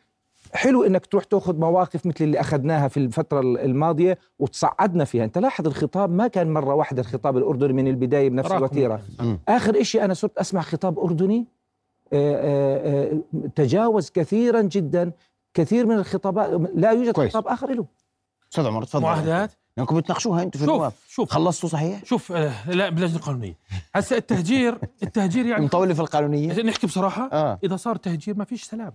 حلو 0.55 0.85
إنك 0.85 1.07
تروح 1.07 1.25
تأخذ 1.25 1.57
مواقف 1.57 2.07
مثل 2.07 2.25
اللي 2.25 2.41
أخذناها 2.41 2.89
في 2.89 2.97
الفترة 2.97 3.41
الماضية 3.41 4.19
وتصعدنا 4.39 5.05
فيها. 5.05 5.25
أنت 5.25 5.39
لاحظ 5.39 5.67
الخطاب 5.67 6.11
ما 6.11 6.29
كان 6.29 6.53
مرة 6.53 6.75
واحدة 6.75 7.03
الخطاب 7.03 7.37
الأردني 7.37 7.73
من 7.73 7.89
البداية 7.89 8.31
بنفس 8.31 8.53
الوتيرة. 8.53 9.03
آخر 9.49 9.83
شيء 9.83 10.05
أنا 10.05 10.15
صرت 10.15 10.39
أسمع 10.39 10.61
خطاب 10.61 10.99
أردني 10.99 11.47
آآ 12.13 13.13
آآ 13.13 13.21
تجاوز 13.55 14.11
كثيرا 14.11 14.63
جدا. 14.63 15.13
كثير 15.55 15.87
من 15.87 15.97
الخطابات 15.97 16.61
لا 16.75 16.91
يوجد 16.91 17.13
كويس. 17.13 17.31
خطاب 17.31 17.49
آخر 17.49 17.71
له. 17.75 17.87
أستاذ 18.53 18.67
عمر 18.67 18.85
تفضل. 18.85 19.03
معاهدات؟ 19.03 19.53
لأنكم 19.77 19.97
بتناقشوها 19.97 20.43
أنتم 20.43 20.59
في 20.59 20.67
شوف 20.67 20.93
شوف. 21.09 21.31
خلصتوا 21.31 21.69
صحيح؟ 21.69 22.05
شوف 22.05 22.33
آه 22.33 22.71
لا 22.71 22.89
باللجنه 22.89 23.17
القانونيه 23.17 23.59
هسه 23.95 24.17
التهجير 24.17 24.79
التهجير 25.03 25.47
يعني 25.47 25.65
مطولة 25.65 25.95
في 25.95 26.01
القانونية. 26.01 26.63
نحكي 26.63 26.87
بصراحة 26.87 27.29
آه. 27.33 27.59
إذا 27.65 27.77
صار 27.77 27.97
تهجير 27.97 28.37
ما 28.37 28.45
فيش 28.45 28.65
سلام 28.65 28.93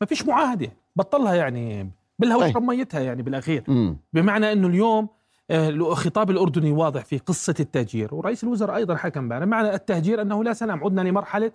ما 0.00 0.06
فيش 0.06 0.26
معاهدة. 0.26 0.70
بطلها 1.00 1.34
يعني 1.34 1.90
بالهوى 2.18 2.52
طيب. 2.52 2.62
ميتها 2.62 3.00
يعني 3.00 3.22
بالأخير 3.22 3.70
م. 3.70 3.96
بمعنى 4.12 4.52
إنه 4.52 4.68
اليوم 4.68 5.08
الخطاب 5.50 6.30
آه، 6.30 6.32
الأردني 6.32 6.72
واضح 6.72 7.04
في 7.04 7.18
قصة 7.18 7.54
التهجير 7.60 8.14
ورئيس 8.14 8.44
الوزراء 8.44 8.76
أيضا 8.76 8.96
حكم 8.96 9.28
بها 9.28 9.44
معنى 9.44 9.74
التهجير 9.74 10.22
أنه 10.22 10.44
لا 10.44 10.52
سلام 10.52 10.84
عدنا 10.84 11.00
لمرحلة 11.00 11.52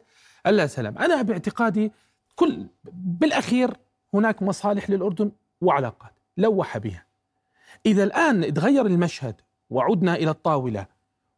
اللا 0.47 0.67
سلام 0.67 0.97
أنا 0.97 1.21
باعتقادي 1.21 1.91
كل 2.35 2.67
بالأخير 2.93 3.73
هناك 4.13 4.43
مصالح 4.43 4.89
للأردن 4.89 5.31
وعلاقات 5.61 6.11
لوح 6.37 6.77
بها 6.77 7.05
إذا 7.85 8.03
الآن 8.03 8.53
تغير 8.53 8.85
المشهد 8.85 9.35
وعدنا 9.69 10.15
إلى 10.15 10.29
الطاولة 10.29 10.85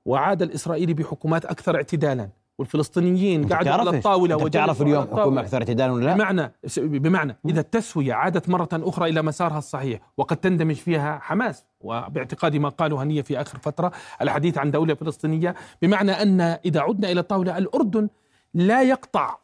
وعاد 0.06 0.42
الإسرائيلي 0.42 0.94
بحكومات 0.94 1.46
أكثر 1.46 1.76
اعتدالا 1.76 2.30
والفلسطينيين 2.58 3.48
قاعدوا 3.48 3.72
على 3.72 3.90
الطاولة 3.90 4.36
وتعرف 4.36 4.82
اليوم 4.82 5.04
حكومة 5.04 5.42
أكثر 5.42 5.58
اعتدالا 5.58 5.92
ولا 5.92 6.06
لا؟ 6.06 6.14
بمعنى 6.14 6.52
بمعنى 6.78 7.38
إذا 7.46 7.60
التسوية 7.60 8.14
عادت 8.14 8.50
مرة 8.50 8.70
أخرى 8.74 9.10
إلى 9.10 9.22
مسارها 9.22 9.58
الصحيح 9.58 10.00
وقد 10.18 10.38
تندمج 10.38 10.76
فيها 10.76 11.20
حماس 11.20 11.66
وباعتقادي 11.82 12.60
ما 12.60 12.70
قاله 12.70 13.04
هنية 13.04 13.22
في 13.22 13.42
آخر 13.42 13.58
فترة 13.58 13.92
الحديث 14.22 14.58
عن 14.58 14.72
دولة 14.72 14.94
فلسطينية 14.94 15.56
بمعنى 15.82 16.12
أن 16.12 16.42
إذا 16.42 16.80
عدنا 16.80 17.12
إلى 17.12 17.20
الطاولة 17.20 17.58
الأردن 17.58 18.10
لا 18.54 18.84
يقطع 18.84 19.38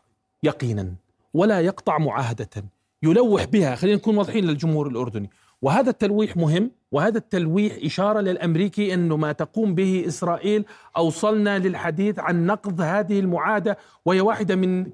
يقينا 0.44 0.94
ولا 1.34 1.60
يقطع 1.62 1.98
معاهدة 1.98 2.50
يلوح 3.04 3.44
بها. 3.44 3.76
خلينا 3.76 3.98
نكون 3.98 4.18
واضحين 4.18 4.46
للجمهور 4.46 4.88
الأردني. 4.88 5.30
وهذا 5.64 5.90
التلويح 5.90 6.38
مهم 6.38 6.72
وهذا 6.92 7.18
التلويح 7.18 7.74
إشارة 7.84 8.20
للأمريكي 8.20 8.94
أنه 8.94 9.18
ما 9.18 9.32
تقوم 9.32 9.76
به 9.76 10.04
إسرائيل 10.08 10.66
أوصلنا 10.98 11.60
للحديث 11.60 12.20
عن 12.20 12.46
نقض 12.46 12.82
هذه 12.82 13.20
المعادة 13.20 13.78
وهي 14.06 14.22
واحدة 14.22 14.56
من 14.56 14.86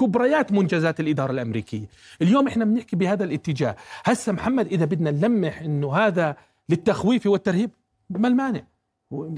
كبريات 0.00 0.52
منجزات 0.52 1.00
الإدارة 1.00 1.32
الأمريكية. 1.32 1.86
اليوم 2.22 2.46
إحنا 2.48 2.64
بنحكي 2.64 2.96
بهذا 2.96 3.24
الاتجاه. 3.24 3.76
هسه 4.04 4.32
محمد 4.32 4.66
إذا 4.66 4.84
بدنا 4.84 5.10
نلمح 5.10 5.62
أنه 5.62 5.96
هذا 5.96 6.36
للتخويف 6.68 7.26
والترهيب 7.26 7.70
ما 8.10 8.28
المانع؟ 8.28 8.62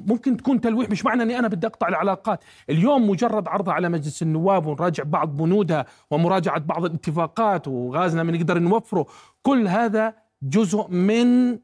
ممكن 0.09 0.37
تكون 0.37 0.61
تلويح 0.61 0.91
مش 0.91 1.05
معنى 1.05 1.23
إني 1.23 1.39
أنا 1.39 1.49
بدي 1.49 1.67
أقطع 1.67 1.89
العلاقات، 1.89 2.45
اليوم 2.71 3.11
مجرد 3.11 3.49
عرضها 3.49 3.75
على 3.75 3.89
مجلس 3.89 4.23
النواب 4.23 4.67
ونراجع 4.67 5.05
بعض 5.05 5.37
بنودها 5.37 5.87
ومراجعة 6.11 6.59
بعض 6.59 6.85
الاتفاقات 6.85 7.69
وغازنا 7.69 8.25
بنقدر 8.25 8.59
نوفره، 8.59 9.07
كل 9.43 9.69
هذا 9.69 10.22
جزء 10.43 10.89
من 10.89 11.59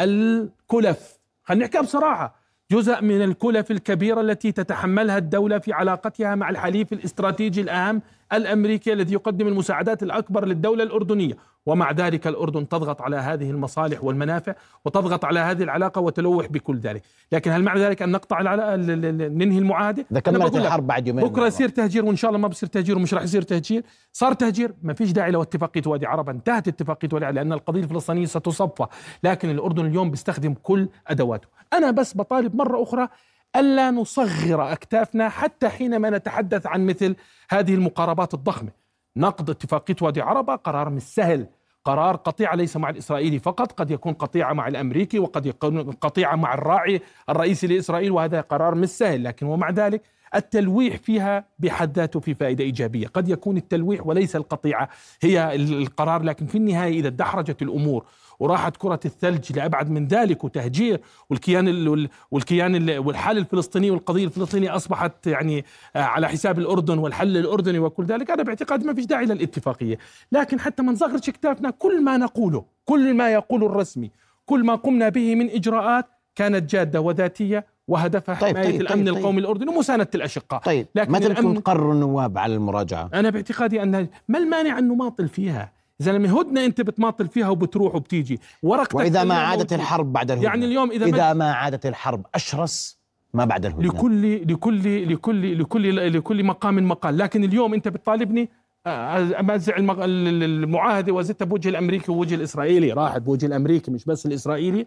الكلف. 0.00 1.18
خلينا 1.42 1.64
نحكي 1.64 1.78
بصراحة. 1.82 2.44
جزء 2.70 3.02
من 3.02 3.22
الكلف 3.22 3.70
الكبيرة 3.70 4.20
التي 4.20 4.52
تتحملها 4.52 5.18
الدولة 5.18 5.58
في 5.58 5.72
علاقتها 5.72 6.34
مع 6.34 6.50
الحليف 6.50 6.92
الاستراتيجي 6.92 7.60
الأهم 7.60 8.02
الأمريكي 8.32 8.92
الذي 8.92 9.12
يقدم 9.12 9.48
المساعدات 9.48 10.02
الأكبر 10.02 10.44
للدولة 10.44 10.82
الأردنية. 10.82 11.34
ومع 11.66 11.92
ذلك 11.92 12.26
الأردن 12.26 12.68
تضغط 12.68 13.02
على 13.02 13.16
هذه 13.16 13.50
المصالح 13.50 14.04
والمنافع 14.04 14.54
وتضغط 14.84 15.24
على 15.24 15.40
هذه 15.40 15.62
العلاقة 15.62 16.00
وتلوح 16.00 16.46
بكل 16.46 16.78
ذلك. 16.78 17.02
لكن 17.32 17.50
هل 17.50 17.62
معنى 17.62 17.80
ذلك 17.80 18.02
أن 18.02 18.12
نقطع 18.12 18.40
العلاقة 18.40 18.76
ننهي 18.76 19.58
المعاهدة؟ 19.58 20.20
كملت 20.20 20.56
الحرب 20.56 20.86
بعد 20.86 21.08
يومين 21.08 21.24
بكرة 21.24 21.46
يصير 21.46 21.68
تهجير 21.68 22.04
وإن 22.04 22.16
شاء 22.16 22.28
الله 22.28 22.40
ما 22.40 22.48
بصير 22.48 22.68
تهجير 22.68 22.96
ومش 22.96 23.14
راح 23.14 23.22
يصير 23.22 23.42
تهجير. 23.42 23.84
صار 24.12 24.32
تهجير 24.32 24.74
ما 24.82 24.94
فيش 24.94 25.12
داعي 25.12 25.30
لاتفاقية 25.30 25.82
وادي 25.86 26.06
عرب. 26.06 26.28
انتهت 26.28 26.68
اتفاقية 26.68 27.08
وادي 27.12 27.26
عرب 27.26 27.34
لأن 27.34 27.52
القضية 27.52 27.82
الفلسطينية 27.82 28.26
ستصفى. 28.26 28.86
لكن 29.24 29.50
الأردن 29.50 29.86
اليوم 29.86 30.10
بيستخدم 30.10 30.54
كل 30.62 30.88
أدواته. 31.08 31.48
أنا 31.72 31.90
بس 31.90 32.16
بطالب 32.16 32.56
مرة 32.56 32.82
أخرى 32.82 33.08
ألا 33.56 33.90
نصغر 33.90 34.72
أكتافنا 34.72 35.28
حتى 35.28 35.68
حينما 35.68 36.10
نتحدث 36.10 36.66
عن 36.66 36.86
مثل 36.86 37.16
هذه 37.50 37.74
المقاربات 37.74 38.34
الضخمة. 38.34 38.83
نقض 39.16 39.50
اتفاقية 39.50 39.96
وادي 40.02 40.20
عربة 40.20 40.54
قرار 40.54 40.90
مش 40.90 41.02
سهل. 41.02 41.46
قرار 41.84 42.16
قطيعة 42.16 42.54
ليس 42.54 42.76
مع 42.76 42.90
الإسرائيلي 42.90 43.38
فقط 43.38 43.72
قد 43.72 43.90
يكون 43.90 44.12
قطيعة 44.12 44.52
مع 44.52 44.68
الأمريكي 44.68 45.18
وقد 45.18 45.46
يكون 45.46 45.92
قطيعة 45.92 46.36
مع 46.36 46.54
الراعي 46.54 47.00
الرئيسي 47.28 47.66
لإسرائيل 47.66 48.12
وهذا 48.12 48.40
قرار 48.40 48.74
مش 48.74 48.88
سهل. 48.88 49.24
لكن 49.24 49.46
ومع 49.46 49.70
ذلك 49.70 50.02
التلويح 50.34 50.96
فيها 50.96 51.44
بحد 51.58 51.96
ذاته 51.98 52.20
في 52.20 52.34
فائدة 52.34 52.64
إيجابية. 52.64 53.06
قد 53.06 53.28
يكون 53.28 53.56
التلويح 53.56 54.06
وليس 54.06 54.36
القطيعة 54.36 54.88
هي 55.22 55.54
القرار 55.54 56.22
لكن 56.22 56.46
في 56.46 56.58
النهاية 56.58 57.00
إذا 57.00 57.08
دحرجت 57.08 57.62
الأمور 57.62 58.04
وراحت 58.40 58.76
كرة 58.76 59.00
الثلج 59.04 59.52
لأبعد 59.56 59.90
من 59.90 60.06
ذلك 60.06 60.44
وتهجير 60.44 61.00
والكيان 61.30 62.08
والكيان 62.30 62.98
والحال 62.98 63.38
الفلسطيني 63.38 63.90
والقضية 63.90 64.24
الفلسطينية 64.24 64.76
أصبحت 64.76 65.26
يعني 65.26 65.64
آه، 65.96 66.02
على 66.02 66.28
حساب 66.28 66.58
الأردن 66.58 66.98
والحل 66.98 67.36
الأردني 67.36 67.78
وكل 67.78 68.04
ذلك. 68.04 68.30
أنا 68.30 68.42
باعتقادي 68.42 68.86
ما 68.86 68.94
فيش 68.94 69.06
داعي 69.06 69.26
للاتفاقية. 69.26 69.98
لكن 70.32 70.60
حتى 70.60 70.82
ما 70.82 70.92
نصغرش 70.92 71.30
كتافنا 71.30 71.70
كل 71.70 72.04
ما 72.04 72.16
نقوله 72.16 72.64
كل 72.84 73.14
ما 73.14 73.32
يقوله 73.32 73.66
الرسمي 73.66 74.10
كل 74.46 74.64
ما 74.64 74.74
قمنا 74.74 75.08
به 75.08 75.34
من 75.34 75.50
إجراءات 75.50 76.06
كانت 76.34 76.70
جادة 76.70 77.00
وذاتية 77.00 77.66
وهدفها 77.88 78.34
طيب 78.34 78.56
حماية 78.56 78.70
طيب 78.70 78.80
الأمن 78.80 79.04
طيب. 79.04 79.16
القومي 79.16 79.40
الأردني 79.40 79.70
ومساندة 79.70 80.08
الأشقاء. 80.14 80.60
طيب 80.60 80.86
لكن 80.94 81.12
متى 81.12 81.28
بتكون 81.28 81.62
تقرر 81.62 81.92
النواب 81.92 82.38
على 82.38 82.54
المراجعة؟ 82.54 83.10
أنا 83.14 83.30
باعتقادي 83.30 83.82
أن 83.82 84.08
ما 84.28 84.38
المانع 84.38 84.78
أن 84.78 84.88
نماطل 84.88 85.28
فيها؟ 85.28 85.72
زلمه 85.98 86.40
هدنه 86.40 86.64
انت 86.64 86.80
بتماطل 86.80 87.28
فيها 87.28 87.48
وبتروح 87.48 87.94
وبتيجي. 87.94 88.40
ورقتك 88.62 88.94
وإذا 88.94 89.24
ما 89.24 89.34
عادت 89.34 89.60
موجود. 89.60 89.72
الحرب 89.72 90.12
بعد 90.12 90.30
الهدنة. 90.30 90.48
يعني 90.48 90.66
اليوم 90.66 90.90
إذا 90.90 91.06
إذا 91.06 91.32
ما 91.32 91.52
عادت 91.52 91.86
الحرب 91.86 92.26
أشرس 92.34 92.98
ما 93.34 93.44
بعد 93.44 93.66
الهدنة. 93.66 93.88
لكل 93.88 94.52
لكل 94.52 95.12
لكل 95.12 95.58
لكل 95.58 96.12
لكل 96.12 96.44
مقام 96.44 96.88
مقال. 96.88 97.18
لكن 97.18 97.44
اليوم 97.44 97.74
انت 97.74 97.88
بتطالبني 97.88 98.50
امزع 98.86 99.76
المعاهدة 99.78 101.12
وزدتها 101.12 101.44
بوجه 101.44 101.68
الأمريكي 101.68 102.12
ووجه 102.12 102.34
الإسرائيلي. 102.34 102.92
راحت 102.92 103.22
بوجه 103.22 103.46
الأمريكي 103.46 103.90
مش 103.90 104.04
بس 104.04 104.26
الإسرائيلي. 104.26 104.86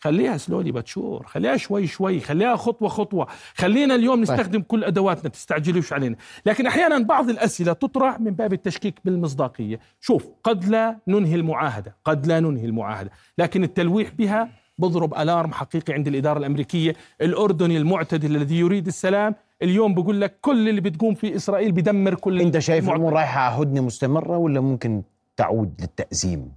خليها 0.00 0.36
سلولي 0.36 0.72
بتشور 0.72 1.26
خليها 1.26 1.56
شوي 1.56 1.86
شوي 1.86 2.20
خليها 2.20 2.56
خطوة 2.56 2.88
خطوة. 2.88 3.26
خلينا 3.54 3.94
اليوم 3.94 4.14
طيب. 4.14 4.22
نستخدم 4.22 4.60
كل 4.62 4.84
أدواتنا 4.84 5.30
تستعجلوش 5.30 5.92
علينا. 5.92 6.16
لكن 6.46 6.66
أحيانا 6.66 6.98
بعض 6.98 7.30
الأسئلة 7.30 7.72
تطرح 7.72 8.20
من 8.20 8.30
باب 8.30 8.52
التشكيك 8.52 8.94
بالمصداقية. 9.04 9.80
شوف 10.00 10.28
قد 10.44 10.64
لا 10.64 10.98
ننهي 11.08 11.34
المعاهدة 11.34 11.96
قد 12.04 12.26
لا 12.26 12.40
ننهي 12.40 12.64
المعاهدة 12.64 13.10
لكن 13.38 13.64
التلويح 13.64 14.10
بها 14.18 14.48
بضرب 14.78 15.14
ألارم 15.14 15.52
حقيقي 15.52 15.92
عند 15.92 16.08
الإدارة 16.08 16.38
الأمريكية 16.38 16.94
الأردني 17.20 17.76
المعتدل 17.76 18.36
الذي 18.36 18.58
يريد 18.58 18.86
السلام. 18.86 19.34
اليوم 19.62 19.94
بقول 19.94 20.20
لك 20.20 20.38
كل 20.40 20.68
اللي 20.68 20.80
بتقوم 20.80 21.14
في 21.14 21.36
إسرائيل 21.36 21.72
بدمر 21.72 22.14
كل 22.14 22.40
أنت 22.40 22.58
شايف 22.58 22.88
الأمور 22.88 23.12
رايحة 23.12 23.48
هدنة 23.48 23.80
مستمرة 23.80 24.36
ولا 24.36 24.60
ممكن 24.60 25.02
تعود 25.36 25.74
للتأزيم؟ 25.80 26.52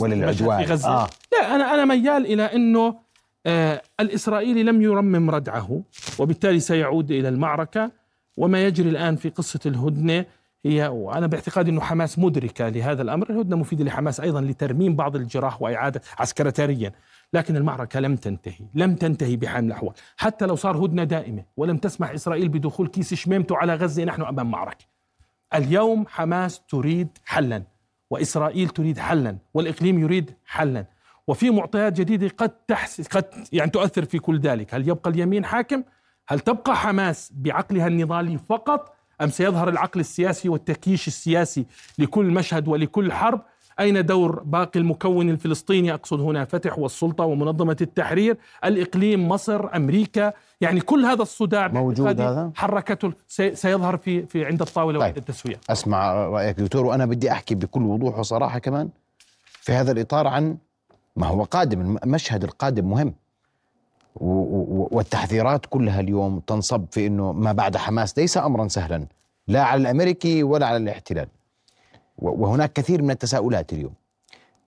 وللعدوان. 0.00 0.64
في 0.64 0.72
غزة. 0.72 0.88
آه. 0.88 1.08
لا 1.32 1.54
أنا 1.54 1.74
أنا 1.74 1.84
ميال 1.84 2.26
إلى 2.26 2.42
أنه 2.42 2.96
آه 3.46 3.82
الإسرائيلي 4.00 4.62
لم 4.62 4.82
يرمم 4.82 5.30
ردعه 5.30 5.82
وبالتالي 6.18 6.60
سيعود 6.60 7.10
إلى 7.10 7.28
المعركة. 7.28 7.90
وما 8.36 8.64
يجري 8.64 8.88
الآن 8.88 9.16
في 9.16 9.28
قصة 9.28 9.60
الهدنة 9.66 10.24
هي 10.64 10.86
وأنا 10.86 11.26
باعتقادي 11.26 11.70
أنه 11.70 11.80
حماس 11.80 12.18
مدركة 12.18 12.68
لهذا 12.68 13.02
الأمر. 13.02 13.30
الهدنة 13.30 13.56
مفيدة 13.56 13.84
لحماس 13.84 14.20
أيضا 14.20 14.40
لترميم 14.40 14.96
بعض 14.96 15.16
الجراح 15.16 15.62
وإعادة 15.62 16.00
عسكرتاريا 16.18 16.92
لكن 17.32 17.56
المعركة 17.56 18.00
لم 18.00 18.16
تنتهي 18.16 18.66
لم 18.74 18.94
تنتهي 18.94 19.36
بحال 19.36 19.64
الأحوال. 19.64 19.92
حتى 20.16 20.46
لو 20.46 20.56
صار 20.56 20.84
هدنة 20.84 21.04
دائمة 21.04 21.44
ولم 21.56 21.76
تسمح 21.76 22.10
إسرائيل 22.10 22.48
بدخول 22.48 22.88
كيس 22.88 23.14
شميمته 23.14 23.56
على 23.56 23.74
غزة 23.74 24.04
نحن 24.04 24.22
أمام 24.22 24.50
معركة. 24.50 24.84
اليوم 25.54 26.06
حماس 26.08 26.60
تريد 26.68 27.08
حلا. 27.24 27.62
وإسرائيل 28.14 28.68
تريد 28.68 28.98
حلا 28.98 29.36
والإقليم 29.54 29.98
يريد 29.98 30.34
حلا. 30.46 30.86
وفي 31.28 31.50
معطيات 31.50 31.92
جديدة 31.92 32.28
قد 32.38 32.48
تحس 32.48 33.08
قد 33.08 33.24
يعني 33.52 33.70
تؤثر 33.70 34.04
في 34.04 34.18
كل 34.18 34.40
ذلك. 34.40 34.74
هل 34.74 34.88
يبقى 34.88 35.10
اليمين 35.10 35.44
حاكم؟ 35.44 35.82
هل 36.28 36.40
تبقى 36.40 36.76
حماس 36.76 37.32
بعقلها 37.34 37.86
النضالي 37.86 38.38
فقط؟ 38.38 38.94
أم 39.20 39.30
سيظهر 39.30 39.68
العقل 39.68 40.00
السياسي 40.00 40.48
والتكييش 40.48 41.08
السياسي 41.08 41.66
لكل 41.98 42.24
مشهد 42.24 42.68
ولكل 42.68 43.12
حرب؟ 43.12 43.42
أين 43.80 44.06
دور 44.06 44.42
باقي 44.44 44.80
المكون 44.80 45.30
الفلسطيني؟ 45.30 45.94
أقصد 45.94 46.20
هنا 46.20 46.44
فتح 46.44 46.78
والسلطة 46.78 47.24
ومنظمة 47.24 47.76
التحرير 47.80 48.36
الإقليم 48.64 49.28
مصر 49.28 49.76
أمريكا. 49.76 50.32
يعني 50.60 50.80
كل 50.80 51.04
هذا 51.04 51.22
الصداع 51.22 51.68
موجود 51.68 52.20
هذا؟ 52.20 52.52
حركته 52.54 53.12
سيظهر 53.28 53.96
في 53.96 54.26
في 54.26 54.44
عند 54.44 54.62
الطاولة 54.62 55.00
طيب. 55.00 55.16
التسوية. 55.16 55.60
أسمع 55.70 56.12
رأيك 56.14 56.60
دكتور 56.60 56.86
وأنا 56.86 57.06
بدي 57.06 57.32
أحكي 57.32 57.54
بكل 57.54 57.82
وضوح 57.82 58.18
وصراحة 58.18 58.58
كمان 58.58 58.88
في 59.60 59.72
هذا 59.72 59.92
الإطار 59.92 60.26
عن 60.26 60.56
ما 61.16 61.26
هو 61.26 61.42
قادم 61.42 61.96
المشهد 62.04 62.44
القادم 62.44 62.90
مهم. 62.90 63.14
والتحذيرات 64.16 65.66
كلها 65.66 66.00
اليوم 66.00 66.40
تنصب 66.40 66.86
في 66.90 67.06
إنه 67.06 67.32
ما 67.32 67.52
بعد 67.52 67.76
حماس 67.76 68.18
ليس 68.18 68.38
امرا 68.38 68.68
سهلا 68.68 69.06
لا 69.48 69.62
على 69.62 69.80
الأمريكي 69.80 70.42
ولا 70.42 70.66
على 70.66 70.76
الاحتلال. 70.76 71.28
وهناك 72.18 72.72
كثير 72.72 73.02
من 73.02 73.10
التساؤلات 73.10 73.72
اليوم. 73.72 73.92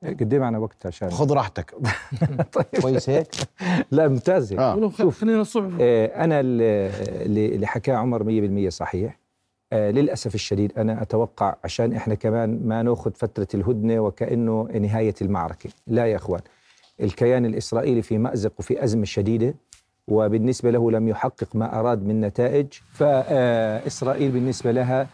قد 0.03 0.33
إيه 0.33 0.39
معنا 0.39 0.57
وقت 0.57 0.85
عشان؟ 0.85 1.09
خذ 1.09 1.33
راحتك. 1.33 1.73
طيب. 2.53 2.81
كويس 2.81 3.09
هيك؟ 3.09 3.27
لا 3.91 4.07
ممتاز. 4.07 4.53
آه. 4.53 4.89
شوف 4.97 5.21
خلينا 5.21 5.41
الصبح 5.41 5.73
آه 5.81 6.05
أنا 6.23 6.39
اللي 6.39 7.67
حكاه 7.67 7.95
عمر 7.95 8.23
100% 8.67 8.69
صحيح. 8.69 9.19
آه 9.73 9.91
للأسف 9.91 10.35
الشديد 10.35 10.73
أنا 10.77 11.01
أتوقع 11.01 11.55
عشان 11.63 11.93
إحنا 11.93 12.15
كمان 12.15 12.67
ما 12.67 12.83
نأخذ 12.83 13.11
فترة 13.13 13.47
الهدنة 13.53 13.99
وكأنه 13.99 14.63
نهاية 14.79 15.15
المعركة. 15.21 15.69
لا 15.87 16.05
يا 16.05 16.15
إخوان 16.15 16.41
الكيان 17.01 17.45
الإسرائيلي 17.45 18.01
في 18.01 18.17
مأزق 18.17 18.51
وفي 18.59 18.83
أزمة 18.83 19.05
شديدة 19.05 19.53
وبالنسبة 20.07 20.71
له 20.71 20.91
لم 20.91 21.07
يحقق 21.07 21.47
ما 21.55 21.79
أراد 21.79 22.03
من 22.03 22.21
نتائج 22.21 22.67
فإسرائيل 22.93 24.31
بالنسبة 24.31 24.71
لها 24.71 25.07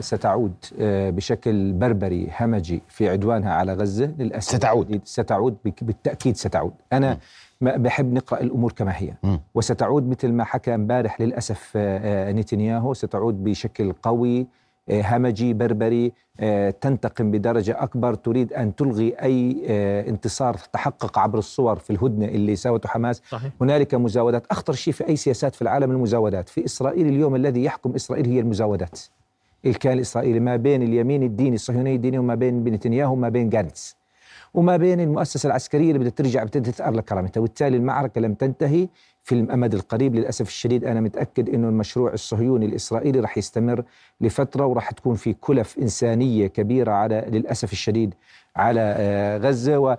ستعود 0.00 0.52
آه، 0.80 1.10
بشكل 1.10 1.72
بربري 1.72 2.30
همجي 2.40 2.82
في 2.88 3.08
عدوانها 3.08 3.52
على 3.52 3.72
غزة 3.74 4.12
للأسف. 4.18 4.56
ستعود. 4.56 5.00
ستعود 5.04 5.56
بالتأكيد 5.82 6.36
ستعود. 6.36 6.72
أنا 6.92 7.18
ما 7.60 7.76
بحب 7.76 8.12
نقرأ 8.12 8.40
الأمور 8.40 8.72
كما 8.72 8.92
هي. 8.96 9.14
م. 9.22 9.36
وستعود 9.54 10.08
مثل 10.08 10.32
ما 10.32 10.44
حكى 10.44 10.74
امبارح 10.74 11.20
للأسف 11.20 11.72
آه، 11.76 12.32
نتنياهو. 12.32 12.94
ستعود 12.94 13.44
بشكل 13.44 13.92
قوي 13.92 14.46
همجي 14.90 15.54
بربري 15.54 16.12
تنتقم 16.80 17.30
بدرجة 17.30 17.82
أكبر. 17.82 18.14
تريد 18.14 18.52
أن 18.52 18.74
تلغي 18.74 19.14
أي 19.22 19.66
انتصار 20.08 20.54
تحقق 20.54 21.18
عبر 21.18 21.38
الصور 21.38 21.76
في 21.78 21.90
الهدنة 21.90 22.26
اللي 22.26 22.56
ساوته 22.56 22.88
حماس. 22.88 23.22
صحيح. 23.28 23.52
هنالك 23.60 23.94
مزاودات. 23.94 24.46
أخطر 24.50 24.72
شيء 24.72 24.94
في 24.94 25.08
أي 25.08 25.16
سياسات 25.16 25.54
في 25.54 25.62
العالم 25.62 25.90
المزاودات. 25.90 26.48
في 26.48 26.64
إسرائيل 26.64 27.06
اليوم 27.06 27.36
الذي 27.36 27.64
يحكم 27.64 27.94
إسرائيل 27.94 28.26
هي 28.26 28.40
المزاودات. 28.40 28.98
الكيان 29.66 29.94
الإسرائيلي 29.94 30.40
ما 30.40 30.56
بين 30.56 30.82
اليمين 30.82 31.22
الديني 31.22 31.54
الصهيوني 31.54 31.94
الديني 31.94 32.18
وما 32.18 32.34
بين 32.34 32.64
نتنياهو 32.64 33.12
وما 33.12 33.28
بين 33.28 33.48
جانتس 33.48 33.96
وما 34.54 34.76
بين 34.76 35.00
المؤسسة 35.00 35.46
العسكرية 35.46 35.88
اللي 35.88 35.98
بدها 35.98 36.10
ترجع 36.10 36.44
بدها 36.44 36.62
تتأرلق 36.62 37.04
كرامتها 37.04 37.40
وبالتالي 37.40 37.76
المعركة 37.76 38.20
لم 38.20 38.34
تنتهي 38.34 38.88
في 39.24 39.34
الأمد 39.34 39.74
القريب. 39.74 40.14
للأسف 40.14 40.48
الشديد 40.48 40.84
أنا 40.84 41.00
متأكد 41.00 41.48
أنه 41.48 41.68
المشروع 41.68 42.12
الصهيوني 42.12 42.66
الإسرائيلي 42.66 43.20
رح 43.20 43.38
يستمر 43.38 43.84
لفترة 44.20 44.66
ورح 44.66 44.90
تكون 44.90 45.14
في 45.14 45.32
كلف 45.32 45.78
إنسانية 45.78 46.46
كبيرة 46.46 46.92
على 46.92 47.24
للأسف 47.28 47.72
الشديد 47.72 48.14
على 48.58 48.80
آه، 48.80 49.38
غزة 49.38 49.98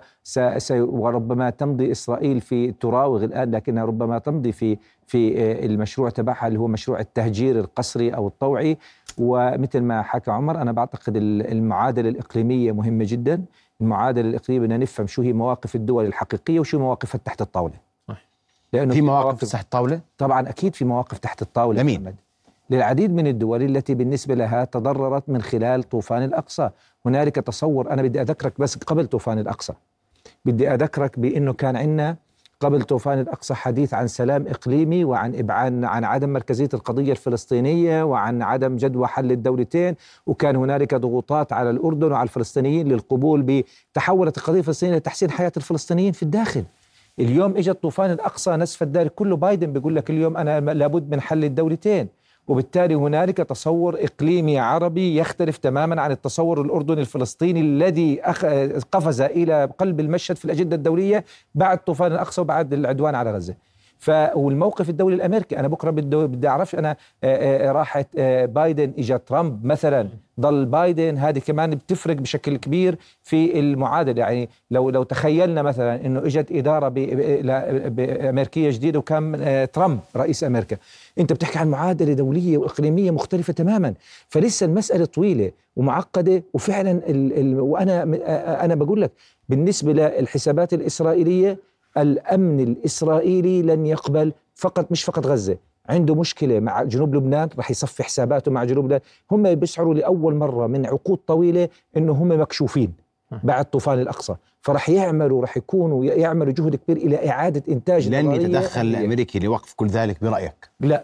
وربما 0.70 1.50
تمضي 1.50 1.92
إسرائيل 1.92 2.40
في 2.40 2.72
تراوغ 2.72 3.24
الآن 3.24 3.50
لكنها 3.50 3.84
ربما 3.84 4.18
تمضي 4.18 4.52
في 4.52 4.78
في 5.06 5.38
آه، 5.38 5.66
المشروع 5.66 6.10
تبعها 6.10 6.46
اللي 6.46 6.58
هو 6.58 6.66
مشروع 6.66 7.00
التهجير 7.00 7.60
القسري 7.60 8.14
أو 8.14 8.26
الطوعي. 8.26 8.78
ومثل 9.18 9.80
ما 9.80 10.02
حكى 10.02 10.30
عمر 10.30 10.62
أنا 10.62 10.72
بعتقد 10.72 11.16
المعادلة 11.16 12.08
الإقليمية 12.08 12.72
مهمة 12.72 13.04
جدا. 13.08 13.44
المعادلة 13.80 14.28
الإقليمية 14.28 14.66
بدنا 14.66 14.76
نفهم 14.76 15.06
شو 15.06 15.22
هي 15.22 15.32
مواقف 15.32 15.74
الدول 15.74 16.06
الحقيقية 16.06 16.60
وشو 16.60 16.78
مواقفها 16.78 17.20
تحت 17.24 17.42
الطاولة. 17.42 17.74
لأنه 18.72 18.94
في 18.94 19.00
مواقف 19.00 19.52
تحت 19.52 19.64
الطاولة؟ 19.64 20.00
طبعا 20.18 20.48
أكيد 20.48 20.74
في 20.74 20.84
مواقف 20.84 21.18
تحت 21.18 21.42
الطاولة 21.42 21.82
لمين؟ 21.82 22.14
للعديد 22.70 23.14
من 23.14 23.26
الدول 23.26 23.62
التي 23.62 23.94
بالنسبة 23.94 24.34
لها 24.34 24.64
تضررت 24.64 25.28
من 25.28 25.42
خلال 25.42 25.82
طوفان 25.82 26.22
الأقصى. 26.22 26.70
هنالك 27.06 27.34
تصور 27.36 27.90
أنا 27.90 28.02
بدي 28.02 28.20
أذكرك 28.22 28.60
بس 28.60 28.76
قبل 28.76 29.06
طوفان 29.06 29.38
الأقصى. 29.38 29.72
بدي 30.44 30.74
أذكرك 30.74 31.18
بأنه 31.18 31.52
كان 31.52 31.76
عندنا 31.76 32.16
قبل 32.60 32.82
طوفان 32.82 33.18
الأقصى 33.20 33.54
حديث 33.54 33.94
عن 33.94 34.08
سلام 34.08 34.46
إقليمي 34.46 35.04
وعن 35.04 35.34
إبعاد 35.34 35.84
عن 35.84 36.04
عدم 36.04 36.32
مركزية 36.32 36.68
القضية 36.74 37.12
الفلسطينية 37.12 38.02
وعن 38.02 38.42
عدم 38.42 38.76
جدوى 38.76 39.06
حل 39.06 39.32
الدولتين 39.32 39.94
وكان 40.26 40.56
هنالك 40.56 40.94
ضغوطات 40.94 41.52
على 41.52 41.70
الأردن 41.70 42.12
وعلى 42.12 42.22
الفلسطينيين 42.22 42.88
للقبول 42.88 43.42
بتحولت 43.92 44.38
القضية 44.38 44.58
الفلسطينية 44.58 44.96
لتحسين 44.96 45.30
حياة 45.30 45.52
الفلسطينيين 45.56 46.12
في 46.12 46.22
الداخل. 46.22 46.64
اليوم 47.18 47.56
اجى 47.56 47.72
طوفان 47.72 48.10
الأقصى 48.10 48.56
نسف 48.56 48.82
الدار 48.82 49.08
كله 49.08 49.36
بايدن 49.36 49.72
بيقول 49.72 49.96
لك 49.96 50.10
اليوم 50.10 50.36
أنا 50.36 50.60
لابد 50.60 51.10
من 51.10 51.20
حل 51.20 51.44
الدولتين. 51.44 52.08
وبالتالي 52.50 52.94
هنالك 52.94 53.36
تصور 53.36 53.96
إقليمي 54.04 54.58
عربي 54.58 55.16
يختلف 55.16 55.56
تماما 55.56 56.02
عن 56.02 56.10
التصور 56.10 56.60
الأردني 56.60 57.00
الفلسطيني 57.00 57.60
الذي 57.60 58.20
قفز 58.92 59.20
إلى 59.20 59.68
قلب 59.78 60.00
المشهد 60.00 60.36
في 60.36 60.44
الأجندة 60.44 60.76
الدولية 60.76 61.24
بعد 61.54 61.78
طوفان 61.78 62.12
الأقصى 62.12 62.40
وبعد 62.40 62.72
العدوان 62.72 63.14
على 63.14 63.32
غزه. 64.08 64.36
والموقف 64.36 64.90
الدولي 64.90 65.14
الأمريكي 65.16 65.58
أنا 65.58 65.68
بكرة 65.68 65.90
بدي 65.90 66.16
بدي 66.16 66.48
أعرفش 66.48 66.74
أنا 66.74 66.96
راحت 67.72 68.20
بايدن 68.44 68.92
اجى 68.98 69.18
ترامب 69.18 69.64
مثلا. 69.64 70.08
ضل 70.40 70.64
بايدن 70.64 71.18
هذه 71.18 71.38
كمان 71.38 71.70
بتفرق 71.70 72.16
بشكل 72.16 72.56
كبير 72.56 72.98
في 73.22 73.58
المعادلة. 73.60 74.20
يعني 74.20 74.48
لو 74.70 74.90
لو 74.90 75.02
تخيلنا 75.02 75.62
مثلا 75.62 76.06
إنه 76.06 76.20
إجت 76.20 76.52
إدارة 76.52 76.86
أمريكية 78.28 78.70
جديدة 78.70 78.98
وكان 78.98 79.68
ترامب 79.72 80.00
رئيس 80.16 80.44
أمريكا. 80.44 80.76
أنت 81.18 81.32
بتحكي 81.32 81.58
عن 81.58 81.68
معادلة 81.68 82.12
دولية 82.12 82.58
وإقليمية 82.58 83.10
مختلفة 83.10 83.52
تماما. 83.52 83.94
فلسه 84.28 84.66
المسألة 84.66 85.04
طويلة 85.04 85.50
ومعقدة 85.76 86.42
وفعلا 86.54 86.90
ال 86.90 87.38
ال 87.40 87.60
وأنا 87.60 88.02
أنا 88.64 88.74
بقول 88.74 89.02
لك 89.02 89.10
بالنسبة 89.48 89.92
للحسابات 89.92 90.74
الإسرائيلية 90.74 91.69
الأمن 91.96 92.60
الإسرائيلي 92.60 93.62
لن 93.62 93.86
يقبل 93.86 94.32
فقط 94.54 94.92
مش 94.92 95.04
فقط 95.04 95.26
غزة 95.26 95.56
عنده 95.88 96.14
مشكلة 96.14 96.60
مع 96.60 96.82
جنوب 96.82 97.14
لبنان 97.14 97.48
رح 97.58 97.70
يصفي 97.70 98.02
حساباته 98.02 98.50
مع 98.50 98.64
جنوب 98.64 98.84
لبنان. 98.84 99.00
هم 99.30 99.54
بيشعروا 99.54 99.94
لأول 99.94 100.34
مرة 100.34 100.66
من 100.66 100.86
عقود 100.86 101.18
طويلة 101.26 101.68
إنه 101.96 102.12
هم 102.12 102.40
مكشوفين 102.40 102.92
بعد 103.42 103.64
طوفان 103.64 103.98
الأقصى. 103.98 104.34
فرح 104.62 104.88
يعملوا 104.90 105.42
رح 105.42 105.56
يكونوا 105.56 106.04
يعملوا 106.04 106.52
جهد 106.52 106.76
كبير 106.76 106.96
إلى 106.96 107.30
إعادة 107.30 107.62
إنتاج 107.68 108.08
لن 108.08 108.32
يتدخل 108.32 108.80
الامريكي 108.80 109.38
لوقف 109.38 109.74
كل 109.74 109.86
ذلك 109.86 110.24
برأيك؟ 110.24 110.70
لا. 110.80 111.02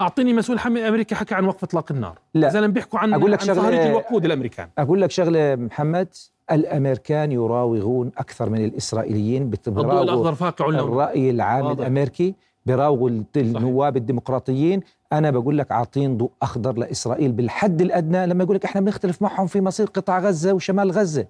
أعطيني 0.00 0.32
مسؤول 0.32 0.58
حمي 0.58 0.88
امريكي 0.88 1.14
حكى 1.14 1.34
عن 1.34 1.44
وقف 1.44 1.64
إطلاق 1.64 1.92
النار. 1.92 2.18
لا. 2.34 2.50
إذا 2.50 2.66
بيحكوا 2.66 2.98
عن 2.98 3.14
أقول 3.14 3.32
لك 3.32 3.40
عن 3.40 3.46
شغلة 3.46 3.86
الوقود 3.86 4.24
الأمريكان. 4.24 4.68
أقول 4.78 5.00
لك 5.00 5.10
شغلة 5.10 5.56
محمد. 5.56 6.08
الأمريكان 6.50 7.32
يراوغون 7.32 8.10
أكثر 8.18 8.50
من 8.50 8.64
الإسرائيليين 8.64 9.50
الضوء 9.66 10.02
الأخضر 10.02 10.34
فاقع 10.34 10.68
الرأي 10.68 11.30
العام 11.30 11.64
واضح. 11.64 11.80
الأمريكي 11.80 12.34
براوغوا 12.66 13.10
النواب 13.36 13.96
الديمقراطيين. 13.96 14.80
أنا 15.12 15.30
بقول 15.30 15.58
لك 15.58 15.72
عاطين 15.72 16.16
ضوء 16.16 16.30
أخضر 16.42 16.78
لإسرائيل 16.78 17.32
بالحد 17.32 17.80
الأدنى 17.80 18.26
لما 18.26 18.44
يقول 18.44 18.56
لك 18.56 18.64
إحنا 18.64 18.80
بنختلف 18.80 19.22
معهم 19.22 19.46
في 19.46 19.60
مصير 19.60 19.86
قطاع 19.86 20.18
غزة 20.18 20.52
وشمال 20.52 20.90
غزة. 20.90 21.26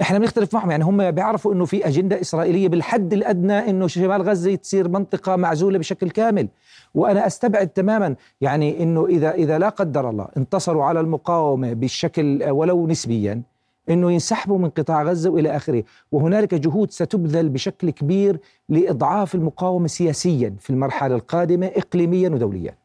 إحنا 0.00 0.18
بنختلف 0.18 0.54
معهم 0.54 0.70
يعني 0.70 0.84
هم 0.84 1.10
بيعرفوا 1.10 1.52
إنه 1.52 1.64
في 1.64 1.88
أجندة 1.88 2.20
إسرائيلية 2.20 2.68
بالحد 2.68 3.12
الأدنى 3.12 3.70
إنه 3.70 3.86
شمال 3.86 4.22
غزة 4.22 4.54
تصير 4.54 4.88
منطقة 4.88 5.36
معزولة 5.36 5.78
بشكل 5.78 6.10
كامل. 6.10 6.48
وأنا 6.94 7.26
أستبعد 7.26 7.68
تماما 7.68 8.14
يعني 8.40 8.82
إنه 8.82 9.06
اذا 9.06 9.30
إذا 9.30 9.58
لا 9.58 9.68
قدر 9.68 10.10
الله 10.10 10.28
انتصروا 10.36 10.84
على 10.84 11.00
المقاومة 11.00 11.72
بالشكل 11.72 12.50
ولو 12.50 12.86
نسبيا 12.86 13.42
إنه 13.90 14.12
ينسحبوا 14.12 14.58
من 14.58 14.70
قطاع 14.70 15.02
غزة 15.02 15.30
وإلى 15.30 15.56
آخره، 15.56 15.84
وهنالك 16.12 16.54
جهود 16.54 16.90
ستبذل 16.90 17.48
بشكل 17.48 17.90
كبير 17.90 18.40
لإضعاف 18.68 19.34
المقاومة 19.34 19.86
سياسيا 19.86 20.56
في 20.60 20.70
المرحلة 20.70 21.14
القادمة 21.14 21.66
اقليميا 21.66 22.28
ودوليا. 22.28 22.78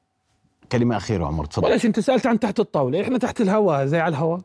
كلمة 0.71 0.97
أخيرة 0.97 1.25
عمر 1.25 1.45
تفضل. 1.45 1.67
وليش 1.67 1.85
أنت 1.85 1.99
سألت 1.99 2.27
عن 2.27 2.39
تحت 2.39 2.59
الطاولة. 2.59 3.01
إحنا 3.01 3.17
تحت 3.17 3.41
الهواء 3.41 3.85
زي 3.85 3.99
على 3.99 4.11
الهواء. 4.11 4.39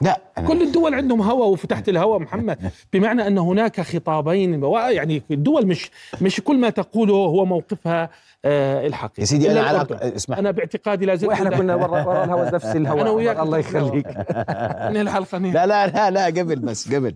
لا 0.00 0.20
أنا 0.38 0.48
كل 0.48 0.62
الدول 0.62 0.94
عندهم 0.94 1.22
هواء 1.22 1.48
وفتحت 1.48 1.88
الهواء 1.88 2.18
محمد. 2.18 2.58
بمعنى 2.92 3.26
أن 3.26 3.38
هناك 3.38 3.80
خطابين 3.80 4.62
يعني 4.74 5.22
الدول 5.30 5.66
مش 5.66 5.90
مش 6.22 6.40
كل 6.40 6.58
ما 6.58 6.70
تقوله 6.70 7.14
هو 7.14 7.44
موقفها 7.44 8.10
آه 8.44 8.86
الحقيقي. 8.86 9.20
يا 9.22 9.24
سيدي 9.24 9.50
أنا 9.50 9.60
على. 9.60 9.86
اسمح 9.92 10.38
أنا 10.38 10.50
باعتقادي 10.50 11.06
لازم 11.06 11.28
وإحنا 11.28 11.56
كنا 11.56 11.74
ورا 11.74 12.04
ورا 12.06 12.24
الهواء 12.24 12.54
نفس 12.54 12.66
الهواء 12.76 13.00
أنا 13.02 13.10
وياك. 13.10 13.38
الله. 13.40 13.58
يخليك. 13.58 14.06
من 14.92 14.96
الحلقة. 15.00 15.38
لا 15.38 15.66
لا 15.66 15.86
لا 15.86 16.10
لا 16.10 16.24
قبل 16.26 16.56
بس 16.56 16.94
قبل. 16.94 17.14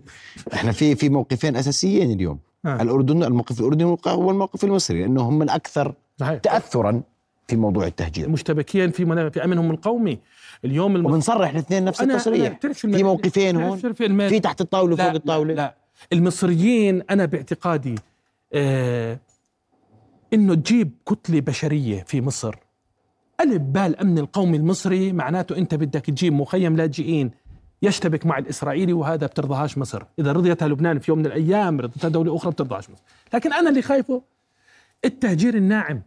إحنا 0.53 0.71
في 0.71 0.95
في 0.95 1.09
موقفين 1.09 1.55
أساسيين 1.55 2.11
اليوم. 2.11 2.39
آه. 2.65 2.81
الأردن 2.81 3.23
الموقف 3.23 3.59
الأردني 3.59 3.97
والموقف 4.07 4.63
المصري 4.63 5.01
لأنه 5.01 5.21
هم 5.21 5.41
الاكثر 5.41 5.93
صحيح. 6.19 6.39
تاثرا 6.39 7.01
في 7.47 7.55
موضوع 7.55 7.85
التهجير. 7.87 8.29
مشتبكين 8.29 8.91
في 8.91 9.29
في 9.33 9.43
أمنهم 9.43 9.71
القومي 9.71 10.19
اليوم 10.65 10.95
الم... 10.95 11.05
وبنصرح 11.05 11.49
الاثنين 11.49 11.85
نفس 11.85 11.99
أنا- 11.99 12.03
أنا 12.03 12.13
التصريح. 12.13 12.59
شو 12.71 12.91
في 12.91 13.03
موقفين 13.03 13.55
هون؟ 13.55 13.77
في 13.93 14.29
في 14.29 14.39
تحت 14.39 14.61
الطاولة 14.61 14.95
لا 14.95 15.03
وفوق 15.03 15.11
لا 15.11 15.17
الطاولة؟ 15.17 15.53
لا. 15.53 15.75
المصريين 16.13 17.01
أنا 17.09 17.25
باعتقادي 17.25 17.95
آه 18.53 19.19
إنه 20.33 20.55
تجيب 20.55 20.91
كتلة 21.09 21.39
بشرية 21.39 22.03
في 22.03 22.21
مصر. 22.21 22.55
ألف 23.41 23.61
بالامن 23.61 24.17
القومي 24.17 24.57
المصري 24.57 25.13
معناته 25.13 25.57
أنت 25.57 25.75
بدك 25.75 26.05
تجيب 26.05 26.33
مخيم 26.33 26.75
لاجئين 26.77 27.31
يشتبك 27.81 28.25
مع 28.25 28.37
الإسرائيلي 28.37 28.93
وهذا 28.93 29.25
بترضاهاش 29.27 29.77
مصر، 29.77 30.03
إذا 30.19 30.31
رضيتها 30.31 30.67
لبنان 30.67 30.99
في 30.99 31.11
يوم 31.11 31.19
من 31.19 31.25
الأيام 31.25 31.81
رضيتها 31.81 32.07
دوله 32.07 32.35
أخرى 32.35 32.51
بترضاهاش 32.51 32.89
مصر، 32.89 33.01
لكن 33.33 33.53
أنا 33.53 33.69
اللي 33.69 33.81
خايفه 33.81 34.21
التهجير 35.05 35.55
الناعم. 35.55 36.01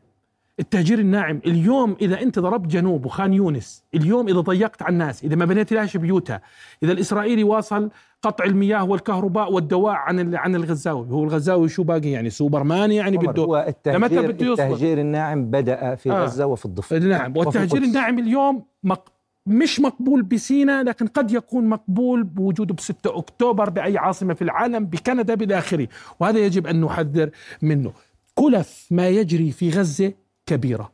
التهجير 0.61 0.99
الناعم. 0.99 1.41
اليوم 1.47 1.97
إذا 2.01 2.23
أنت 2.23 2.39
ضربت 2.39 2.71
جنوب 2.71 3.07
وخان 3.07 3.33
يونس 3.33 3.85
اليوم 3.95 4.29
إذا 4.29 4.41
ضيقت 4.41 4.83
على 4.83 4.93
الناس 4.93 5.25
إذا 5.25 5.37
ما 5.37 5.45
بنيت 5.45 5.73
لهاش 5.73 5.97
بيوتها 5.97 6.41
إذا 6.83 6.93
الإسرائيلي 6.93 7.45
واصل 7.45 7.91
قطع 8.23 8.45
المياه 8.45 8.85
والكهرباء 8.85 9.53
والدواء 9.53 9.95
عن 9.95 10.35
عن 10.35 10.55
الغزاوي. 10.55 11.07
هو 11.11 11.25
الغزاوي 11.25 11.69
شو 11.69 11.83
باقي 11.83 12.11
يعني؟ 12.11 12.31
سوبرمان 12.31 12.93
يعني 12.93 13.17
بده 13.17 13.43
هو 13.43 13.65
التهجير 13.69 14.33
بده؟ 14.33 14.53
التهجير 14.53 15.01
الناعم 15.01 15.45
بدأ 15.45 15.95
في 15.95 16.11
آه. 16.11 16.25
غزة 16.25 16.47
وفي 16.47 16.67
الضفة. 16.67 16.99
نعم. 16.99 17.37
والتهجير. 17.37 17.83
الناعم 17.83 18.19
اليوم 18.19 18.65
مق... 18.85 19.13
مش 19.47 19.81
مقبول 19.81 20.23
بسينا 20.23 20.83
لكن 20.83 21.07
قد 21.07 21.31
يكون 21.31 21.69
مقبول 21.69 22.23
بوجوده 22.23 22.75
ب 22.75 22.81
6 22.81 23.19
أكتوبر 23.19 23.71
بأي 23.71 23.99
عاصمة 23.99 24.35
في 24.35 24.43
العالم 24.43 24.85
بكندا 24.85 25.35
بإلى 25.35 25.59
آخره. 25.59 25.89
وهذا 26.21 26.39
يجب 26.39 26.67
أن 26.67 26.81
نحذر 26.81 27.31
منه. 27.63 27.93
كلف 28.35 28.87
ما 28.91 29.09
يجري 29.09 29.51
في 29.51 29.71
غزة 29.71 30.13
كبيرة. 30.51 30.93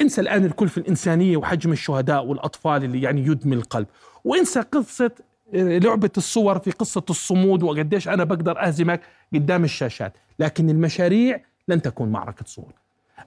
انسى 0.00 0.20
الآن 0.20 0.44
الكلفه 0.44 0.80
الإنسانية 0.80 1.36
وحجم 1.36 1.72
الشهداء 1.72 2.26
والأطفال 2.26 2.84
اللي 2.84 3.02
يعني 3.02 3.20
يدمي 3.26 3.56
القلب. 3.56 3.86
وانسى 4.24 4.60
قصة 4.60 5.10
لعبة 5.54 6.10
الصور 6.16 6.58
في 6.58 6.70
قصة 6.70 7.04
الصمود 7.10 7.62
وقديش 7.62 8.08
أنا 8.08 8.24
بقدر 8.24 8.62
أهزمك 8.66 9.00
قدام 9.34 9.64
الشاشات. 9.64 10.12
لكن 10.38 10.70
المشاريع 10.70 11.40
لن 11.68 11.82
تكون 11.82 12.08
معركة 12.08 12.44
صور 12.46 12.72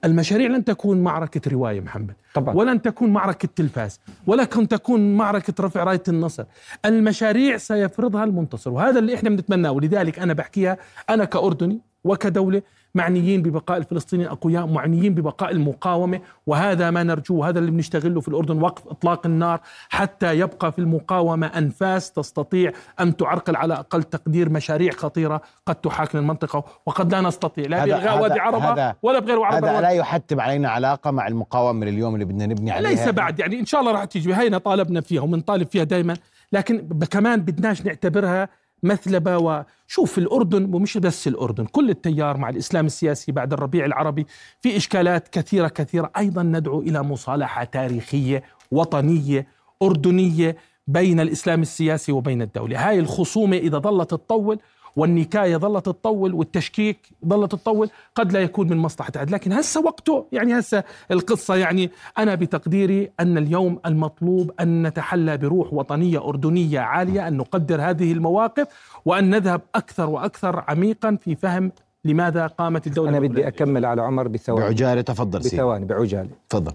المشاريع 0.04 0.48
لن 0.48 0.64
تكون 0.64 1.00
معركة 1.00 1.50
رواية 1.50 1.80
محمد. 1.80 2.14
طبعا. 2.34 2.54
ولن 2.54 2.82
تكون 2.82 3.12
معركة 3.12 3.48
تلفاز. 3.56 4.00
ولكن 4.26 4.68
تكون 4.68 5.16
معركة 5.16 5.54
رفع 5.60 5.84
راية 5.84 6.02
النصر. 6.08 6.44
المشاريع 6.84 7.56
سيفرضها 7.56 8.24
المنتصر. 8.24 8.70
وهذا 8.70 8.98
اللي 8.98 9.14
إحنا 9.14 9.30
بنتمناه. 9.30 9.70
ولذلك 9.70 10.18
أنا 10.18 10.32
بحكيها 10.32 10.78
أنا 11.10 11.24
كأردني 11.24 11.80
وكدولة 12.04 12.62
معنيين 12.94 13.42
ببقاء 13.42 13.78
الفلسطينيين 13.78 14.26
الأقوياء 14.28 14.66
معنيين 14.66 15.14
ببقاء 15.14 15.50
المقاومة. 15.52 16.20
وهذا 16.46 16.90
ما 16.90 17.02
نرجوه 17.02 17.48
هذا 17.48 17.58
اللي 17.58 17.70
بنشتغله 17.70 18.20
في 18.20 18.28
الأردن 18.28 18.62
وقف 18.62 18.88
إطلاق 18.88 19.26
النار 19.26 19.60
حتى 19.88 20.38
يبقى 20.38 20.72
في 20.72 20.78
المقاومة 20.78 21.46
أنفاس 21.46 22.12
تستطيع 22.12 22.72
أن 23.00 23.16
تعرقل 23.16 23.56
على 23.56 23.74
أقل 23.74 24.02
تقدير 24.02 24.48
مشاريع 24.48 24.92
خطيرة 24.92 25.40
قد 25.66 25.74
تحاكم 25.74 26.18
المنطقة. 26.18 26.64
وقد 26.86 27.12
لا 27.14 27.20
نستطيع 27.20 27.64
لا 27.66 27.84
بإلغاء 27.84 28.22
وادي 28.22 28.40
عربة 28.40 28.72
هذا- 28.72 28.96
ولا 29.02 29.18
بغير 29.18 29.42
عربة 29.42 29.70
هذا 29.70 29.80
لا 29.80 29.90
يحتم 29.90 30.40
علينا 30.40 30.68
علاقة 30.70 31.10
مع 31.10 31.28
المقاومة 31.28 31.86
اليوم 31.86 32.14
اللي 32.14 32.24
بدنا 32.24 32.46
نبني 32.46 32.70
عليها. 32.70 32.90
ليس 32.90 33.08
بعد 33.08 33.38
يعني 33.40 33.60
إن 33.60 33.66
شاء 33.66 33.80
الله 33.80 33.92
راح 33.92 34.04
تيجي 34.04 34.34
هينا 34.34 34.58
طالبنا 34.58 35.00
فيها 35.00 35.22
وبنطالب 35.22 35.66
فيها 35.68 35.84
دائما 35.84 36.16
لكن 36.52 36.88
كمان 37.10 37.40
بدناش 37.40 37.82
نعتبرها 37.86 38.48
مثلبة 38.84 39.38
وشوف 39.38 40.18
الأردن 40.18 40.74
ومش 40.74 40.98
بس 40.98 41.28
الأردن 41.28 41.64
كل 41.64 41.90
التيار 41.90 42.36
مع 42.36 42.48
الإسلام 42.48 42.86
السياسي 42.86 43.32
بعد 43.32 43.52
الربيع 43.52 43.84
العربي 43.84 44.26
في 44.60 44.76
إشكالات 44.76 45.28
كثيرة 45.28 45.68
كثيرة. 45.68 46.10
أيضا 46.18 46.42
ندعو 46.42 46.80
إلى 46.80 47.02
مصالحة 47.02 47.64
تاريخية 47.64 48.42
وطنية 48.70 49.46
أردنية 49.82 50.56
بين 50.86 51.20
الإسلام 51.20 51.62
السياسي 51.62 52.12
وبين 52.12 52.42
الدولة. 52.42 52.88
هاي 52.88 52.98
الخصومة 52.98 53.56
إذا 53.56 53.78
ظلت 53.78 54.10
تطول 54.10 54.58
والنكاية 54.96 55.56
ظلت 55.56 55.86
تطول 55.86 56.34
والتشكيك 56.34 56.98
ظلت 57.26 57.52
تطول 57.52 57.90
قد 58.14 58.32
لا 58.32 58.40
يكون 58.40 58.68
من 58.68 58.76
مصلحة 58.76 59.12
احد 59.16 59.30
لكن 59.30 59.52
هسه 59.52 59.80
وقته 59.80 60.26
يعني 60.32 60.58
هسه 60.58 60.84
القصة 61.10 61.54
يعني 61.56 61.90
أنا 62.18 62.34
بتقديري 62.34 63.10
أن 63.20 63.38
اليوم 63.38 63.78
المطلوب 63.86 64.50
أن 64.60 64.86
نتحلى 64.86 65.36
بروح 65.36 65.72
وطنية 65.72 66.28
أردنية 66.28 66.80
عالية 66.80 67.28
أن 67.28 67.36
نقدر 67.36 67.80
هذه 67.82 68.12
المواقف 68.12 68.66
وأن 69.04 69.30
نذهب 69.30 69.60
أكثر 69.74 70.10
وأكثر 70.10 70.64
عميقا 70.68 71.16
في 71.20 71.34
فهم 71.36 71.72
لماذا 72.04 72.46
قامت 72.46 72.86
الدولة 72.86 73.10
أنا 73.10 73.18
بدي. 73.20 73.48
أكمل 73.48 73.84
على 73.84 74.02
عمر 74.02 74.28
بثواني. 74.28 74.64
بعجالة 74.64 75.00
تفضل 75.00 75.42
سيدي. 75.42 75.56
بثواني 75.56 75.84
بعجالة. 75.84 76.28
تفضل. 76.48 76.72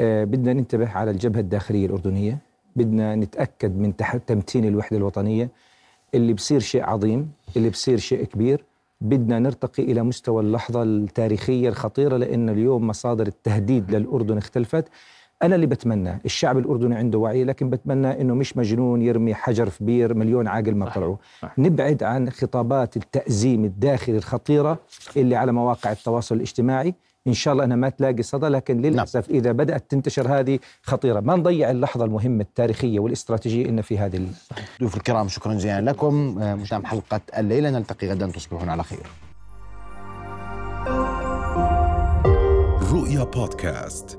آه، 0.00 0.24
بدنا 0.24 0.52
ننتبه 0.52 0.90
على 0.90 1.10
الجبهة 1.10 1.40
الداخلية 1.40 1.86
الأردنية. 1.86 2.38
بدنا 2.76 3.14
نتأكد 3.14 3.76
من 3.78 3.96
تح- 3.96 4.16
تمتين 4.16 4.64
الوحدة 4.64 4.96
الوطنية. 4.96 5.48
اللي 6.14 6.32
بصير 6.32 6.60
شيء 6.60 6.84
عظيم 6.84 7.30
اللي 7.56 7.70
بصير 7.70 7.98
شيء 7.98 8.24
كبير. 8.24 8.64
بدنا 9.00 9.38
نرتقي 9.38 9.82
إلى 9.82 10.02
مستوى 10.02 10.42
اللحظة 10.42 10.82
التاريخية 10.82 11.68
الخطيرة 11.68 12.16
لأن 12.16 12.48
اليوم 12.48 12.86
مصادر 12.86 13.26
التهديد 13.26 13.94
للأردن 13.94 14.38
اختلفت. 14.38 14.88
أنا 15.42 15.54
اللي 15.54 15.66
بتمنى 15.66 16.20
الشعب 16.24 16.58
الأردني 16.58 16.94
عنده 16.94 17.18
وعي 17.18 17.44
لكن 17.44 17.70
بتمنى 17.70 18.20
أنه 18.20 18.34
مش 18.34 18.56
مجنون 18.56 19.02
يرمي 19.02 19.34
حجر 19.34 19.70
في 19.70 19.84
بير 19.84 20.14
مليون 20.14 20.48
عاقل 20.48 20.74
ما 20.74 20.90
طلعوا. 20.90 21.16
نبعد 21.58 22.02
عن 22.02 22.30
خطابات 22.30 22.96
التأزيم 22.96 23.64
الداخلي 23.64 24.16
الخطيرة 24.16 24.78
اللي 25.16 25.36
على 25.36 25.52
مواقع 25.52 25.92
التواصل 25.92 26.34
الاجتماعي. 26.34 26.94
إن 27.26 27.32
شاء 27.32 27.52
الله 27.52 27.64
أنها 27.64 27.76
ما 27.76 27.88
تلاقي 27.88 28.22
صدى 28.22 28.46
لكن 28.48 28.80
للأسف 28.82 29.28
نعم. 29.30 29.38
إذا 29.38 29.52
بدأت 29.52 29.90
تنتشر 29.90 30.38
هذه 30.40 30.58
خطيرة. 30.82 31.20
ما 31.20 31.36
نضيع 31.36 31.70
اللحظة 31.70 32.04
المهمة 32.04 32.40
التاريخية 32.42 33.00
والاستراتيجية 33.00 33.68
إن 33.68 33.80
في 33.80 33.98
هذه 33.98 34.16
ال- 34.16 34.28
ضيوف 34.80 34.96
الكرام 34.96 35.28
شكرا 35.28 35.54
جزيلا 35.54 35.80
لكم. 35.80 36.38
آه، 36.42 36.54
متابعة 36.54 36.86
حلقة 36.90 37.20
الليلة 37.38 37.70
نلتقي 37.70 38.08
غدا 38.08 38.26
تصبحون 38.26 38.68
على 38.68 38.82
خير. 38.84 39.06
رؤيا 42.92 43.24
بودكاست. 43.24 44.18